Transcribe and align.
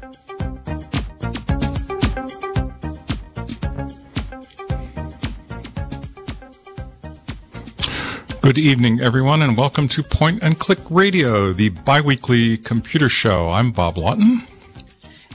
Good 0.00 0.12
evening, 8.56 9.00
everyone, 9.00 9.42
and 9.42 9.58
welcome 9.58 9.88
to 9.88 10.02
Point 10.02 10.42
and 10.42 10.58
Click 10.58 10.78
Radio, 10.88 11.52
the 11.52 11.68
biweekly 11.84 12.56
computer 12.56 13.10
show. 13.10 13.50
I'm 13.50 13.72
Bob 13.72 13.98
Lawton. 13.98 14.38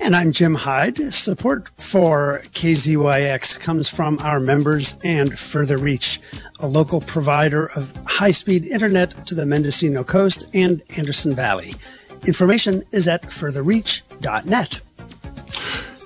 And 0.02 0.16
I'm 0.16 0.32
Jim 0.32 0.56
Hyde. 0.56 1.14
Support 1.14 1.70
for 1.78 2.42
KZYX 2.54 3.60
comes 3.60 3.88
from 3.88 4.18
our 4.24 4.40
members 4.40 4.96
and 5.04 5.38
Further 5.38 5.78
Reach, 5.78 6.20
a 6.60 6.66
local 6.66 7.02
provider 7.02 7.68
of 7.76 7.96
high 8.08 8.32
speed 8.32 8.66
internet 8.66 9.28
to 9.28 9.36
the 9.36 9.46
Mendocino 9.46 10.04
Coast 10.04 10.48
and 10.56 10.82
Anderson 10.98 11.36
Valley. 11.36 11.74
Information 12.26 12.84
is 12.92 13.08
at 13.08 13.24
furtherreach.net. 13.24 14.82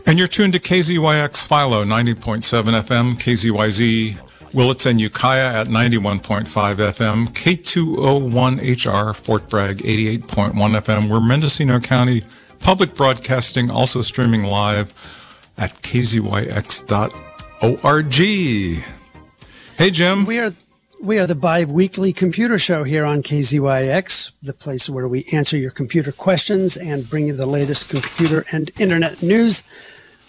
And 0.06 0.18
you're 0.18 0.28
tuned 0.28 0.54
to 0.54 0.60
KZYX 0.60 1.48
Philo 1.48 1.84
90.7 1.86 2.82
FM, 2.82 3.14
KZYZ 3.14 4.54
Willits 4.54 4.86
and 4.88 5.00
Ukiah 5.00 5.54
at 5.62 5.68
91.5 5.68 6.48
FM, 6.48 7.28
K201HR 7.28 9.16
Fort 9.16 9.48
Bragg 9.50 9.78
88.1 9.78 10.54
FM. 10.54 11.10
We're 11.10 11.20
Mendocino 11.20 11.80
County 11.80 12.24
Public 12.60 12.96
Broadcasting, 12.96 13.70
also 13.70 14.02
streaming 14.02 14.44
live 14.44 14.94
at 15.58 15.74
kzyx.org. 15.76 16.44
Hey, 19.78 19.92
Jim. 19.92 20.26
We 20.26 20.40
are 20.40 20.54
we 21.02 21.18
are 21.18 21.28
the 21.28 21.36
bi-weekly 21.36 22.12
computer 22.12 22.58
show 22.58 22.84
here 22.84 23.06
on 23.06 23.24
KZYX, 23.24 24.32
the 24.44 24.54
place 24.54 24.90
where 24.90 25.08
we 25.08 25.24
answer 25.32 25.58
your 25.58 25.72
computer 25.72 26.12
questions 26.12 26.76
and 26.76 27.10
bring 27.10 27.28
you 27.28 27.34
the 27.34 27.46
latest 27.46 27.90
computer 27.90 28.46
and 28.52 28.70
internet 28.78 29.24
news. 29.24 29.64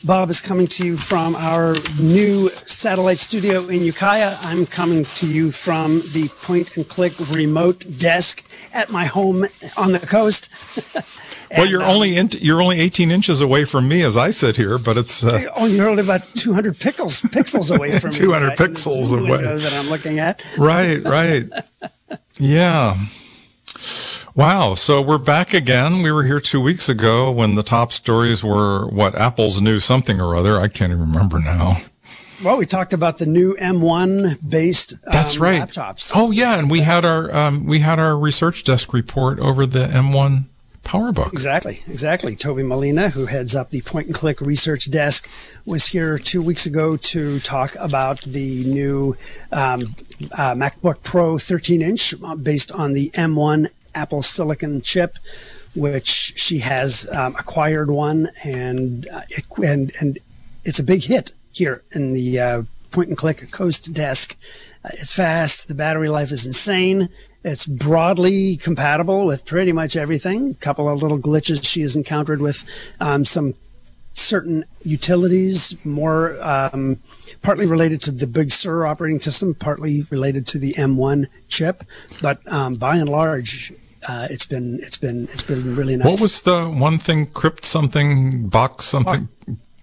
Bob 0.03 0.31
is 0.31 0.41
coming 0.41 0.67
to 0.67 0.87
you 0.87 0.97
from 0.97 1.37
our 1.37 1.77
new 2.01 2.49
satellite 2.51 3.19
studio 3.19 3.67
in 3.69 3.83
Ukiah. 3.83 4.35
I'm 4.41 4.65
coming 4.65 5.05
to 5.05 5.27
you 5.27 5.51
from 5.51 6.01
the 6.13 6.31
point 6.43 6.75
and 6.77 6.89
click 6.89 7.13
remote 7.31 7.85
desk 7.99 8.43
at 8.73 8.91
my 8.91 9.05
home 9.05 9.45
on 9.77 9.93
the 9.93 9.99
coast. 9.99 10.49
well, 11.51 11.67
you're 11.67 11.83
um, 11.83 11.91
only 11.91 12.17
in, 12.17 12.31
you're 12.39 12.63
only 12.63 12.81
18 12.81 13.11
inches 13.11 13.43
away 13.43 13.67
from 13.67 13.89
me 13.89 14.01
as 14.01 14.17
I 14.17 14.31
sit 14.31 14.57
here, 14.57 14.79
but 14.79 14.97
it's 14.97 15.23
uh, 15.23 15.45
oh, 15.57 15.67
you're 15.67 15.89
only 15.89 16.03
about 16.03 16.23
200 16.35 16.77
pixels 16.77 17.21
pixels 17.29 17.75
away 17.75 17.99
from 17.99 18.11
200 18.11 18.49
me, 18.49 18.55
pixels 18.57 19.13
away 19.13 19.43
that 19.43 19.75
I'm 19.75 19.91
looking 19.91 20.19
at. 20.19 20.43
right, 20.57 21.03
right. 21.05 21.45
Yeah. 22.43 22.97
Wow. 24.35 24.75
So 24.75 25.03
we're 25.03 25.19
back 25.19 25.53
again. 25.53 26.03
We 26.03 26.13
were 26.13 26.23
here 26.23 26.41
two 26.41 26.61
weeks 26.61 26.89
ago 26.89 27.31
when 27.33 27.57
the 27.57 27.65
top 27.65 27.91
stories 27.91 28.45
were 28.45 28.87
what 28.87 29.17
Apple's 29.17 29.61
new 29.61 29.81
something 29.81 30.21
or 30.21 30.37
other. 30.37 30.59
I 30.59 30.69
can't 30.69 30.93
even 30.93 31.11
remember 31.13 31.41
now. 31.41 31.79
Well, 32.43 32.57
we 32.57 32.65
talked 32.65 32.93
about 32.93 33.19
the 33.19 33.27
new 33.27 33.55
M1 33.57 34.49
based 34.49 34.95
um, 34.95 35.01
That's 35.13 35.37
right. 35.37 35.61
laptops. 35.61 36.13
Oh 36.15 36.31
yeah, 36.31 36.59
and 36.59 36.71
we 36.71 36.81
had 36.81 37.05
our 37.05 37.35
um, 37.35 37.67
we 37.67 37.81
had 37.81 37.99
our 37.99 38.17
research 38.17 38.65
desk 38.65 38.93
report 38.93 39.39
over 39.41 39.67
the 39.67 39.87
M1 39.87 40.45
PowerBook. 40.85 41.33
Exactly, 41.33 41.83
exactly. 41.87 42.35
Toby 42.37 42.63
Molina, 42.63 43.11
who 43.11 43.27
heads 43.27 43.55
up 43.55 43.71
the 43.71 43.83
point 43.83 44.07
and 44.07 44.15
click 44.15 44.41
research 44.41 44.91
desk, 44.91 45.29
was 45.67 45.89
here 45.89 46.17
two 46.19 46.41
weeks 46.41 46.65
ago 46.65 46.97
to 46.97 47.41
talk 47.41 47.75
about 47.79 48.23
the 48.23 48.65
new 48.65 49.17
um, 49.53 49.83
uh, 50.33 50.55
MacBook 50.55 51.03
Pro 51.03 51.37
13 51.37 51.83
inch 51.83 52.15
uh, 52.25 52.37
based 52.37 52.73
on 52.73 52.95
the 52.95 53.11
M1 53.11 53.69
Apple 53.95 54.23
Silicon 54.23 54.83
chip, 54.83 55.17
which 55.75 56.35
she 56.37 56.59
has 56.59 57.09
um, 57.13 57.35
acquired 57.37 57.91
one, 57.91 58.29
and 58.45 59.09
uh, 59.09 59.23
it, 59.29 59.45
and 59.65 59.93
and 60.01 60.19
it's 60.65 60.79
a 60.79 60.85
big 60.85 61.05
hit 61.05 61.33
here 61.53 61.83
in 61.93 62.13
the 62.13 62.39
uh, 62.39 62.63
point 62.91 63.09
and 63.09 63.19
click 63.19 63.51
coast 63.51 63.93
desk. 63.93 64.37
Uh, 64.85 64.91
it's 64.95 65.13
fast. 65.13 65.69
The 65.69 65.75
battery 65.75 66.09
life 66.09 66.33
is 66.33 66.47
insane. 66.47 67.09
It's 67.43 67.65
broadly 67.65 68.57
compatible 68.57 69.25
with 69.25 69.47
pretty 69.47 69.73
much 69.73 69.97
everything. 69.97 70.51
A 70.51 70.55
couple 70.55 70.89
of 70.89 71.03
little 71.03 71.19
glitches 71.19 71.65
she 71.65 71.81
has 71.81 71.97
encountered 71.97 72.41
with 72.41 72.65
um, 73.01 73.25
some 73.25 73.55
certain 74.13 74.65
utilities, 74.83 75.75
more 75.85 76.37
um, 76.43 76.99
partly 77.43 77.67
related 77.67 78.01
to 78.03 78.11
the 78.11 78.27
Big 78.27 78.51
Sur 78.51 78.87
operating 78.87 79.21
system, 79.21 79.55
partly 79.55 80.07
related 80.11 80.47
to 80.49 80.59
the 80.59 80.73
M1 80.75 81.27
chip. 81.49 81.85
But 82.21 82.41
um, 82.53 82.77
by 82.77 82.97
and 82.97 83.09
large, 83.09 83.73
uh, 84.09 84.29
it's 84.31 84.47
been 84.47 84.81
it's 84.83 84.97
been 84.97 85.25
it's 85.25 85.43
been 85.43 85.77
really 85.77 85.97
nice. 85.97 86.07
What 86.07 86.21
was 86.21 86.43
the 86.43 86.67
one 86.69 86.99
thing? 86.99 87.27
Crypt 87.27 87.65
something 87.65 88.49
box 88.49 88.87
something. 88.87 89.29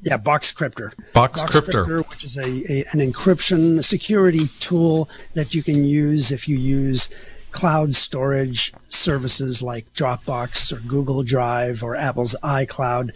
yeah, 0.01 0.17
Boxcryptor. 0.17 0.91
Box, 1.13 1.41
box 1.41 1.55
cryptor. 1.55 1.73
Box 1.73 1.89
Cryptor, 1.89 2.09
which 2.09 2.23
is 2.23 2.37
a, 2.37 2.71
a 2.71 2.85
an 2.91 2.99
encryption 2.99 3.83
security 3.83 4.47
tool 4.59 5.09
that 5.33 5.53
you 5.53 5.61
can 5.61 5.83
use 5.83 6.31
if 6.31 6.47
you 6.47 6.57
use 6.57 7.09
cloud 7.51 7.95
storage 7.95 8.73
services 8.83 9.61
like 9.61 9.91
Dropbox 9.93 10.71
or 10.71 10.79
Google 10.81 11.23
Drive 11.23 11.83
or 11.83 11.95
Apple's 11.95 12.35
iCloud. 12.43 13.11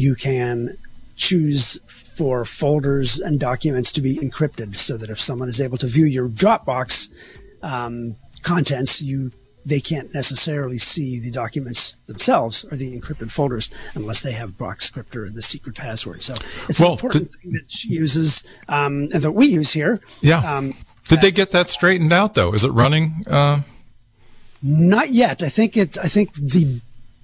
You 0.00 0.14
can 0.14 0.76
choose 1.16 1.78
for 1.86 2.46
folders 2.46 3.18
and 3.18 3.38
documents 3.38 3.92
to 3.92 4.00
be 4.00 4.16
encrypted 4.18 4.74
so 4.76 4.96
that 4.96 5.10
if 5.10 5.20
someone 5.20 5.48
is 5.50 5.60
able 5.60 5.76
to 5.78 5.86
view 5.86 6.06
your 6.06 6.28
Dropbox 6.28 7.08
um, 7.62 8.16
contents, 8.42 9.02
you 9.02 9.32
they 9.66 9.78
can't 9.80 10.14
necessarily 10.14 10.78
see 10.78 11.20
the 11.20 11.30
documents 11.30 11.96
themselves 12.06 12.64
or 12.64 12.76
the 12.78 12.98
encrypted 12.98 13.30
folders 13.30 13.68
unless 13.94 14.22
they 14.22 14.32
have 14.32 14.52
Boxcryptor 14.52 15.26
and 15.26 15.36
the 15.36 15.42
secret 15.42 15.76
password. 15.76 16.22
So 16.22 16.34
it's 16.66 16.80
well, 16.80 16.92
an 16.92 16.94
important 16.94 17.24
did, 17.24 17.40
thing 17.40 17.52
that 17.52 17.70
she 17.70 17.88
uses 17.88 18.42
um, 18.68 19.10
and 19.12 19.22
that 19.22 19.32
we 19.32 19.48
use 19.48 19.72
here. 19.72 20.00
Yeah. 20.22 20.38
Um, 20.38 20.72
did 21.08 21.20
they 21.20 21.30
get 21.30 21.50
that 21.50 21.68
straightened 21.68 22.12
out 22.12 22.32
though? 22.32 22.54
Is 22.54 22.64
it 22.64 22.70
running? 22.70 23.24
Uh... 23.26 23.60
Not 24.62 25.10
yet. 25.10 25.42
I 25.42 25.50
think 25.50 25.76
it. 25.76 25.98
I 25.98 26.08
think 26.08 26.32
the 26.34 26.80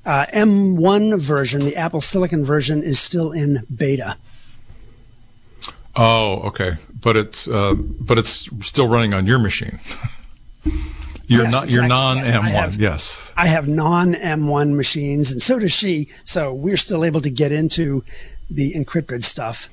uh, 0.07 0.27
M1 0.33 1.19
version, 1.21 1.65
the 1.65 1.77
Apple 1.77 2.01
Silicon 2.01 2.45
version, 2.45 2.83
is 2.83 2.99
still 2.99 3.33
in 3.33 3.67
beta. 3.75 4.17
Oh, 5.97 6.41
okay. 6.47 6.75
But 7.01 7.17
it's 7.17 7.49
uh, 7.49 7.75
but 7.75 8.19
it's 8.19 8.49
still 8.67 8.89
running 8.89 9.13
on 9.13 9.27
your 9.27 9.39
machine. 9.39 9.79
You're 11.29 11.43
yes, 11.43 11.53
not 11.53 11.65
exactly. 11.65 11.75
you're 11.75 11.89
non 11.89 12.19
M1. 12.19 12.53
Yes, 12.53 12.77
yes. 12.77 13.35
I 13.37 13.49
have 13.49 13.67
non 13.67 14.15
M1 14.15 14.77
machines, 14.77 15.33
and 15.33 15.43
so 15.43 15.59
does 15.59 15.73
she. 15.73 16.09
So 16.23 16.55
we're 16.55 16.77
still 16.77 17.05
able 17.05 17.21
to 17.21 17.31
get 17.31 17.51
into 17.51 18.05
the 18.49 18.75
encrypted 18.75 19.25
stuff. 19.25 19.69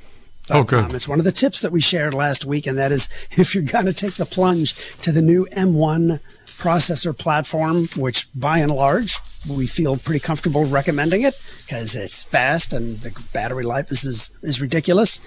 Oh, 0.50 0.64
good. 0.64 0.86
Um, 0.86 0.96
it's 0.96 1.08
one 1.08 1.20
of 1.20 1.26
the 1.26 1.32
tips 1.32 1.62
that 1.62 1.72
we 1.72 1.80
shared 1.80 2.16
last 2.16 2.44
week, 2.44 2.66
and 2.66 2.76
that 2.80 2.92
is 2.92 3.08
if 3.32 3.54
you're 3.54 3.64
going 3.64 3.86
to 3.86 3.94
take 3.94 4.16
the 4.16 4.26
plunge 4.26 4.98
to 4.98 5.12
the 5.12 5.22
new 5.22 5.46
M1 5.52 6.20
processor 6.64 7.18
platform, 7.18 7.88
which 7.98 8.28
by 8.34 8.60
and 8.60 8.72
large 8.72 9.20
we 9.48 9.68
feel 9.68 9.98
pretty 9.98 10.22
comfortable 10.22 10.64
recommending 10.64 11.24
it 11.24 11.36
because 11.66 11.94
it's 11.94 12.24
fast 12.24 12.72
and 12.72 13.02
the 13.02 13.12
battery 13.34 13.66
life 13.66 13.92
is 13.92 14.06
is, 14.06 14.32
is 14.42 14.62
ridiculous. 14.62 15.20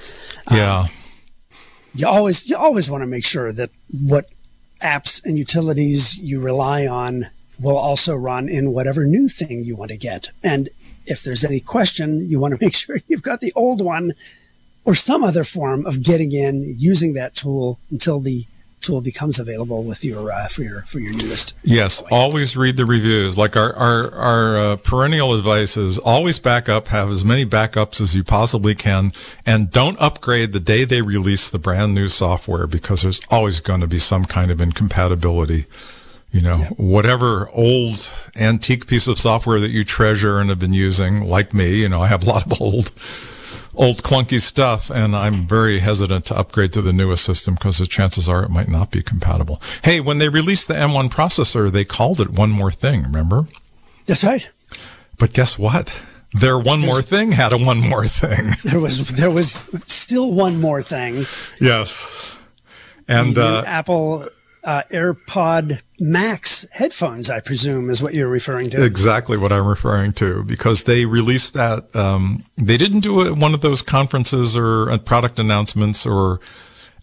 Yeah. 0.51 0.81
Um, 0.81 0.89
you 1.95 2.09
always 2.09 2.49
you 2.49 2.57
always 2.57 2.91
want 2.91 3.03
to 3.03 3.07
make 3.07 3.27
sure 3.27 3.53
that 3.53 3.71
what 3.91 4.31
apps 4.83 5.23
and 5.25 5.37
utilities 5.37 6.17
you 6.19 6.41
rely 6.41 6.87
on 6.87 7.27
will 7.61 7.77
also 7.77 8.15
run 8.15 8.49
in 8.49 8.73
whatever 8.73 9.05
new 9.05 9.29
thing 9.29 9.65
you 9.65 9.77
want 9.77 9.91
to 9.91 9.97
get. 9.97 10.31
And 10.43 10.71
if 11.07 11.23
there's 11.23 11.45
any 11.45 11.61
question, 11.61 12.29
you 12.29 12.41
want 12.41 12.59
to 12.59 12.59
make 12.65 12.75
sure 12.75 12.99
you've 13.09 13.23
got 13.23 13.41
the 13.41 13.53
old 13.55 13.83
one 13.83 14.13
or 14.87 14.95
some 14.95 15.23
other 15.23 15.45
form 15.45 15.85
of 15.85 16.03
getting 16.03 16.33
in 16.33 16.75
using 16.79 17.13
that 17.15 17.35
tool 17.35 17.79
until 17.91 18.21
the 18.21 18.47
tool 18.87 19.01
becomes 19.01 19.39
available 19.39 19.83
with 19.85 20.05
your 20.05 20.31
uh, 20.31 20.49
for 20.49 20.63
your 20.63 20.83
for 20.83 21.01
your 21.01 21.13
newest. 21.13 21.57
Yes, 21.63 22.03
always 22.11 22.57
read 22.57 22.77
the 22.77 22.87
reviews. 22.87 23.37
Like 23.37 23.57
our 23.57 23.75
our 23.75 24.11
our 24.13 24.57
uh, 24.59 24.77
perennial 24.77 25.35
advice 25.35 25.77
is 25.77 25.99
always 25.99 26.39
back 26.39 26.69
up. 26.69 26.89
Have 26.89 27.09
as 27.11 27.25
many 27.25 27.45
backups 27.45 28.01
as 28.01 28.15
you 28.15 28.23
possibly 28.23 28.75
can, 28.75 29.13
and 29.45 29.71
don't 29.71 30.01
upgrade 30.01 30.53
the 30.53 30.61
day 30.61 30.85
they 30.85 31.03
release 31.03 31.51
the 31.51 31.59
brand 31.59 31.95
new 31.95 32.09
software 32.09 32.67
because 32.67 33.03
there's 33.03 33.21
always 33.31 33.61
going 33.61 33.81
to 33.81 33.87
be 33.87 33.99
some 33.99 34.25
kind 34.25 34.51
of 34.51 34.61
incompatibility. 34.61 35.67
You 36.33 36.43
know, 36.43 36.59
yeah. 36.59 36.69
whatever 36.77 37.49
old 37.51 38.11
antique 38.37 38.87
piece 38.87 39.07
of 39.09 39.19
software 39.19 39.59
that 39.59 39.71
you 39.71 39.85
treasure 39.85 40.39
and 40.39 40.51
have 40.51 40.59
been 40.59 40.75
using, 40.75 41.23
like 41.23 41.55
me, 41.55 41.77
you 41.77 41.89
know, 41.89 42.03
I 42.03 42.09
have 42.09 42.25
a 42.25 42.27
lot 42.27 42.45
of 42.45 42.61
old 42.61 42.93
old 43.77 44.03
clunky 44.03 44.41
stuff, 44.41 44.91
and 44.91 45.15
I'm 45.15 45.47
very 45.47 45.79
hesitant 45.79 46.25
to 46.27 46.39
upgrade 46.39 46.73
to 46.73 46.83
the 46.83 46.93
newest 46.93 47.25
system 47.25 47.55
because 47.55 47.79
the 47.79 47.87
chances 47.87 48.29
are 48.29 48.43
it 48.43 48.51
might 48.51 48.69
not 48.69 48.91
be 48.91 49.03
compatible. 49.03 49.61
Hey, 49.85 50.01
when 50.01 50.19
they 50.19 50.29
released 50.29 50.69
the 50.69 50.75
M1 50.75 51.11
processor, 51.11 51.71
they 51.71 51.85
called 51.85 52.21
it 52.21 52.31
one 52.31 52.51
more 52.51 52.73
thing, 52.73 53.03
remember? 53.03 53.47
That's 54.07 54.25
right. 54.25 54.51
But 55.19 55.33
guess 55.33 55.59
what? 55.59 56.03
Their 56.33 56.59
one 56.59 56.81
There's, 56.81 56.93
more 56.93 57.03
thing 57.03 57.33
had 57.33 57.53
a 57.53 57.59
one 57.59 57.81
more 57.81 58.07
thing. 58.07 58.53
There 58.65 58.81
was 58.81 59.09
there 59.17 59.31
was 59.31 59.61
still 59.87 60.33
one 60.33 60.61
more 60.61 60.83
thing. 60.83 61.27
Yes. 61.61 62.37
And 63.09 63.39
uh, 63.39 63.63
Apple 63.67 64.29
uh, 64.67 64.83
AirPod 64.91 65.81
Max 66.01 66.67
headphones, 66.73 67.31
I 67.31 67.39
presume, 67.39 67.89
is 67.89 68.03
what 68.03 68.15
you're 68.15 68.29
referring 68.29 68.69
to. 68.71 68.85
Exactly 68.85 69.37
what 69.39 69.53
I'm 69.53 69.67
referring 69.67 70.13
to, 70.15 70.43
because 70.43 70.85
they 70.85 71.07
released 71.07 71.55
that. 71.55 71.95
Um, 71.95 72.45
they 72.57 72.77
didn't 72.77 73.01
do 73.01 73.25
it 73.25 73.37
one 73.37 73.55
of 73.55 73.61
those 73.61 73.81
conferences 73.81 74.57
or 74.57 74.91
uh, 74.91 74.99
product 74.99 75.39
announcements 75.39 76.05
or 76.05 76.41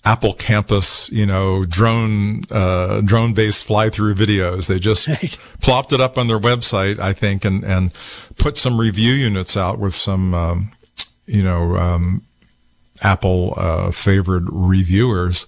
Apple 0.04 0.33
Campus, 0.33 1.10
you 1.13 1.25
know, 1.25 1.63
drone 1.63 2.42
uh, 2.51 3.00
drone 3.00 3.33
based 3.33 3.63
fly 3.63 3.89
through 3.89 4.15
videos. 4.15 4.68
They 4.68 4.77
just 4.77 5.07
right. 5.07 5.38
plopped 5.62 5.94
it 5.94 6.01
up 6.01 6.18
on 6.18 6.27
their 6.27 6.39
website, 6.39 7.00
I 7.00 7.13
think, 7.13 7.45
and 7.45 7.63
and 7.63 7.94
put 8.38 8.57
some 8.57 8.77
review 8.77 9.13
units 9.13 9.56
out 9.56 9.80
with 9.80 9.94
some, 9.94 10.33
um, 10.33 10.71
you 11.25 11.42
know, 11.42 11.77
um, 11.77 12.24
Apple 13.01 13.54
uh, 13.56 13.92
favored 13.92 14.50
reviewers 14.51 15.48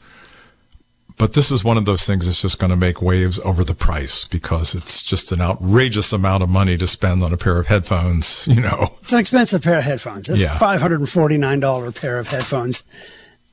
but 1.17 1.33
this 1.33 1.51
is 1.51 1.63
one 1.63 1.77
of 1.77 1.85
those 1.85 2.05
things 2.05 2.25
that's 2.25 2.41
just 2.41 2.59
going 2.59 2.71
to 2.71 2.75
make 2.75 3.01
waves 3.01 3.39
over 3.39 3.63
the 3.63 3.73
price 3.73 4.25
because 4.25 4.75
it's 4.75 5.01
just 5.01 5.31
an 5.31 5.39
outrageous 5.39 6.11
amount 6.11 6.43
of 6.43 6.49
money 6.49 6.77
to 6.77 6.87
spend 6.87 7.23
on 7.23 7.31
a 7.31 7.37
pair 7.37 7.57
of 7.57 7.67
headphones, 7.67 8.47
you 8.51 8.59
know. 8.59 8.89
It's 9.01 9.13
an 9.13 9.19
expensive 9.19 9.63
pair 9.63 9.77
of 9.77 9.85
headphones. 9.85 10.29
It's 10.29 10.41
yeah. 10.41 10.49
$549 10.49 12.01
pair 12.01 12.19
of 12.19 12.27
headphones. 12.27 12.83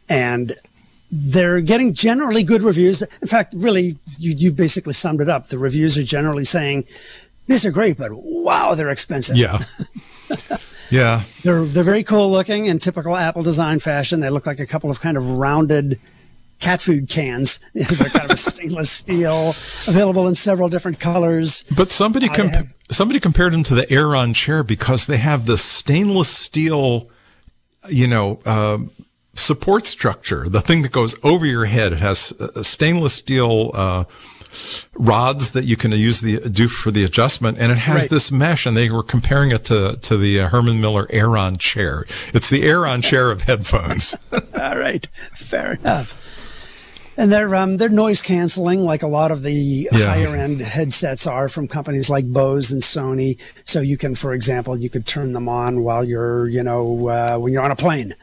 And 0.08 0.52
they're 1.10 1.60
getting 1.60 1.94
generally 1.94 2.42
good 2.42 2.62
reviews. 2.62 3.02
In 3.02 3.28
fact, 3.28 3.54
really, 3.56 3.96
you, 4.18 4.32
you 4.32 4.50
basically 4.50 4.94
summed 4.94 5.20
it 5.20 5.28
up. 5.28 5.48
The 5.48 5.58
reviews 5.58 5.96
are 5.96 6.02
generally 6.02 6.44
saying, 6.44 6.84
these 7.46 7.64
are 7.64 7.70
great, 7.70 7.96
but 7.96 8.10
wow, 8.12 8.74
they're 8.74 8.88
expensive. 8.88 9.36
Yeah. 9.36 9.58
yeah. 10.90 11.22
They're, 11.44 11.64
they're 11.64 11.84
very 11.84 12.02
cool 12.02 12.30
looking 12.30 12.66
in 12.66 12.78
typical 12.78 13.16
Apple 13.16 13.42
design 13.42 13.78
fashion. 13.78 14.18
They 14.20 14.30
look 14.30 14.46
like 14.46 14.58
a 14.58 14.66
couple 14.66 14.90
of 14.90 15.00
kind 15.00 15.16
of 15.16 15.28
rounded 15.28 16.00
cat 16.62 16.80
food 16.80 17.08
cans. 17.08 17.58
They're 17.74 17.84
kind 17.86 18.24
of 18.24 18.30
a 18.30 18.36
stainless 18.36 18.90
steel, 18.90 19.50
available 19.86 20.26
in 20.28 20.34
several 20.34 20.68
different 20.70 21.00
colors. 21.00 21.64
But 21.76 21.90
somebody 21.90 22.28
comp- 22.28 22.54
have- 22.54 22.72
somebody 22.90 23.20
compared 23.20 23.52
them 23.52 23.64
to 23.64 23.74
the 23.74 23.90
Aeron 23.92 24.32
chair 24.32 24.62
because 24.62 25.06
they 25.06 25.18
have 25.18 25.44
the 25.44 25.58
stainless 25.58 26.28
steel, 26.28 27.10
you 27.88 28.06
know, 28.06 28.38
uh, 28.46 28.78
support 29.34 29.84
structure. 29.84 30.48
The 30.48 30.60
thing 30.60 30.82
that 30.82 30.92
goes 30.92 31.16
over 31.22 31.44
your 31.44 31.66
head. 31.66 31.92
It 31.92 31.98
has 31.98 32.32
a 32.32 32.64
stainless 32.64 33.12
steel. 33.12 33.72
Uh, 33.74 34.04
rods 34.98 35.52
that 35.52 35.64
you 35.64 35.78
can 35.78 35.92
use 35.92 36.20
the 36.20 36.38
do 36.40 36.68
for 36.68 36.90
the 36.90 37.04
adjustment, 37.04 37.58
and 37.58 37.72
it 37.72 37.78
has 37.78 38.02
right. 38.02 38.10
this 38.10 38.30
mesh. 38.30 38.66
And 38.66 38.76
they 38.76 38.90
were 38.90 39.02
comparing 39.02 39.50
it 39.50 39.64
to 39.64 39.98
to 40.00 40.16
the 40.18 40.40
uh, 40.40 40.48
Herman 40.48 40.78
Miller 40.78 41.06
Aeron 41.10 41.56
chair. 41.56 42.04
It's 42.34 42.50
the 42.50 42.62
Aeron 42.64 43.00
chair 43.00 43.30
of 43.30 43.42
headphones. 43.42 44.14
All 44.60 44.78
right, 44.78 45.06
fair 45.32 45.72
enough. 45.72 46.41
And 47.16 47.30
they're 47.30 47.54
um, 47.54 47.76
they're 47.76 47.90
noise 47.90 48.22
canceling, 48.22 48.80
like 48.80 49.02
a 49.02 49.06
lot 49.06 49.30
of 49.30 49.42
the 49.42 49.88
yeah. 49.92 50.06
higher 50.06 50.34
end 50.34 50.60
headsets 50.60 51.26
are 51.26 51.48
from 51.48 51.68
companies 51.68 52.08
like 52.08 52.24
Bose 52.32 52.72
and 52.72 52.80
Sony. 52.80 53.38
So 53.64 53.80
you 53.80 53.98
can, 53.98 54.14
for 54.14 54.32
example, 54.32 54.76
you 54.78 54.88
could 54.88 55.06
turn 55.06 55.32
them 55.32 55.48
on 55.48 55.82
while 55.82 56.04
you're, 56.04 56.48
you 56.48 56.62
know, 56.62 57.08
uh, 57.08 57.38
when 57.38 57.52
you're 57.52 57.62
on 57.62 57.70
a 57.70 57.76
plane, 57.76 58.14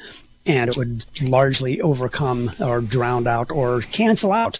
and 0.45 0.69
it 0.69 0.77
would 0.77 1.05
largely 1.21 1.79
overcome 1.81 2.51
or 2.59 2.81
drown 2.81 3.27
out 3.27 3.51
or 3.51 3.81
cancel 3.81 4.31
out 4.31 4.59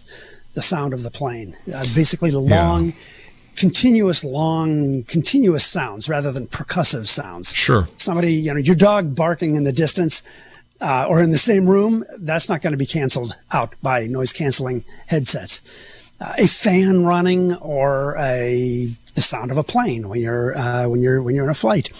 the 0.54 0.62
sound 0.62 0.94
of 0.94 1.02
the 1.02 1.10
plane. 1.10 1.56
Uh, 1.72 1.86
basically, 1.94 2.30
the 2.30 2.40
long. 2.40 2.88
Yeah 2.88 2.94
continuous, 3.56 4.24
long, 4.24 5.02
continuous 5.02 5.66
sounds 5.66 6.08
rather 6.08 6.32
than 6.32 6.46
percussive 6.46 7.06
sounds. 7.06 7.52
Sure. 7.52 7.86
Somebody, 7.96 8.32
you 8.32 8.54
know, 8.54 8.58
your 8.58 8.76
dog 8.76 9.14
barking 9.14 9.54
in 9.54 9.64
the 9.64 9.72
distance 9.72 10.22
uh, 10.80 11.06
or 11.08 11.22
in 11.22 11.30
the 11.30 11.38
same 11.38 11.68
room, 11.68 12.04
that's 12.18 12.48
not 12.48 12.62
going 12.62 12.72
to 12.72 12.78
be 12.78 12.86
canceled 12.86 13.36
out 13.52 13.74
by 13.82 14.06
noise 14.06 14.32
canceling 14.32 14.84
headsets. 15.06 15.60
Uh, 16.20 16.34
a 16.38 16.46
fan 16.46 17.04
running 17.04 17.54
or 17.56 18.14
a 18.18 18.94
the 19.14 19.20
sound 19.20 19.50
of 19.50 19.56
a 19.56 19.64
plane 19.64 20.08
when 20.08 20.20
you're 20.20 20.56
uh, 20.56 20.86
when 20.86 21.00
you're 21.00 21.22
when 21.22 21.34
you're 21.34 21.44
in 21.44 21.50
a 21.50 21.54
flight, 21.54 21.90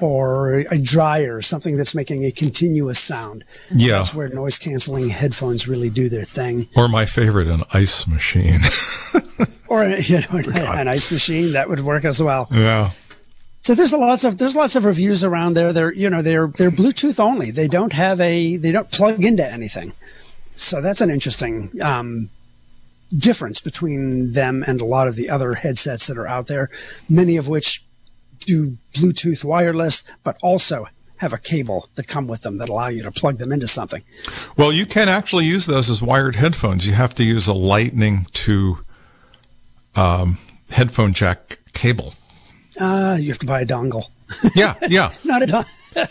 or 0.00 0.60
a 0.70 0.78
dryer, 0.78 1.40
something 1.42 1.76
that's 1.76 1.94
making 1.94 2.24
a 2.24 2.30
continuous 2.30 2.98
sound. 2.98 3.44
Yeah, 3.74 3.96
that's 3.96 4.14
where 4.14 4.28
noise 4.28 4.58
canceling 4.58 5.08
headphones 5.08 5.68
really 5.68 5.90
do 5.90 6.08
their 6.08 6.24
thing. 6.24 6.68
Or 6.76 6.88
my 6.88 7.06
favorite, 7.06 7.48
an 7.48 7.62
ice 7.72 8.06
machine. 8.06 8.60
or 9.68 9.84
you 9.84 10.20
know, 10.20 10.42
an 10.74 10.88
ice 10.88 11.10
machine 11.10 11.52
that 11.52 11.68
would 11.68 11.80
work 11.80 12.04
as 12.04 12.22
well. 12.22 12.48
Yeah. 12.50 12.92
So 13.64 13.74
there's 13.74 13.94
a 13.94 13.96
lots 13.96 14.24
of 14.24 14.36
there's 14.36 14.54
lots 14.54 14.76
of 14.76 14.84
reviews 14.84 15.24
around 15.24 15.54
there. 15.54 15.72
They're 15.72 15.94
you 15.94 16.10
know 16.10 16.20
they're 16.20 16.48
they're 16.48 16.70
Bluetooth 16.70 17.18
only. 17.18 17.50
They 17.50 17.66
don't 17.66 17.94
have 17.94 18.20
a 18.20 18.58
they 18.58 18.70
don't 18.70 18.90
plug 18.90 19.24
into 19.24 19.50
anything. 19.50 19.94
So 20.52 20.82
that's 20.82 21.00
an 21.00 21.08
interesting 21.08 21.70
um, 21.80 22.28
difference 23.16 23.62
between 23.62 24.32
them 24.32 24.62
and 24.66 24.82
a 24.82 24.84
lot 24.84 25.08
of 25.08 25.16
the 25.16 25.30
other 25.30 25.54
headsets 25.54 26.08
that 26.08 26.18
are 26.18 26.28
out 26.28 26.46
there. 26.46 26.68
Many 27.08 27.38
of 27.38 27.48
which 27.48 27.82
do 28.40 28.76
Bluetooth 28.92 29.44
wireless, 29.44 30.04
but 30.24 30.36
also 30.42 30.86
have 31.16 31.32
a 31.32 31.38
cable 31.38 31.88
that 31.94 32.06
come 32.06 32.26
with 32.26 32.42
them 32.42 32.58
that 32.58 32.68
allow 32.68 32.88
you 32.88 33.02
to 33.02 33.10
plug 33.10 33.38
them 33.38 33.50
into 33.50 33.66
something. 33.66 34.02
Well, 34.58 34.74
you 34.74 34.84
can 34.84 35.08
actually 35.08 35.46
use 35.46 35.64
those 35.64 35.88
as 35.88 36.02
wired 36.02 36.36
headphones. 36.36 36.86
You 36.86 36.92
have 36.92 37.14
to 37.14 37.24
use 37.24 37.46
a 37.46 37.54
Lightning 37.54 38.26
to 38.34 38.76
um, 39.96 40.36
headphone 40.68 41.14
jack 41.14 41.60
cable 41.72 42.12
uh, 42.80 43.16
you 43.20 43.28
have 43.28 43.38
to 43.38 43.46
buy 43.46 43.62
a 43.62 43.66
dongle. 43.66 44.08
Yeah, 44.54 44.74
yeah. 44.88 45.12
Not 45.24 45.42
a 45.42 45.46
dongle. 45.46 45.66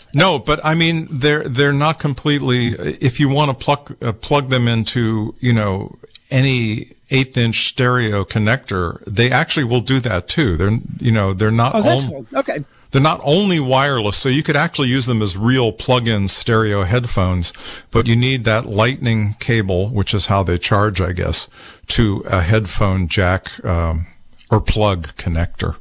no, 0.14 0.38
but 0.38 0.60
I 0.64 0.74
mean 0.74 1.08
they're 1.10 1.44
they're 1.44 1.72
not 1.72 1.98
completely. 1.98 2.68
If 2.68 3.20
you 3.20 3.28
want 3.28 3.50
to 3.50 3.64
plug 3.64 3.96
uh, 4.02 4.12
plug 4.12 4.48
them 4.48 4.66
into 4.68 5.34
you 5.40 5.52
know 5.52 5.96
any 6.30 6.92
eighth 7.10 7.36
inch 7.36 7.68
stereo 7.68 8.24
connector, 8.24 9.04
they 9.04 9.30
actually 9.30 9.64
will 9.64 9.80
do 9.80 10.00
that 10.00 10.26
too. 10.26 10.56
They're 10.56 10.78
you 11.00 11.12
know 11.12 11.34
they're 11.34 11.50
not. 11.50 11.74
Oh, 11.74 11.82
that's 11.82 12.04
cool. 12.04 12.26
Okay. 12.34 12.58
They're 12.90 13.02
not 13.02 13.20
only 13.24 13.58
wireless, 13.58 14.16
so 14.16 14.28
you 14.28 14.44
could 14.44 14.54
actually 14.54 14.88
use 14.88 15.06
them 15.06 15.20
as 15.20 15.36
real 15.36 15.72
plug-in 15.72 16.28
stereo 16.28 16.84
headphones, 16.84 17.52
but 17.90 18.06
you 18.06 18.14
need 18.14 18.44
that 18.44 18.66
lightning 18.66 19.34
cable, 19.40 19.88
which 19.88 20.14
is 20.14 20.26
how 20.26 20.44
they 20.44 20.58
charge, 20.58 21.00
I 21.00 21.10
guess, 21.10 21.48
to 21.88 22.22
a 22.24 22.40
headphone 22.40 23.08
jack 23.08 23.64
um, 23.64 24.06
or 24.48 24.60
plug 24.60 25.08
connector. 25.16 25.74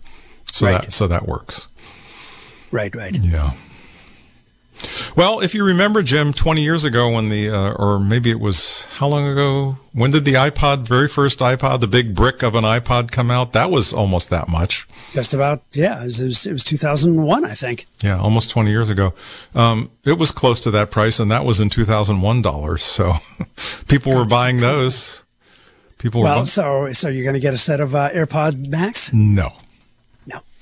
So 0.53 0.67
right. 0.67 0.83
that 0.83 0.93
so 0.93 1.07
that 1.07 1.27
works. 1.27 1.67
Right, 2.71 2.93
right. 2.95 3.17
Yeah. 3.17 3.53
Well, 5.15 5.39
if 5.39 5.55
you 5.55 5.63
remember, 5.63 6.03
Jim, 6.03 6.31
20 6.31 6.61
years 6.61 6.85
ago 6.85 7.09
when 7.09 7.29
the, 7.29 7.49
uh, 7.49 7.73
or 7.73 7.99
maybe 7.99 8.29
it 8.29 8.39
was, 8.39 8.85
how 8.97 9.07
long 9.07 9.27
ago? 9.27 9.77
When 9.93 10.11
did 10.11 10.25
the 10.25 10.33
iPod, 10.33 10.79
very 10.79 11.07
first 11.07 11.39
iPod, 11.39 11.79
the 11.79 11.87
big 11.87 12.13
brick 12.13 12.43
of 12.43 12.53
an 12.53 12.65
iPod 12.65 13.09
come 13.11 13.31
out? 13.31 13.53
That 13.53 13.71
was 13.71 13.93
almost 13.93 14.29
that 14.29 14.47
much. 14.47 14.87
Just 15.11 15.33
about, 15.33 15.63
yeah. 15.71 16.01
It 16.01 16.05
was, 16.05 16.45
it 16.45 16.51
was 16.51 16.63
2001, 16.63 17.45
I 17.45 17.53
think. 17.53 17.85
Yeah, 18.03 18.19
almost 18.19 18.49
20 18.49 18.69
years 18.69 18.89
ago. 18.89 19.13
Um, 19.55 19.89
it 20.05 20.17
was 20.17 20.31
close 20.31 20.59
to 20.61 20.71
that 20.71 20.91
price, 20.91 21.19
and 21.19 21.31
that 21.31 21.45
was 21.45 21.59
in 21.61 21.69
2001 21.69 22.41
dollars. 22.41 22.83
So 22.83 23.13
people 23.87 24.15
were 24.15 24.25
buying 24.25 24.57
those. 24.57 25.23
People 25.97 26.21
were. 26.21 26.25
Well, 26.25 26.41
bu- 26.41 26.45
so, 26.47 26.91
so 26.91 27.09
you're 27.09 27.23
going 27.23 27.35
to 27.35 27.39
get 27.39 27.53
a 27.53 27.57
set 27.57 27.79
of 27.79 27.95
uh, 27.95 28.09
AirPod 28.09 28.67
Max? 28.67 29.13
No. 29.13 29.51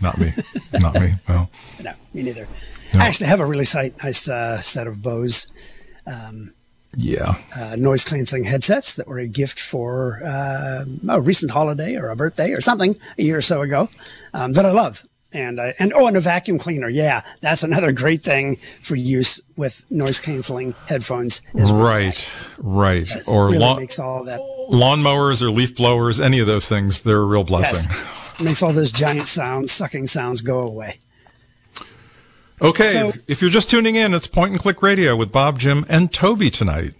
No. 0.01 0.09
Not 0.09 0.19
me. 0.19 0.31
Not 0.73 0.93
me. 0.95 1.13
Well. 1.27 1.49
No, 1.83 1.93
me 2.13 2.23
neither. 2.23 2.47
No. 2.93 2.99
I 2.99 3.07
actually 3.07 3.27
have 3.27 3.39
a 3.39 3.45
really 3.45 3.65
nice 4.03 4.29
uh, 4.29 4.61
set 4.61 4.85
of 4.85 5.01
Bose. 5.01 5.47
Um, 6.05 6.53
yeah. 6.95 7.35
Uh, 7.55 7.75
noise 7.75 8.03
canceling 8.05 8.43
headsets 8.43 8.95
that 8.95 9.07
were 9.07 9.19
a 9.19 9.27
gift 9.27 9.59
for 9.59 10.19
uh, 10.23 10.85
a 11.09 11.21
recent 11.21 11.51
holiday 11.51 11.95
or 11.95 12.09
a 12.09 12.15
birthday 12.15 12.51
or 12.51 12.61
something 12.61 12.95
a 13.17 13.23
year 13.23 13.37
or 13.37 13.41
so 13.41 13.61
ago 13.61 13.89
um, 14.33 14.53
that 14.53 14.65
I 14.65 14.71
love. 14.71 15.05
And 15.33 15.61
I, 15.61 15.73
and 15.79 15.93
oh, 15.93 16.07
and 16.07 16.17
a 16.17 16.19
vacuum 16.19 16.59
cleaner. 16.59 16.89
Yeah, 16.89 17.21
that's 17.39 17.63
another 17.63 17.93
great 17.93 18.21
thing 18.21 18.57
for 18.57 18.97
use 18.97 19.39
with 19.55 19.85
noise 19.89 20.19
canceling 20.19 20.75
headphones. 20.87 21.41
Right, 21.53 22.49
right. 22.57 23.09
or 23.29 23.45
really 23.45 23.59
lawn, 23.59 23.77
makes 23.79 23.97
all 23.97 24.25
that 24.25 24.41
lawnmowers 24.69 25.41
or 25.41 25.49
leaf 25.49 25.77
blowers, 25.77 26.19
any 26.19 26.39
of 26.39 26.47
those 26.47 26.67
things, 26.67 27.03
they're 27.03 27.21
a 27.21 27.25
real 27.25 27.45
blessing. 27.45 27.89
Yes. 27.89 28.17
makes 28.43 28.61
all 28.61 28.73
those 28.73 28.91
giant 28.91 29.27
sounds, 29.27 29.71
sucking 29.71 30.07
sounds 30.07 30.41
go 30.41 30.59
away. 30.59 30.99
Okay, 32.61 32.91
so, 32.91 33.11
if 33.27 33.41
you're 33.41 33.49
just 33.49 33.69
tuning 33.69 33.95
in, 33.95 34.13
it's 34.13 34.27
Point 34.27 34.51
and 34.51 34.59
Click 34.59 34.83
Radio 34.83 35.15
with 35.15 35.31
Bob, 35.31 35.57
Jim, 35.57 35.83
and 35.89 36.13
Toby 36.13 36.51
tonight. 36.51 36.93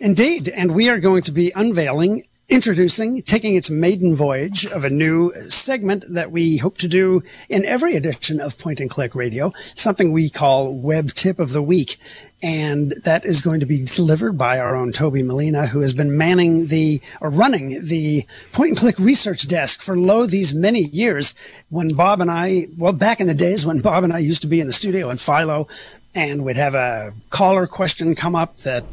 Indeed, 0.00 0.48
and 0.48 0.74
we 0.74 0.88
are 0.88 0.98
going 0.98 1.22
to 1.22 1.32
be 1.32 1.52
unveiling 1.54 2.24
Introducing, 2.50 3.20
taking 3.20 3.56
its 3.56 3.68
maiden 3.68 4.16
voyage 4.16 4.64
of 4.64 4.82
a 4.82 4.88
new 4.88 5.34
segment 5.50 6.02
that 6.08 6.32
we 6.32 6.56
hope 6.56 6.78
to 6.78 6.88
do 6.88 7.22
in 7.50 7.62
every 7.66 7.94
edition 7.94 8.40
of 8.40 8.58
Point 8.58 8.80
and 8.80 8.88
Click 8.88 9.14
Radio, 9.14 9.52
something 9.74 10.12
we 10.12 10.30
call 10.30 10.72
Web 10.72 11.12
Tip 11.12 11.38
of 11.38 11.52
the 11.52 11.60
Week. 11.60 11.98
And 12.42 12.92
that 13.04 13.26
is 13.26 13.42
going 13.42 13.60
to 13.60 13.66
be 13.66 13.84
delivered 13.84 14.38
by 14.38 14.58
our 14.58 14.74
own 14.74 14.92
Toby 14.92 15.22
Molina, 15.22 15.66
who 15.66 15.80
has 15.80 15.92
been 15.92 16.16
manning 16.16 16.68
the, 16.68 17.02
or 17.20 17.28
running 17.28 17.84
the 17.84 18.24
Point 18.52 18.70
and 18.70 18.78
Click 18.78 18.98
research 18.98 19.46
desk 19.46 19.82
for 19.82 19.94
lo 19.94 20.24
these 20.24 20.54
many 20.54 20.84
years 20.84 21.34
when 21.68 21.88
Bob 21.88 22.22
and 22.22 22.30
I, 22.30 22.68
well, 22.78 22.94
back 22.94 23.20
in 23.20 23.26
the 23.26 23.34
days 23.34 23.66
when 23.66 23.82
Bob 23.82 24.04
and 24.04 24.12
I 24.12 24.20
used 24.20 24.40
to 24.40 24.48
be 24.48 24.60
in 24.60 24.66
the 24.66 24.72
studio 24.72 25.10
in 25.10 25.18
Philo 25.18 25.68
and 26.14 26.46
we'd 26.46 26.56
have 26.56 26.74
a 26.74 27.12
caller 27.28 27.66
question 27.66 28.14
come 28.14 28.34
up 28.34 28.56
that 28.58 28.84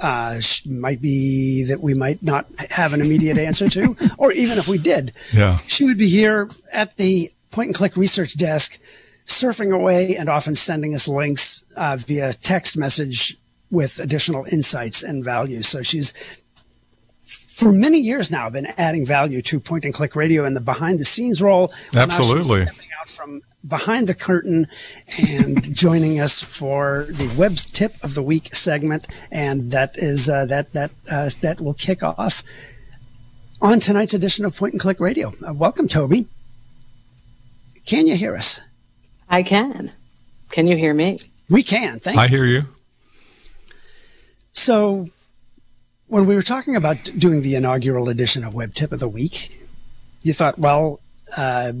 uh, 0.00 0.40
might 0.66 1.00
be 1.00 1.64
that 1.64 1.80
we 1.80 1.94
might 1.94 2.22
not 2.22 2.46
have 2.70 2.92
an 2.92 3.00
immediate 3.00 3.38
answer 3.38 3.68
to, 3.68 3.96
or 4.18 4.32
even 4.32 4.58
if 4.58 4.68
we 4.68 4.78
did, 4.78 5.12
yeah. 5.32 5.58
she 5.66 5.84
would 5.84 5.98
be 5.98 6.08
here 6.08 6.48
at 6.72 6.96
the 6.96 7.30
point 7.50 7.68
and 7.68 7.76
click 7.76 7.96
research 7.96 8.36
desk, 8.36 8.78
surfing 9.26 9.74
away 9.74 10.16
and 10.16 10.28
often 10.28 10.54
sending 10.54 10.94
us 10.94 11.08
links 11.08 11.64
uh, 11.76 11.96
via 11.98 12.32
text 12.32 12.76
message 12.76 13.36
with 13.70 13.98
additional 13.98 14.44
insights 14.50 15.02
and 15.02 15.24
values. 15.24 15.66
So 15.66 15.82
she's 15.82 16.12
for 17.22 17.72
many 17.72 17.98
years 17.98 18.30
now 18.30 18.50
been 18.50 18.66
adding 18.76 19.06
value 19.06 19.40
to 19.40 19.60
point 19.60 19.84
and 19.84 19.94
click 19.94 20.14
radio 20.14 20.44
in 20.44 20.54
the 20.54 20.60
behind 20.60 20.98
the 20.98 21.04
scenes 21.04 21.40
role. 21.40 21.72
Absolutely. 21.94 22.66
stepping 22.66 22.90
out 23.00 23.08
from 23.08 23.42
behind 23.66 24.06
the 24.06 24.14
curtain 24.14 24.66
and 25.18 25.62
joining 25.74 26.20
us 26.20 26.42
for 26.42 27.06
the 27.08 27.32
web 27.36 27.56
tip 27.56 27.94
of 28.02 28.14
the 28.14 28.22
week 28.22 28.54
segment, 28.54 29.06
and 29.30 29.70
that 29.72 29.96
is 29.96 30.28
uh, 30.28 30.46
that 30.46 30.72
that 30.72 30.90
uh, 31.10 31.30
that 31.40 31.60
will 31.60 31.74
kick 31.74 32.02
off 32.02 32.42
on 33.60 33.80
tonight's 33.80 34.14
edition 34.14 34.44
of 34.44 34.56
Point 34.56 34.74
and 34.74 34.80
Click 34.80 35.00
Radio. 35.00 35.32
Uh, 35.46 35.54
welcome, 35.54 35.88
Toby. 35.88 36.26
Can 37.86 38.06
you 38.06 38.16
hear 38.16 38.36
us? 38.36 38.60
I 39.28 39.42
can. 39.42 39.92
Can 40.50 40.66
you 40.66 40.76
hear 40.76 40.94
me? 40.94 41.18
We 41.48 41.62
can. 41.62 41.98
Thank 41.98 42.18
I 42.18 42.24
you. 42.24 42.28
hear 42.28 42.44
you. 42.44 42.62
So, 44.52 45.08
when 46.06 46.26
we 46.26 46.34
were 46.34 46.42
talking 46.42 46.76
about 46.76 47.10
doing 47.18 47.42
the 47.42 47.54
inaugural 47.56 48.08
edition 48.08 48.44
of 48.44 48.54
Web 48.54 48.74
Tip 48.74 48.92
of 48.92 49.00
the 49.00 49.08
Week, 49.08 49.50
you 50.22 50.32
thought, 50.32 50.58
well, 50.58 51.00
uh, 51.36 51.72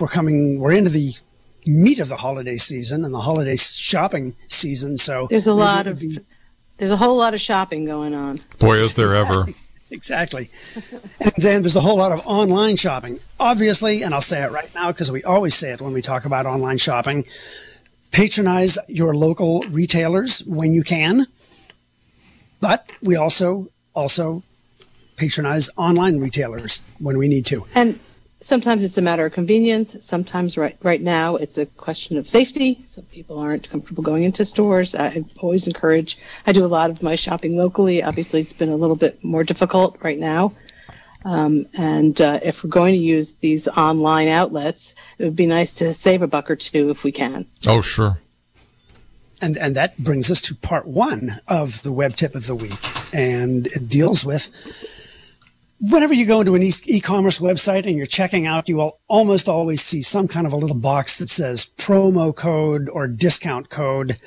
we're 0.00 0.08
coming, 0.08 0.58
we're 0.58 0.72
into 0.72 0.90
the 0.90 1.12
meat 1.66 1.98
of 2.00 2.08
the 2.08 2.16
holiday 2.16 2.56
season 2.56 3.04
and 3.04 3.12
the 3.12 3.20
holiday 3.20 3.56
shopping 3.56 4.34
season. 4.48 4.96
So 4.96 5.26
There's 5.28 5.46
a 5.46 5.54
lot 5.54 5.86
of 5.86 6.00
be- 6.00 6.20
there's 6.78 6.90
a 6.90 6.96
whole 6.96 7.16
lot 7.16 7.34
of 7.34 7.40
shopping 7.40 7.84
going 7.84 8.14
on. 8.14 8.40
Boy, 8.58 8.78
is 8.78 8.94
there 8.94 9.14
ever. 9.14 9.46
Exactly. 9.92 10.48
and 11.20 11.32
then 11.36 11.62
there's 11.62 11.74
a 11.74 11.80
whole 11.80 11.98
lot 11.98 12.12
of 12.12 12.24
online 12.24 12.76
shopping. 12.76 13.18
Obviously, 13.40 14.04
and 14.04 14.14
I'll 14.14 14.20
say 14.20 14.40
it 14.40 14.52
right 14.52 14.72
now 14.72 14.92
because 14.92 15.10
we 15.10 15.24
always 15.24 15.56
say 15.56 15.72
it 15.72 15.80
when 15.80 15.92
we 15.92 16.00
talk 16.00 16.24
about 16.26 16.46
online 16.46 16.78
shopping 16.78 17.24
patronize 18.10 18.78
your 18.88 19.14
local 19.14 19.60
retailers 19.70 20.40
when 20.44 20.72
you 20.72 20.82
can. 20.82 21.26
But 22.60 22.88
we 23.02 23.16
also 23.16 23.68
also 23.94 24.42
patronize 25.16 25.70
online 25.76 26.18
retailers 26.18 26.82
when 26.98 27.18
we 27.18 27.28
need 27.28 27.46
to. 27.46 27.66
And 27.74 27.98
sometimes 28.40 28.84
it's 28.84 28.98
a 28.98 29.02
matter 29.02 29.26
of 29.26 29.32
convenience. 29.32 29.96
Sometimes 30.00 30.56
right 30.56 30.76
right 30.82 31.00
now 31.00 31.36
it's 31.36 31.58
a 31.58 31.66
question 31.66 32.16
of 32.16 32.28
safety. 32.28 32.82
Some 32.84 33.04
people 33.04 33.38
aren't 33.38 33.70
comfortable 33.70 34.02
going 34.02 34.24
into 34.24 34.44
stores. 34.44 34.94
I 34.94 35.24
always 35.38 35.66
encourage. 35.66 36.18
I 36.46 36.52
do 36.52 36.64
a 36.64 36.66
lot 36.66 36.90
of 36.90 37.02
my 37.02 37.14
shopping 37.14 37.56
locally. 37.56 38.02
Obviously, 38.02 38.40
it's 38.40 38.52
been 38.52 38.70
a 38.70 38.76
little 38.76 38.96
bit 38.96 39.22
more 39.22 39.44
difficult 39.44 39.98
right 40.02 40.18
now. 40.18 40.52
Um, 41.24 41.66
and 41.74 42.18
uh, 42.20 42.40
if 42.42 42.64
we're 42.64 42.70
going 42.70 42.94
to 42.94 43.00
use 43.00 43.32
these 43.32 43.68
online 43.68 44.28
outlets, 44.28 44.94
it 45.18 45.24
would 45.24 45.36
be 45.36 45.46
nice 45.46 45.74
to 45.74 45.92
save 45.92 46.22
a 46.22 46.26
buck 46.26 46.50
or 46.50 46.56
two 46.56 46.88
if 46.90 47.04
we 47.04 47.12
can. 47.12 47.44
Oh, 47.66 47.82
sure. 47.82 48.18
And 49.42 49.56
and 49.56 49.74
that 49.76 49.96
brings 49.98 50.30
us 50.30 50.40
to 50.42 50.54
part 50.54 50.86
one 50.86 51.30
of 51.48 51.82
the 51.82 51.92
web 51.92 52.14
tip 52.16 52.34
of 52.34 52.46
the 52.46 52.54
week, 52.54 52.78
and 53.14 53.66
it 53.66 53.88
deals 53.88 54.24
with 54.24 54.50
whenever 55.80 56.14
you 56.14 56.26
go 56.26 56.40
into 56.40 56.54
an 56.54 56.62
e-commerce 56.62 57.38
website 57.38 57.86
and 57.86 57.96
you're 57.96 58.06
checking 58.06 58.46
out, 58.46 58.68
you 58.68 58.76
will 58.76 59.00
almost 59.08 59.48
always 59.48 59.82
see 59.82 60.02
some 60.02 60.28
kind 60.28 60.46
of 60.46 60.52
a 60.52 60.56
little 60.56 60.76
box 60.76 61.18
that 61.18 61.30
says 61.30 61.70
promo 61.78 62.34
code 62.34 62.88
or 62.90 63.08
discount 63.08 63.70
code, 63.70 64.18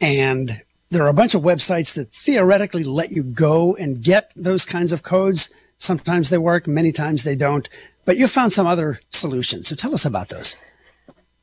and 0.00 0.62
there 0.90 1.04
are 1.04 1.08
a 1.08 1.14
bunch 1.14 1.34
of 1.34 1.42
websites 1.42 1.94
that 1.94 2.12
theoretically 2.12 2.84
let 2.84 3.10
you 3.10 3.22
go 3.22 3.74
and 3.76 4.02
get 4.02 4.32
those 4.36 4.64
kinds 4.64 4.92
of 4.92 5.02
codes. 5.02 5.48
Sometimes 5.78 6.28
they 6.28 6.38
work, 6.38 6.66
many 6.66 6.92
times 6.92 7.24
they 7.24 7.36
don't. 7.36 7.68
But 8.04 8.16
you 8.16 8.26
found 8.26 8.52
some 8.52 8.66
other 8.66 9.00
solutions. 9.08 9.68
So 9.68 9.76
tell 9.76 9.94
us 9.94 10.04
about 10.04 10.28
those. 10.28 10.56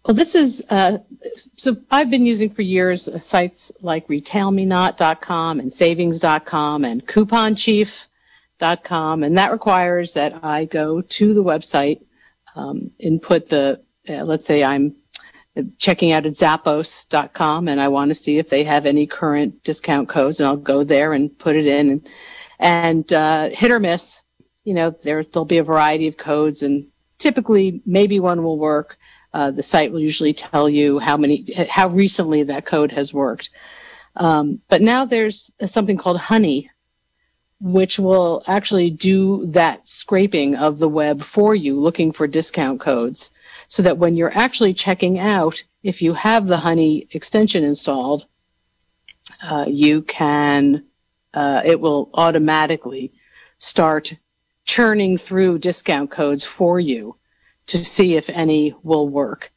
Well, 0.06 0.14
this 0.14 0.36
is 0.36 0.64
uh, 0.70 1.00
so 1.56 1.78
I've 1.92 2.10
been 2.10 2.26
using 2.26 2.50
for 2.50 2.62
years 2.62 3.10
sites 3.24 3.72
like 3.82 4.08
retailmenot.com 4.08 5.60
and 5.60 5.74
savings.com 5.74 6.86
and 6.86 7.06
couponchief.com, 8.60 9.24
and 9.24 9.38
that 9.38 9.52
requires 9.52 10.14
that 10.14 10.44
I 10.44 10.66
go 10.66 11.02
to 11.02 11.34
the 11.34 11.44
website, 11.44 12.02
um, 12.56 12.92
input 13.00 13.50
the, 13.50 13.82
uh, 14.08 14.24
let's 14.24 14.46
say 14.46 14.64
I'm 14.64 14.96
checking 15.78 16.12
out 16.12 16.26
at 16.26 16.34
zappos.com 16.34 17.68
and 17.68 17.82
I 17.82 17.90
want 17.90 18.10
to 18.10 18.16
see 18.16 18.38
if 18.38 18.50
they 18.50 18.64
have 18.64 18.86
any 18.86 19.06
current 19.08 19.64
discount 19.64 20.10
codes, 20.10 20.40
and 20.40 20.48
I'll 20.48 20.58
go 20.58 20.84
there 20.84 21.14
and 21.14 21.38
put 21.38 21.56
it 21.56 21.68
in, 21.68 21.90
and, 21.90 22.10
and 22.60 23.14
uh, 23.14 23.50
hit 23.50 23.72
or 23.72 23.80
miss, 23.80 24.22
you 24.64 24.74
know, 24.74 24.92
there 24.92 25.24
there'll 25.24 25.46
be 25.46 25.58
a 25.58 25.64
variety 25.64 26.08
of 26.08 26.18
codes, 26.18 26.64
and 26.64 26.88
typically 27.18 27.82
maybe 27.86 28.20
one 28.20 28.44
will 28.44 28.60
work. 28.60 28.98
Uh, 29.32 29.52
the 29.52 29.62
site 29.62 29.92
will 29.92 30.00
usually 30.00 30.34
tell 30.34 30.68
you 30.68 30.98
how 30.98 31.16
many, 31.16 31.46
how 31.70 31.88
recently 31.88 32.42
that 32.44 32.66
code 32.66 32.92
has 32.92 33.14
worked. 33.14 33.52
Um, 34.16 34.60
but 34.70 34.82
now 34.82 35.06
there's 35.06 35.52
something 35.66 35.98
called 35.98 36.18
Honey, 36.18 36.72
which 37.62 38.00
will 38.00 38.44
actually 38.48 38.90
do 38.90 39.46
that 39.48 39.86
scraping 39.86 40.56
of 40.56 40.80
the 40.80 40.90
web 40.90 41.22
for 41.22 41.54
you, 41.54 41.78
looking 41.80 42.12
for 42.12 42.28
discount 42.28 42.80
codes, 42.80 43.32
so 43.68 43.84
that 43.84 43.98
when 43.98 44.14
you're 44.14 44.38
actually 44.38 44.74
checking 44.74 45.20
out, 45.20 45.62
if 45.84 46.02
you 46.02 46.14
have 46.14 46.48
the 46.48 46.58
Honey 46.58 47.08
extension 47.12 47.64
installed, 47.64 48.26
uh, 49.42 49.66
you 49.68 50.02
can, 50.02 50.86
uh, 51.34 51.62
it 51.66 51.80
will 51.80 52.10
automatically 52.14 53.12
start 53.58 54.16
churning 54.64 55.18
through 55.18 55.60
discount 55.60 56.10
codes 56.10 56.46
for 56.46 56.80
you 56.80 57.16
to 57.68 57.84
see 57.84 58.16
if 58.16 58.30
any 58.30 58.74
will 58.84 59.08
work. 59.10 59.52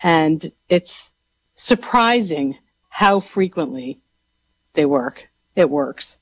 And 0.00 0.52
it's 0.68 1.14
surprising 1.54 2.58
how 2.88 3.20
frequently 3.20 4.00
they 4.74 4.84
work. 4.84 5.26
It 5.54 5.68
works. 5.70 6.18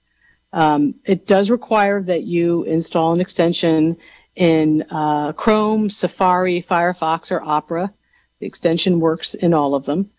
Um, 0.55 0.95
it 1.05 1.27
does 1.27 1.51
require 1.51 2.01
that 2.01 2.23
you 2.23 2.63
install 2.63 3.13
an 3.13 3.21
extension 3.21 3.97
in 4.37 4.83
uh, 4.89 5.33
Chrome, 5.33 5.91
Safari, 5.91 6.63
Firefox, 6.63 7.33
or 7.33 7.43
Opera. 7.43 7.93
The 8.39 8.47
extension 8.47 9.01
works 9.01 9.35
in 9.35 9.53
all 9.53 9.75
of 9.75 9.85
them. 9.85 10.11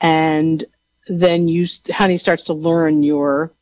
And 0.00 0.64
then 1.06 1.46
you, 1.46 1.66
Honey 1.88 2.16
starts 2.16 2.42
to 2.44 2.54
learn 2.54 3.04
your 3.04 3.52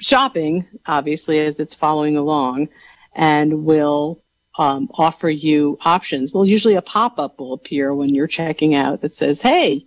shopping, 0.00 0.66
obviously, 0.86 1.38
as 1.38 1.60
it's 1.60 1.76
following 1.76 2.16
along, 2.16 2.70
and 3.14 3.64
will 3.64 4.24
um, 4.58 4.90
offer 4.92 5.30
you 5.30 5.78
options. 5.82 6.32
Well, 6.32 6.44
usually 6.44 6.74
a 6.74 6.82
pop-up 6.82 7.38
will 7.38 7.52
appear 7.52 7.94
when 7.94 8.12
you're 8.12 8.26
checking 8.26 8.74
out 8.74 9.02
that 9.02 9.14
says, 9.14 9.40
"Hey, 9.40 9.86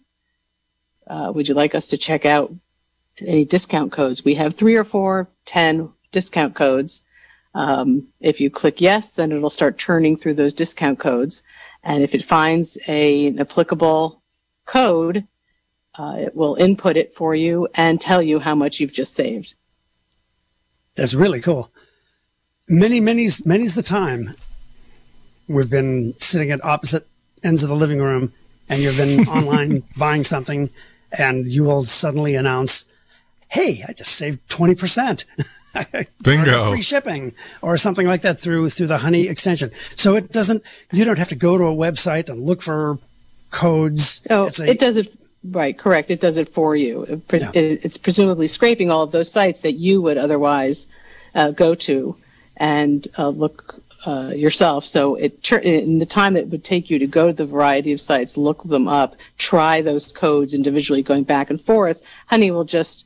uh, 1.07 1.33
would 1.35 1.49
you 1.49 1.55
like 1.55 1.75
us 1.75 1.87
to 1.87 1.97
check 1.97 2.25
out 2.25 2.53
any 3.19 3.45
discount 3.45 3.91
codes? 3.91 4.25
We 4.25 4.35
have 4.35 4.53
three 4.53 4.75
or 4.75 4.83
four, 4.83 5.29
ten 5.45 5.89
discount 6.11 6.55
codes. 6.55 7.03
Um, 7.53 8.09
if 8.19 8.41
you 8.41 8.49
click 8.49 8.81
yes, 8.81 9.13
then 9.13 9.31
it'll 9.31 9.49
start 9.49 9.77
churning 9.77 10.17
through 10.17 10.33
those 10.33 10.53
discount 10.53 10.99
codes, 10.99 11.43
and 11.83 12.03
if 12.03 12.13
it 12.13 12.23
finds 12.23 12.77
a, 12.87 13.27
an 13.27 13.39
applicable 13.39 14.21
code, 14.65 15.25
uh, 15.97 16.15
it 16.19 16.35
will 16.35 16.55
input 16.55 16.97
it 16.97 17.13
for 17.13 17.33
you 17.33 17.67
and 17.73 18.01
tell 18.01 18.21
you 18.21 18.39
how 18.39 18.55
much 18.55 18.79
you've 18.79 18.91
just 18.91 19.13
saved. 19.13 19.55
That's 20.95 21.13
really 21.13 21.41
cool. 21.41 21.71
Many, 22.67 22.99
many's, 22.99 23.45
many's 23.45 23.75
the 23.75 23.83
time 23.83 24.31
we've 25.47 25.69
been 25.69 26.15
sitting 26.17 26.51
at 26.51 26.63
opposite 26.63 27.07
ends 27.43 27.63
of 27.63 27.69
the 27.69 27.75
living 27.75 27.99
room 27.99 28.33
and 28.67 28.81
you've 28.81 28.97
been 28.97 29.27
online 29.27 29.83
buying 29.95 30.23
something 30.23 30.69
and 31.17 31.47
you 31.47 31.63
will 31.63 31.83
suddenly 31.83 32.35
announce, 32.35 32.85
Hey, 33.49 33.83
I 33.87 33.93
just 33.93 34.11
saved 34.15 34.39
20%. 34.49 35.25
Bingo. 36.23 36.69
free 36.69 36.81
shipping 36.81 37.33
or 37.61 37.77
something 37.77 38.07
like 38.07 38.21
that 38.21 38.39
through, 38.39 38.69
through 38.69 38.87
the 38.87 38.99
honey 38.99 39.27
extension. 39.27 39.71
So 39.95 40.15
it 40.15 40.31
doesn't, 40.31 40.63
you 40.91 41.03
don't 41.05 41.17
have 41.19 41.29
to 41.29 41.35
go 41.35 41.57
to 41.57 41.65
a 41.65 41.75
website 41.75 42.29
and 42.29 42.41
look 42.45 42.61
for 42.61 42.97
codes. 43.51 44.21
Oh, 44.29 44.45
It's 44.45 44.59
a- 44.59 44.69
it 44.69 44.79
does 44.79 44.97
it 44.97 45.13
right. 45.51 45.77
Correct. 45.77 46.09
It 46.11 46.21
does 46.21 46.37
it 46.37 46.49
for 46.49 46.75
you. 46.75 47.03
It 47.03 47.27
pres- 47.27 47.43
Yeah. 47.43 47.51
it- 47.53 47.81
it's 47.83 47.97
presumably 47.97 48.47
scraping 48.47 48.89
all 48.89 49.03
of 49.03 49.11
those 49.11 49.29
sites 49.29 49.61
that 49.61 49.73
you 49.73 50.01
would 50.01 50.17
otherwise 50.17 50.87
uh, 51.35 51.51
go 51.51 51.75
to 51.75 52.15
and 52.57 53.07
uh, 53.17 53.27
look 53.29 53.81
uh, 54.07 54.29
yourself. 54.35 54.85
So 54.85 55.15
it 55.15 55.43
tr- 55.43 55.55
in 55.57 55.99
the 55.99 56.05
time 56.05 56.37
it 56.37 56.47
would 56.49 56.63
take 56.63 56.89
you 56.89 56.99
to 56.99 57.07
go 57.07 57.27
to 57.27 57.33
the 57.33 57.45
variety 57.45 57.91
of 57.91 57.99
sites, 57.99 58.37
look 58.37 58.63
them 58.63 58.87
up, 58.87 59.15
try 59.37 59.81
those 59.81 60.11
codes 60.11 60.53
individually, 60.53 61.01
going 61.01 61.23
back 61.23 61.49
and 61.49 61.59
forth. 61.59 62.01
Honey 62.27 62.51
will 62.51 62.63
just 62.63 63.05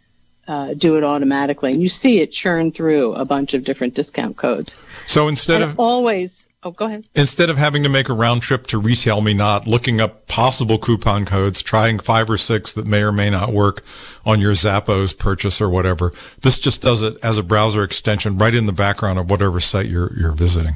uh, 0.50 0.74
do 0.74 0.98
it 0.98 1.04
automatically, 1.04 1.72
and 1.72 1.82
you 1.82 1.88
see 1.88 2.20
it 2.20 2.32
churn 2.32 2.72
through 2.72 3.14
a 3.14 3.24
bunch 3.24 3.54
of 3.54 3.64
different 3.64 3.94
discount 3.94 4.36
codes. 4.36 4.76
So 5.06 5.28
instead 5.28 5.62
And 5.62 5.72
of 5.72 5.80
always, 5.80 6.48
Oh, 6.62 6.72
go 6.72 6.88
ahead. 6.88 7.06
Instead 7.16 7.50
of 7.50 7.58
having 7.58 7.84
to 7.84 7.90
make 7.90 8.10
a 8.10 8.14
round 8.14 8.42
trip 8.42 8.68
to 8.68 8.78
Retail 8.78 9.22
Me 9.22 9.34
Not, 9.34 9.66
looking 9.66 10.02
up 10.02 10.28
possible 10.28 10.78
coupon 10.78 11.24
codes, 11.24 11.62
trying 11.62 12.00
five 12.00 12.30
or 12.30 12.38
six 12.38 12.74
that 12.74 12.86
may 12.86 13.02
or 13.02 13.14
may 13.14 13.30
not 13.30 13.54
work 13.54 13.82
on 14.26 14.42
your 14.42 14.52
Zappos 14.52 15.18
purchase 15.18 15.62
or 15.62 15.70
whatever, 15.70 16.12
this 16.42 16.60
just 16.60 16.82
does 16.82 17.02
it 17.02 17.16
as 17.24 17.38
a 17.38 17.44
browser 17.44 17.82
extension 17.82 18.38
right 18.38 18.54
in 18.54 18.66
the 18.66 18.74
background 18.74 19.18
of 19.20 19.30
whatever 19.30 19.62
site 19.62 19.86
you're 19.86 20.12
you're 20.20 20.34
visiting. 20.34 20.76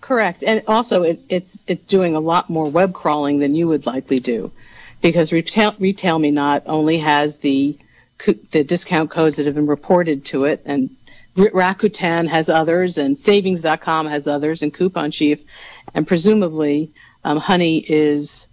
Correct, 0.00 0.44
and 0.44 0.62
also 0.68 1.02
it, 1.02 1.20
it's 1.28 1.58
it's 1.66 1.86
doing 1.86 2.14
a 2.14 2.20
lot 2.20 2.48
more 2.48 2.70
web 2.70 2.94
crawling 2.94 3.40
than 3.40 3.56
you 3.56 3.66
would 3.66 3.86
likely 3.86 4.20
do, 4.20 4.52
because 5.00 5.32
Retail, 5.32 5.74
Retail 5.80 6.20
Me 6.20 6.30
Not 6.30 6.62
only 6.66 6.98
has 6.98 7.38
the 7.38 7.76
the 8.50 8.64
discount 8.64 9.10
codes 9.10 9.36
that 9.36 9.46
have 9.46 9.54
been 9.54 9.66
reported 9.66 10.24
to 10.26 10.44
it 10.44 10.62
and 10.64 10.90
Rakuten 11.36 12.28
has 12.28 12.48
others, 12.48 12.98
and 12.98 13.16
Savings.com 13.16 14.06
has 14.06 14.26
others, 14.26 14.62
and 14.62 14.74
Coupon 14.74 15.10
Chief, 15.10 15.42
and 15.94 16.06
presumably 16.06 16.90
um, 17.24 17.38
Honey 17.38 17.78
is 17.78 18.48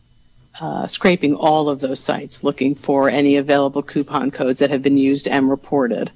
uh, 0.60 0.88
scraping 0.88 1.36
all 1.36 1.70
of 1.70 1.80
those 1.80 2.00
sites 2.00 2.44
looking 2.44 2.76
for 2.76 3.10
any 3.10 3.38
available 3.38 3.84
coupon 3.84 4.32
codes 4.32 4.60
that 4.60 4.72
have 4.72 4.82
been 4.82 4.98
used 4.98 5.28
and 5.28 5.50
reported. 5.50 6.12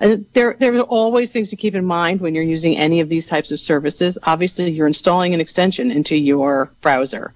And 0.00 0.26
there, 0.32 0.56
there 0.58 0.74
are 0.74 0.80
always 0.82 1.30
things 1.30 1.50
to 1.50 1.56
keep 1.56 1.74
in 1.74 1.84
mind 1.84 2.20
when 2.20 2.34
you're 2.34 2.42
using 2.42 2.76
any 2.76 3.00
of 3.00 3.08
these 3.08 3.26
types 3.26 3.52
of 3.52 3.60
services. 3.60 4.18
Obviously, 4.22 4.70
you're 4.70 4.86
installing 4.86 5.32
an 5.32 5.40
extension 5.40 5.90
into 5.90 6.16
your 6.16 6.70
browser. 6.80 7.32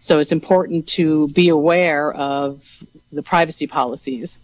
So 0.00 0.18
it's 0.18 0.32
important 0.32 0.88
to 0.88 1.28
be 1.28 1.50
aware 1.50 2.12
of 2.12 2.66
the 3.12 3.22
privacy 3.22 3.66
policies 3.66 4.38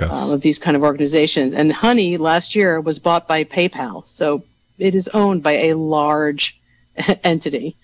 yes. 0.00 0.10
um, 0.10 0.32
of 0.32 0.40
these 0.40 0.58
kind 0.58 0.76
of 0.76 0.82
organizations. 0.82 1.54
And 1.54 1.72
Honey 1.72 2.16
last 2.16 2.54
year 2.54 2.80
was 2.80 2.98
bought 2.98 3.28
by 3.28 3.44
PayPal, 3.44 4.06
so 4.06 4.42
it 4.78 4.94
is 4.94 5.08
owned 5.08 5.42
by 5.42 5.52
a 5.52 5.74
large 5.74 6.60
entity. 7.24 7.76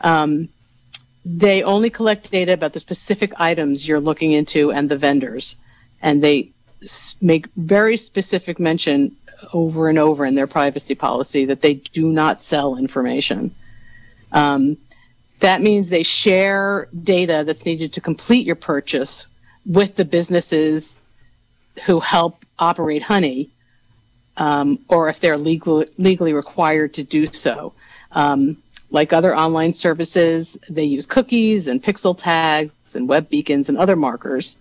Um, 0.00 0.48
they 1.24 1.62
only 1.62 1.90
collect 1.90 2.30
data 2.30 2.52
about 2.52 2.72
the 2.72 2.80
specific 2.80 3.32
items 3.36 3.86
you're 3.86 4.00
looking 4.00 4.32
into 4.32 4.72
and 4.72 4.88
the 4.88 4.96
vendors, 4.96 5.56
and 6.00 6.22
they 6.22 6.50
make 7.20 7.48
very 7.56 7.96
specific 7.96 8.58
mention 8.58 9.16
over 9.52 9.88
and 9.88 9.98
over 9.98 10.24
in 10.24 10.34
their 10.34 10.46
privacy 10.46 10.94
policy 10.94 11.44
that 11.46 11.60
they 11.60 11.74
do 11.74 12.08
not 12.08 12.40
sell 12.40 12.76
information. 12.76 13.54
Um, 14.32 14.76
that 15.40 15.60
means 15.60 15.88
they 15.88 16.02
share 16.02 16.88
data 17.04 17.44
that's 17.46 17.64
needed 17.64 17.92
to 17.94 18.00
complete 18.00 18.46
your 18.46 18.56
purchase 18.56 19.26
with 19.64 19.96
the 19.96 20.04
businesses 20.04 20.98
who 21.86 22.00
help 22.00 22.44
operate 22.58 23.02
Honey, 23.02 23.50
um, 24.36 24.78
or 24.88 25.08
if 25.08 25.20
they're 25.20 25.38
legal, 25.38 25.84
legally 25.98 26.32
required 26.32 26.94
to 26.94 27.02
do 27.02 27.26
so. 27.32 27.72
Um, 28.12 28.56
like 28.90 29.12
other 29.12 29.36
online 29.36 29.72
services, 29.72 30.56
they 30.68 30.84
use 30.84 31.04
cookies 31.06 31.66
and 31.68 31.82
pixel 31.82 32.16
tags 32.16 32.94
and 32.94 33.08
web 33.08 33.28
beacons 33.28 33.68
and 33.68 33.76
other 33.76 33.96
markers, 33.96 34.56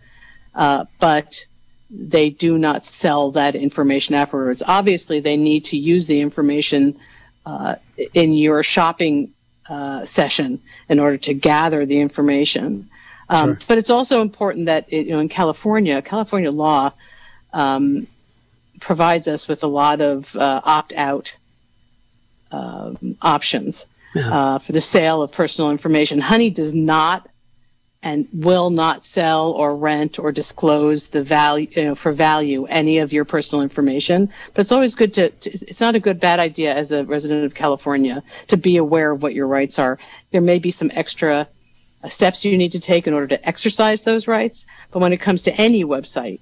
uh, 0.54 0.86
but 1.00 1.46
they 1.90 2.30
do 2.30 2.58
not 2.58 2.84
sell 2.84 3.32
that 3.32 3.56
information 3.56 4.16
afterwards. 4.16 4.62
Obviously, 4.66 5.22
they 5.22 5.38
need 5.38 5.66
to 5.66 5.78
use 5.78 6.08
the 6.08 6.20
information 6.20 7.00
uh, 7.46 7.76
in 8.14 8.34
your 8.34 8.64
shopping 8.64 9.32
uh, 9.70 10.04
session 10.06 10.60
in 10.90 11.00
order 11.00 11.18
to 11.18 11.34
gather 11.34 11.86
the 11.86 12.00
information. 12.00 12.90
Um, 13.30 13.50
sure. 13.50 13.60
But 13.68 13.78
it's 13.78 13.90
also 13.90 14.22
important 14.22 14.68
that 14.68 14.86
it, 14.90 15.08
you 15.08 15.14
know 15.14 15.20
in 15.20 15.30
California, 15.30 16.02
California 16.02 16.52
law 16.52 16.92
um, 17.54 18.08
provides 18.80 19.28
us 19.28 19.48
with 19.48 19.64
a 19.64 19.68
lot 19.68 20.02
of 20.02 20.36
uh, 20.36 20.62
opt-out 20.64 21.36
um, 22.52 23.18
options 23.22 23.86
yeah. 24.16 24.30
uh, 24.30 24.60
for 24.60 24.72
the 24.72 24.82
sale 24.82 25.22
of 25.22 25.32
personal 25.32 25.72
information. 25.72 26.20
Honey 26.20 26.50
does 26.50 26.74
not 26.74 27.28
and 28.04 28.28
will 28.32 28.70
not 28.70 29.04
sell 29.04 29.52
or 29.52 29.76
rent 29.76 30.20
or 30.20 30.32
disclose 30.32 31.08
the 31.08 31.24
value 31.24 31.68
you 31.72 31.84
know, 31.84 31.96
for 31.96 32.12
value 32.12 32.66
any 32.66 33.00
of 33.00 33.12
your 33.12 33.26
personal 33.26 33.64
information. 33.64 34.32
But 34.54 34.62
it's 34.62 34.72
always 34.72 34.96
good 34.96 35.14
to, 35.16 35.30
to, 35.30 35.50
It's 35.68 35.82
not 35.82 35.96
a 35.96 36.00
good 36.00 36.20
bad 36.20 36.40
idea 36.40 36.74
as 36.74 36.92
a 36.92 37.04
resident 37.04 37.46
of 37.46 37.56
California 37.56 38.24
to 38.48 38.58
be 38.58 38.78
aware 38.78 39.12
of 39.12 39.24
what 39.24 39.34
your 39.34 39.48
rights 39.48 39.80
are. 39.80 39.98
There 40.32 40.42
may 40.42 40.60
be 40.60 40.72
some 40.72 40.92
extra 40.94 41.48
Uh, 42.04 42.10
steps 42.10 42.46
you 42.46 42.58
need 42.58 42.72
to 42.72 42.80
take 42.80 43.08
in 43.08 43.14
order 43.14 43.28
to 43.28 43.48
exercise 43.48 44.04
those 44.04 44.28
rights. 44.28 44.66
But 44.92 45.00
when 45.00 45.14
it 45.14 45.18
comes 45.18 45.44
to 45.44 45.56
any 45.56 45.84
website, 45.84 46.40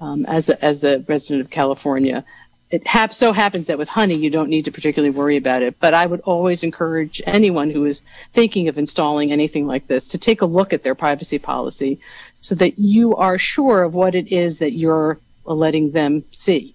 um, 0.00 0.26
as 0.26 0.48
a, 0.48 0.64
as 0.64 0.84
a 0.84 0.98
resident 1.00 1.40
of 1.40 1.50
California. 1.50 2.24
It 2.70 2.86
hap- 2.86 3.14
so 3.14 3.32
happens 3.32 3.66
that 3.66 3.78
with 3.78 3.88
honey, 3.88 4.14
you 4.14 4.30
don't 4.30 4.50
need 4.50 4.66
to 4.66 4.72
particularly 4.72 5.14
worry 5.14 5.36
about 5.36 5.62
it. 5.62 5.80
But 5.80 5.94
I 5.94 6.04
would 6.04 6.20
always 6.20 6.62
encourage 6.62 7.22
anyone 7.26 7.70
who 7.70 7.86
is 7.86 8.04
thinking 8.34 8.68
of 8.68 8.76
installing 8.76 9.32
anything 9.32 9.66
like 9.66 9.86
this 9.86 10.08
to 10.08 10.18
take 10.18 10.42
a 10.42 10.46
look 10.46 10.72
at 10.72 10.82
their 10.82 10.94
privacy 10.94 11.38
policy 11.38 12.00
so 12.40 12.54
that 12.56 12.78
you 12.78 13.16
are 13.16 13.38
sure 13.38 13.82
of 13.82 13.94
what 13.94 14.14
it 14.14 14.28
is 14.28 14.58
that 14.58 14.72
you're 14.72 15.18
uh, 15.46 15.54
letting 15.54 15.92
them 15.92 16.24
see 16.30 16.74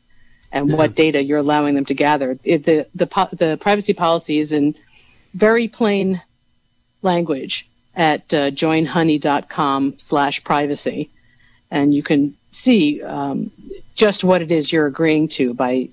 and 0.52 0.72
what 0.72 0.92
mm-hmm. 0.92 0.96
data 0.96 1.24
you're 1.24 1.40
allowing 1.40 1.76
them 1.76 1.86
to 1.86 1.94
gather. 1.94 2.38
It, 2.44 2.66
the, 2.66 2.88
the, 2.96 3.06
the 3.32 3.58
privacy 3.58 3.94
policy 3.94 4.40
is 4.40 4.52
in 4.52 4.76
very 5.34 5.68
plain 5.68 6.22
language 7.04 7.68
at 7.96 8.34
uh, 8.34 8.50
joinhoney.com 8.52 9.96
slash 9.98 10.44
privacy. 10.44 11.10
And 11.72 11.94
you 11.94 12.04
can 12.04 12.36
see 12.52 13.02
um, 13.02 13.52
just 13.96 14.24
what 14.24 14.42
it 14.42 14.52
is 14.52 14.72
you're 14.72 14.86
agreeing 14.86 15.28
to 15.30 15.54
by 15.54 15.90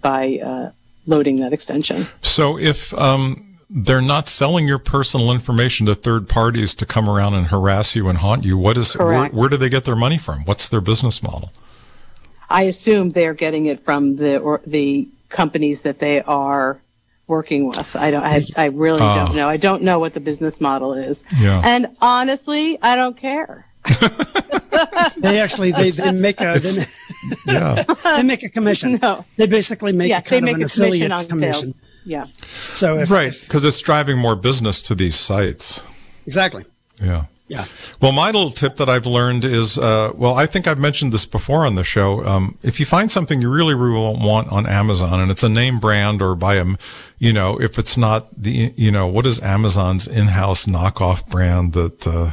by 0.00 0.38
uh, 0.38 0.70
loading 1.06 1.36
that 1.36 1.52
extension. 1.52 2.06
So 2.22 2.58
if 2.58 2.92
um, 2.94 3.56
they're 3.70 4.02
not 4.02 4.28
selling 4.28 4.68
your 4.68 4.78
personal 4.78 5.32
information 5.32 5.86
to 5.86 5.94
third 5.94 6.28
parties 6.28 6.74
to 6.74 6.86
come 6.86 7.08
around 7.08 7.34
and 7.34 7.46
harass 7.46 7.96
you 7.96 8.08
and 8.08 8.18
haunt 8.18 8.44
you, 8.44 8.56
what 8.56 8.76
is 8.76 8.94
where, 8.94 9.26
where, 9.28 9.48
do 9.48 9.56
they 9.56 9.68
get 9.68 9.84
their 9.84 9.96
money 9.96 10.18
from? 10.18 10.44
What's 10.44 10.68
their 10.68 10.80
business 10.80 11.22
model? 11.22 11.50
I 12.50 12.62
assume 12.62 13.10
they're 13.10 13.34
getting 13.34 13.66
it 13.66 13.84
from 13.84 14.16
the 14.16 14.38
or 14.38 14.60
the 14.66 15.08
companies 15.28 15.82
that 15.82 15.98
they 15.98 16.22
are 16.22 16.78
working 17.26 17.68
with. 17.68 17.96
I 17.96 18.10
don't. 18.10 18.22
I, 18.22 18.42
I 18.56 18.66
really 18.66 19.00
uh, 19.00 19.14
don't 19.14 19.36
know. 19.36 19.48
I 19.48 19.56
don't 19.56 19.82
know 19.82 19.98
what 19.98 20.14
the 20.14 20.20
business 20.20 20.60
model 20.60 20.94
is. 20.94 21.24
Yeah. 21.38 21.60
And 21.64 21.88
honestly, 22.00 22.78
I 22.82 22.96
don't 22.96 23.16
care. 23.16 23.64
they 25.18 25.38
actually 25.38 25.70
they, 25.70 25.90
they 25.90 26.12
make 26.12 26.40
a 26.40 26.58
they, 26.58 26.86
yeah. 27.46 27.82
they 28.16 28.22
make 28.22 28.42
a 28.42 28.48
commission. 28.48 28.98
No. 29.02 29.24
They 29.36 29.46
basically 29.46 29.92
make 29.92 30.08
yeah, 30.08 30.18
a 30.18 30.22
kind 30.22 30.48
of 30.48 30.54
an 30.54 30.62
affiliate 30.62 31.10
commission. 31.10 31.28
commission. 31.28 31.74
Yeah. 32.06 32.26
So 32.72 32.98
if, 32.98 33.10
right, 33.10 33.32
because 33.42 33.64
it's 33.64 33.80
driving 33.80 34.18
more 34.18 34.36
business 34.36 34.80
to 34.82 34.94
these 34.94 35.16
sites. 35.16 35.82
Exactly. 36.26 36.64
Yeah. 37.02 37.24
Yeah. 37.46 37.66
Well, 38.00 38.12
my 38.12 38.26
little 38.26 38.50
tip 38.50 38.76
that 38.76 38.88
I've 38.88 39.04
learned 39.04 39.44
is, 39.44 39.76
uh, 39.76 40.12
well, 40.14 40.34
I 40.34 40.46
think 40.46 40.66
I've 40.66 40.78
mentioned 40.78 41.12
this 41.12 41.26
before 41.26 41.66
on 41.66 41.74
the 41.74 41.84
show. 41.84 42.24
Um, 42.24 42.56
if 42.62 42.80
you 42.80 42.86
find 42.86 43.10
something 43.10 43.42
you 43.42 43.50
really, 43.50 43.74
really 43.74 44.16
want 44.18 44.50
on 44.50 44.66
Amazon 44.66 45.20
and 45.20 45.30
it's 45.30 45.42
a 45.42 45.48
name 45.50 45.78
brand 45.78 46.22
or 46.22 46.34
by 46.34 46.54
a, 46.54 46.64
you 47.18 47.34
know, 47.34 47.60
if 47.60 47.78
it's 47.78 47.98
not 47.98 48.28
the, 48.34 48.72
you 48.76 48.90
know, 48.90 49.06
what 49.06 49.26
is 49.26 49.42
Amazon's 49.42 50.06
in-house 50.06 50.64
knockoff 50.64 51.28
brand 51.28 51.74
that, 51.74 52.06
uh, 52.06 52.30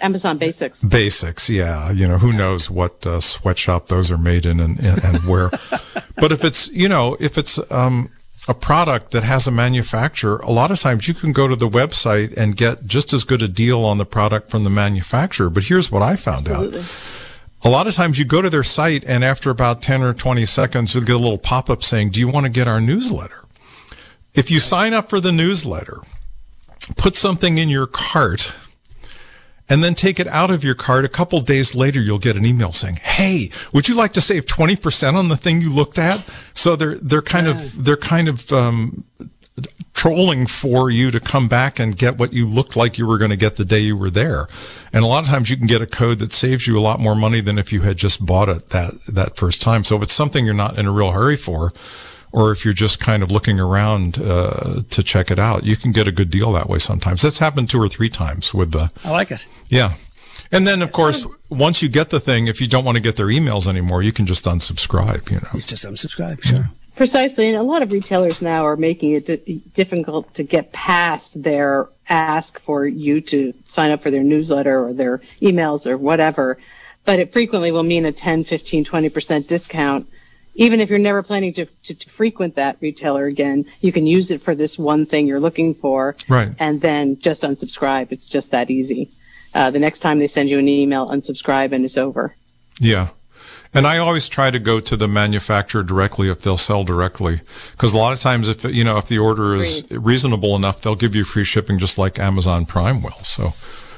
Amazon 0.00 0.36
Basics. 0.38 0.82
Basics, 0.82 1.48
yeah. 1.48 1.92
You 1.92 2.08
know, 2.08 2.18
who 2.18 2.32
knows 2.32 2.68
what 2.68 3.06
uh, 3.06 3.20
sweatshop 3.20 3.86
those 3.86 4.10
are 4.10 4.18
made 4.18 4.44
in 4.44 4.58
and, 4.58 4.76
and, 4.80 5.04
and 5.04 5.18
where. 5.28 5.50
but 6.16 6.32
if 6.32 6.44
it's, 6.44 6.68
you 6.70 6.88
know, 6.88 7.16
if 7.20 7.38
it's 7.38 7.60
um, 7.70 8.10
a 8.48 8.54
product 8.54 9.12
that 9.12 9.22
has 9.22 9.46
a 9.46 9.50
manufacturer, 9.50 10.38
a 10.38 10.50
lot 10.50 10.70
of 10.70 10.80
times 10.80 11.06
you 11.06 11.14
can 11.14 11.32
go 11.32 11.46
to 11.46 11.54
the 11.54 11.68
website 11.68 12.36
and 12.36 12.56
get 12.56 12.86
just 12.86 13.12
as 13.12 13.22
good 13.22 13.40
a 13.40 13.48
deal 13.48 13.84
on 13.84 13.98
the 13.98 14.04
product 14.04 14.50
from 14.50 14.64
the 14.64 14.70
manufacturer. 14.70 15.48
But 15.48 15.64
here's 15.64 15.92
what 15.92 16.02
I 16.02 16.16
found 16.16 16.48
Absolutely. 16.48 16.80
out. 16.80 17.18
A 17.64 17.70
lot 17.70 17.86
of 17.86 17.94
times 17.94 18.18
you 18.18 18.24
go 18.24 18.42
to 18.42 18.50
their 18.50 18.64
site 18.64 19.04
and 19.04 19.22
after 19.22 19.48
about 19.48 19.80
10 19.82 20.02
or 20.02 20.12
20 20.12 20.44
seconds, 20.44 20.94
you'll 20.94 21.04
get 21.04 21.14
a 21.14 21.18
little 21.18 21.38
pop 21.38 21.70
up 21.70 21.82
saying, 21.84 22.10
Do 22.10 22.18
you 22.18 22.26
want 22.26 22.44
to 22.44 22.50
get 22.50 22.66
our 22.66 22.80
newsletter? 22.80 23.44
If 24.34 24.50
you 24.50 24.58
sign 24.58 24.92
up 24.92 25.08
for 25.08 25.20
the 25.20 25.30
newsletter, 25.30 26.00
put 26.96 27.14
something 27.14 27.58
in 27.58 27.68
your 27.68 27.86
cart 27.86 28.52
and 29.68 29.82
then 29.82 29.94
take 29.94 30.20
it 30.20 30.26
out 30.28 30.50
of 30.50 30.64
your 30.64 30.74
cart. 30.74 31.04
A 31.04 31.08
couple 31.08 31.40
days 31.40 31.74
later, 31.74 32.00
you'll 32.00 32.18
get 32.18 32.36
an 32.36 32.44
email 32.44 32.72
saying, 32.72 32.96
"Hey, 32.96 33.50
would 33.72 33.88
you 33.88 33.94
like 33.94 34.12
to 34.14 34.20
save 34.20 34.46
twenty 34.46 34.76
percent 34.76 35.16
on 35.16 35.28
the 35.28 35.36
thing 35.36 35.60
you 35.60 35.72
looked 35.72 35.98
at?" 35.98 36.24
So 36.54 36.76
they're 36.76 36.96
they're 36.96 37.22
kind 37.22 37.46
yeah. 37.46 37.52
of 37.52 37.84
they're 37.84 37.96
kind 37.96 38.28
of 38.28 38.52
um, 38.52 39.04
trolling 39.94 40.46
for 40.46 40.90
you 40.90 41.10
to 41.10 41.20
come 41.20 41.46
back 41.46 41.78
and 41.78 41.96
get 41.96 42.18
what 42.18 42.32
you 42.32 42.46
looked 42.46 42.76
like 42.76 42.98
you 42.98 43.06
were 43.06 43.18
going 43.18 43.30
to 43.30 43.36
get 43.36 43.56
the 43.56 43.64
day 43.64 43.78
you 43.78 43.96
were 43.96 44.10
there. 44.10 44.46
And 44.92 45.04
a 45.04 45.06
lot 45.06 45.24
of 45.24 45.28
times 45.28 45.50
you 45.50 45.56
can 45.56 45.66
get 45.66 45.82
a 45.82 45.86
code 45.86 46.18
that 46.18 46.32
saves 46.32 46.66
you 46.66 46.78
a 46.78 46.80
lot 46.80 46.98
more 46.98 47.14
money 47.14 47.40
than 47.40 47.58
if 47.58 47.72
you 47.72 47.82
had 47.82 47.98
just 47.98 48.24
bought 48.24 48.48
it 48.48 48.70
that 48.70 48.94
that 49.06 49.36
first 49.36 49.62
time. 49.62 49.84
So 49.84 49.96
if 49.96 50.02
it's 50.02 50.12
something 50.12 50.44
you're 50.44 50.54
not 50.54 50.78
in 50.78 50.86
a 50.86 50.92
real 50.92 51.12
hurry 51.12 51.36
for 51.36 51.70
or 52.32 52.50
if 52.50 52.64
you're 52.64 52.74
just 52.74 52.98
kind 52.98 53.22
of 53.22 53.30
looking 53.30 53.60
around 53.60 54.18
uh, 54.18 54.82
to 54.90 55.02
check 55.02 55.30
it 55.30 55.38
out, 55.38 55.64
you 55.64 55.76
can 55.76 55.92
get 55.92 56.08
a 56.08 56.12
good 56.12 56.30
deal 56.30 56.52
that 56.52 56.68
way 56.68 56.78
sometimes. 56.78 57.22
That's 57.22 57.38
happened 57.38 57.70
two 57.70 57.80
or 57.80 57.88
three 57.88 58.08
times 58.08 58.54
with 58.54 58.72
the. 58.72 58.90
I 59.04 59.10
like 59.10 59.30
it. 59.30 59.46
Yeah. 59.68 59.94
And 60.50 60.66
then, 60.66 60.82
of 60.82 60.92
course, 60.92 61.26
once 61.48 61.82
you 61.82 61.88
get 61.88 62.10
the 62.10 62.20
thing, 62.20 62.46
if 62.46 62.60
you 62.60 62.66
don't 62.66 62.84
want 62.84 62.96
to 62.96 63.02
get 63.02 63.16
their 63.16 63.26
emails 63.26 63.66
anymore, 63.66 64.02
you 64.02 64.12
can 64.12 64.26
just 64.26 64.44
unsubscribe, 64.44 65.30
you 65.30 65.36
know. 65.36 65.48
It's 65.54 65.66
just 65.66 65.84
unsubscribe, 65.84 66.42
sure. 66.42 66.70
Precisely, 66.94 67.48
and 67.48 67.56
a 67.56 67.62
lot 67.62 67.80
of 67.80 67.90
retailers 67.90 68.42
now 68.42 68.66
are 68.66 68.76
making 68.76 69.12
it 69.12 69.26
d- 69.26 69.62
difficult 69.72 70.32
to 70.34 70.42
get 70.42 70.72
past 70.72 71.42
their 71.42 71.88
ask 72.08 72.60
for 72.60 72.86
you 72.86 73.22
to 73.22 73.54
sign 73.66 73.90
up 73.90 74.02
for 74.02 74.10
their 74.10 74.22
newsletter 74.22 74.84
or 74.84 74.92
their 74.92 75.22
emails 75.40 75.86
or 75.86 75.96
whatever. 75.96 76.58
But 77.06 77.18
it 77.18 77.32
frequently 77.32 77.72
will 77.72 77.82
mean 77.82 78.04
a 78.04 78.12
10, 78.12 78.44
15, 78.44 78.84
20% 78.84 79.46
discount. 79.48 80.06
Even 80.54 80.80
if 80.80 80.90
you're 80.90 80.98
never 80.98 81.22
planning 81.22 81.52
to, 81.54 81.64
to, 81.64 81.94
to 81.94 82.10
frequent 82.10 82.56
that 82.56 82.76
retailer 82.80 83.26
again, 83.26 83.64
you 83.80 83.92
can 83.92 84.06
use 84.06 84.30
it 84.30 84.42
for 84.42 84.54
this 84.54 84.78
one 84.78 85.06
thing 85.06 85.26
you're 85.26 85.40
looking 85.40 85.72
for. 85.74 86.14
Right. 86.28 86.50
And 86.58 86.80
then 86.80 87.18
just 87.18 87.42
unsubscribe. 87.42 88.12
It's 88.12 88.28
just 88.28 88.50
that 88.50 88.70
easy. 88.70 89.10
Uh, 89.54 89.70
the 89.70 89.78
next 89.78 90.00
time 90.00 90.18
they 90.18 90.26
send 90.26 90.50
you 90.50 90.58
an 90.58 90.68
email, 90.68 91.08
unsubscribe 91.08 91.72
and 91.72 91.84
it's 91.84 91.96
over. 91.96 92.34
Yeah. 92.80 93.08
And 93.74 93.86
I 93.86 93.96
always 93.96 94.28
try 94.28 94.50
to 94.50 94.58
go 94.58 94.80
to 94.80 94.96
the 94.96 95.08
manufacturer 95.08 95.82
directly 95.82 96.28
if 96.28 96.42
they'll 96.42 96.58
sell 96.58 96.84
directly, 96.84 97.40
because 97.70 97.94
a 97.94 97.96
lot 97.96 98.12
of 98.12 98.20
times, 98.20 98.50
if 98.50 98.64
you 98.64 98.84
know, 98.84 98.98
if 98.98 99.06
the 99.06 99.18
order 99.18 99.54
is 99.54 99.82
reasonable 99.90 100.54
enough, 100.54 100.82
they'll 100.82 100.94
give 100.94 101.14
you 101.14 101.24
free 101.24 101.44
shipping, 101.44 101.78
just 101.78 101.96
like 101.96 102.18
Amazon 102.18 102.66
Prime 102.66 103.02
will. 103.02 103.12
So 103.12 103.54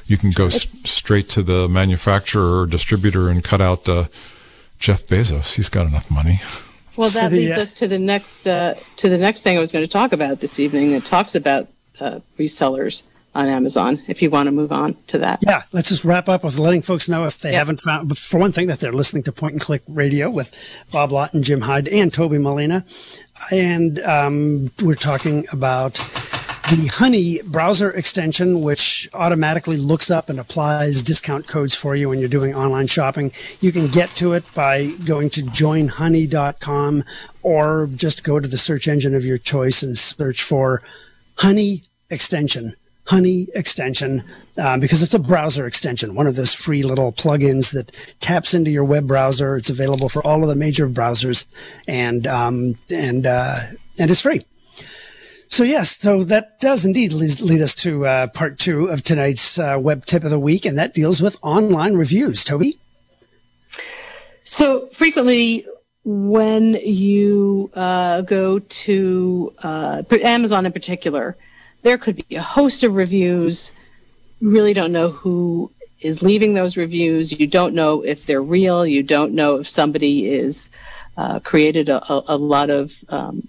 you 0.06 0.16
can 0.16 0.30
go 0.30 0.46
s- 0.46 0.68
straight 0.88 1.28
to 1.30 1.42
the 1.42 1.68
manufacturer 1.68 2.60
or 2.60 2.66
distributor 2.66 3.28
and 3.28 3.42
cut 3.42 3.60
out 3.60 3.88
uh, 3.88 4.04
Jeff 4.78 5.06
Bezos. 5.06 5.56
He's 5.56 5.68
got 5.68 5.86
enough 5.86 6.10
money. 6.10 6.40
Well, 6.96 7.08
So 7.08 7.20
that 7.20 7.30
the, 7.30 7.38
leads 7.48 7.58
uh, 7.58 7.62
us 7.62 7.74
to 7.74 7.88
the 7.88 7.98
next 7.98 8.46
uh, 8.46 8.74
to 8.96 9.08
the 9.08 9.18
next 9.18 9.42
thing 9.42 9.56
I 9.56 9.60
was 9.60 9.72
going 9.72 9.84
to 9.84 9.90
talk 9.90 10.12
about 10.12 10.40
this 10.40 10.58
evening. 10.60 10.92
That 10.92 11.04
talks 11.04 11.34
about 11.34 11.68
uh, 12.00 12.20
resellers 12.38 13.02
on 13.34 13.48
Amazon. 13.48 14.00
If 14.06 14.22
you 14.22 14.30
want 14.30 14.46
to 14.46 14.52
move 14.52 14.70
on 14.70 14.94
to 15.08 15.18
that, 15.18 15.40
Yeah, 15.44 15.62
let's 15.72 15.88
just 15.88 16.04
wrap 16.04 16.28
up 16.28 16.44
with 16.44 16.56
letting 16.56 16.82
folks 16.82 17.08
know 17.08 17.24
if 17.24 17.38
they 17.38 17.50
Yeah. 17.50 17.58
haven't 17.58 17.80
found, 17.80 18.16
for 18.16 18.38
one 18.38 18.52
thing, 18.52 18.68
that 18.68 18.78
they're 18.78 18.92
listening 18.92 19.24
to 19.24 19.32
Point 19.32 19.54
and 19.54 19.60
Click 19.60 19.82
Radio 19.88 20.30
with 20.30 20.54
Bob 20.92 21.10
Lawton 21.10 21.38
and 21.38 21.44
Jim 21.44 21.62
Hyde 21.62 21.88
and 21.88 22.12
Toby 22.12 22.38
Molina. 22.38 22.84
And 23.50 23.98
um, 24.00 24.70
we're 24.80 24.94
talking 24.94 25.46
about 25.50 25.98
the 26.70 26.86
Honey 26.86 27.40
browser 27.44 27.90
extension, 27.90 28.62
which 28.62 29.08
automatically 29.12 29.76
looks 29.76 30.10
up 30.10 30.30
and 30.30 30.40
applies 30.40 31.02
discount 31.02 31.46
codes 31.46 31.74
for 31.74 31.94
you 31.94 32.08
when 32.08 32.20
you're 32.20 32.28
doing 32.28 32.54
online 32.54 32.86
shopping. 32.86 33.32
You 33.60 33.70
can 33.70 33.88
get 33.88 34.08
to 34.16 34.32
it 34.32 34.44
by 34.54 34.90
going 35.04 35.28
to 35.30 35.42
joinhoney.com 35.42 37.04
or 37.42 37.88
just 37.94 38.24
go 38.24 38.40
to 38.40 38.48
the 38.48 38.56
search 38.56 38.88
engine 38.88 39.14
of 39.14 39.26
your 39.26 39.36
choice 39.36 39.82
and 39.82 39.98
search 39.98 40.42
for 40.42 40.82
Honey 41.36 41.82
extension. 42.08 42.74
Honey 43.06 43.48
extension, 43.54 44.22
um, 44.56 44.80
because 44.80 45.02
it's 45.02 45.12
a 45.12 45.18
browser 45.18 45.66
extension, 45.66 46.14
one 46.14 46.26
of 46.26 46.36
those 46.36 46.54
free 46.54 46.82
little 46.82 47.12
plugins 47.12 47.74
that 47.74 47.92
taps 48.20 48.54
into 48.54 48.70
your 48.70 48.84
web 48.84 49.06
browser. 49.06 49.56
It's 49.56 49.68
available 49.68 50.08
for 50.08 50.26
all 50.26 50.42
of 50.42 50.48
the 50.48 50.56
major 50.56 50.88
browsers, 50.88 51.44
and 51.86 52.26
um, 52.26 52.76
and 52.90 53.26
uh, 53.26 53.58
and 53.98 54.10
it's 54.10 54.22
free. 54.22 54.40
So 55.54 55.62
yes, 55.62 55.98
so 55.98 56.24
that 56.24 56.58
does 56.58 56.84
indeed 56.84 57.12
lead, 57.12 57.40
lead 57.40 57.60
us 57.60 57.76
to 57.76 58.04
uh, 58.04 58.26
part 58.26 58.58
two 58.58 58.86
of 58.86 59.04
tonight's 59.04 59.56
uh, 59.56 59.78
web 59.80 60.04
tip 60.04 60.24
of 60.24 60.30
the 60.30 60.38
week, 60.40 60.66
and 60.66 60.76
that 60.78 60.94
deals 60.94 61.22
with 61.22 61.36
online 61.42 61.94
reviews. 61.94 62.42
Toby, 62.42 62.74
So 64.42 64.88
frequently, 64.88 65.64
when 66.02 66.74
you 66.74 67.70
uh, 67.72 68.22
go 68.22 68.58
to 68.58 69.54
uh, 69.62 70.02
Amazon 70.24 70.66
in 70.66 70.72
particular, 70.72 71.36
there 71.82 71.98
could 71.98 72.16
be 72.28 72.34
a 72.34 72.42
host 72.42 72.82
of 72.82 72.96
reviews. 72.96 73.70
You 74.40 74.50
really 74.50 74.74
don't 74.74 74.90
know 74.90 75.10
who 75.10 75.70
is 76.00 76.20
leaving 76.20 76.54
those 76.54 76.76
reviews. 76.76 77.30
You 77.30 77.46
don't 77.46 77.74
know 77.74 78.02
if 78.02 78.26
they're 78.26 78.42
real. 78.42 78.84
You 78.84 79.04
don't 79.04 79.34
know 79.34 79.58
if 79.60 79.68
somebody 79.68 80.28
is 80.28 80.68
uh, 81.16 81.38
created 81.38 81.90
a, 81.90 82.12
a, 82.12 82.24
a 82.26 82.36
lot 82.36 82.70
of 82.70 82.92
um, 83.08 83.46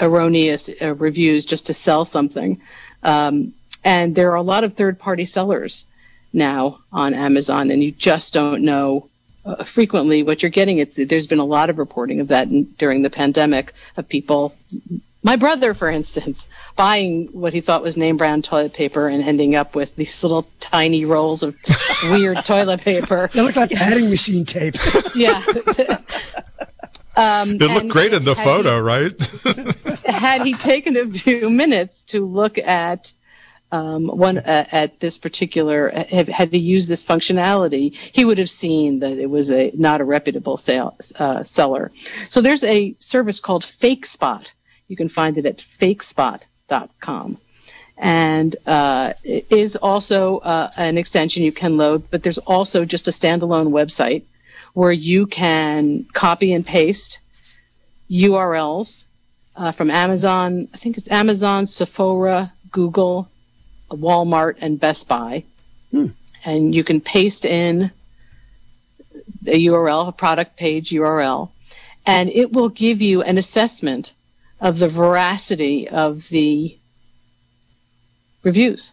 erroneous 0.00 0.68
uh, 0.80 0.94
reviews 0.94 1.44
just 1.44 1.66
to 1.66 1.74
sell 1.74 2.04
something. 2.04 2.60
Um, 3.02 3.54
and 3.84 4.14
there 4.14 4.32
are 4.32 4.36
a 4.36 4.42
lot 4.42 4.64
of 4.64 4.72
third-party 4.72 5.24
sellers 5.26 5.84
now 6.32 6.78
on 6.92 7.14
Amazon, 7.14 7.70
and 7.70 7.82
you 7.82 7.92
just 7.92 8.34
don't 8.34 8.62
know 8.62 9.08
uh, 9.44 9.64
frequently 9.64 10.22
what 10.22 10.42
you're 10.42 10.50
getting. 10.50 10.78
It's 10.78 10.96
there's 10.96 11.26
been 11.26 11.38
a 11.38 11.44
lot 11.44 11.70
of 11.70 11.78
reporting 11.78 12.20
of 12.20 12.28
that 12.28 12.48
in, 12.48 12.64
during 12.78 13.02
the 13.02 13.10
pandemic 13.10 13.72
of 13.96 14.08
people. 14.08 14.54
My 15.22 15.36
brother, 15.36 15.72
for 15.72 15.88
instance, 15.88 16.48
buying 16.76 17.28
what 17.28 17.52
he 17.52 17.60
thought 17.60 17.82
was 17.82 17.96
name 17.96 18.16
brand 18.16 18.44
toilet 18.44 18.74
paper 18.74 19.08
and 19.08 19.22
ending 19.22 19.56
up 19.56 19.74
with 19.74 19.96
these 19.96 20.22
little 20.22 20.46
tiny 20.60 21.04
rolls 21.04 21.42
of 21.42 21.56
weird 22.10 22.44
toilet 22.44 22.80
paper. 22.82 23.30
they 23.32 23.42
look 23.42 23.56
like 23.56 23.72
adding 23.72 24.10
machine 24.10 24.44
tape. 24.44 24.74
Yeah. 25.14 25.40
um, 27.16 27.54
It 27.54 27.60
looked 27.60 27.88
great 27.88 28.12
in 28.12 28.24
the 28.24 28.34
had 28.34 28.44
photo, 28.44 28.80
right? 28.80 29.12
Had 30.16 30.42
he 30.42 30.54
taken 30.54 30.96
a 30.96 31.06
few 31.06 31.50
minutes 31.50 32.02
to 32.04 32.24
look 32.24 32.58
at 32.58 33.12
um, 33.72 34.06
one 34.06 34.38
uh, 34.38 34.66
at 34.70 35.00
this 35.00 35.18
particular 35.18 35.90
had, 35.90 36.28
had 36.28 36.52
he 36.52 36.58
used 36.58 36.88
this 36.88 37.04
functionality, 37.04 37.92
he 37.94 38.24
would 38.24 38.38
have 38.38 38.50
seen 38.50 39.00
that 39.00 39.18
it 39.18 39.28
was 39.28 39.50
a 39.50 39.72
not 39.74 40.00
a 40.00 40.04
reputable 40.04 40.56
sale, 40.56 40.96
uh, 41.16 41.42
seller. 41.42 41.90
So 42.30 42.40
there's 42.40 42.64
a 42.64 42.94
service 42.98 43.40
called 43.40 43.64
FakeSpot. 43.64 44.52
You 44.88 44.96
can 44.96 45.08
find 45.08 45.36
it 45.36 45.46
at 45.46 45.58
fakespot.com. 45.58 47.38
And 47.98 48.56
uh, 48.66 49.14
it 49.24 49.46
is 49.50 49.74
also 49.76 50.38
uh, 50.38 50.70
an 50.76 50.98
extension 50.98 51.42
you 51.42 51.52
can 51.52 51.76
load, 51.76 52.10
but 52.10 52.22
there's 52.22 52.38
also 52.38 52.84
just 52.84 53.08
a 53.08 53.10
standalone 53.10 53.70
website 53.70 54.24
where 54.74 54.92
you 54.92 55.26
can 55.26 56.04
copy 56.12 56.52
and 56.52 56.64
paste 56.64 57.20
URLs 58.10 59.05
uh, 59.56 59.72
from 59.72 59.90
Amazon. 59.90 60.68
I 60.72 60.76
think 60.76 60.98
it's 60.98 61.10
Amazon, 61.10 61.66
Sephora, 61.66 62.52
Google, 62.70 63.28
Walmart, 63.90 64.56
and 64.60 64.78
Best 64.78 65.08
Buy. 65.08 65.44
And 66.44 66.74
you 66.74 66.84
can 66.84 67.00
paste 67.00 67.44
in 67.44 67.90
a 69.46 69.66
URL, 69.66 70.08
a 70.08 70.12
product 70.12 70.56
page 70.56 70.90
URL, 70.90 71.50
and 72.04 72.30
it 72.30 72.52
will 72.52 72.68
give 72.68 73.00
you 73.00 73.22
an 73.22 73.38
assessment 73.38 74.12
of 74.60 74.78
the 74.78 74.88
veracity 74.88 75.88
of 75.88 76.28
the 76.28 76.76
reviews. 78.42 78.92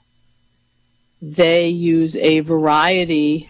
They 1.22 1.70
use 1.70 2.16
a 2.16 2.42
variety, 2.42 3.50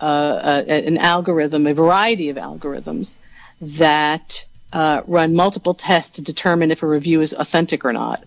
uh, 0.00 0.04
uh, 0.04 0.64
an 0.66 0.98
algorithm, 0.98 1.66
a 1.66 1.74
variety 1.74 2.28
of 2.28 2.36
algorithms 2.36 3.16
that 3.60 4.44
uh, 4.74 5.02
run 5.06 5.34
multiple 5.34 5.72
tests 5.72 6.16
to 6.16 6.22
determine 6.22 6.70
if 6.70 6.82
a 6.82 6.86
review 6.86 7.20
is 7.20 7.32
authentic 7.32 7.84
or 7.84 7.92
not. 7.92 8.24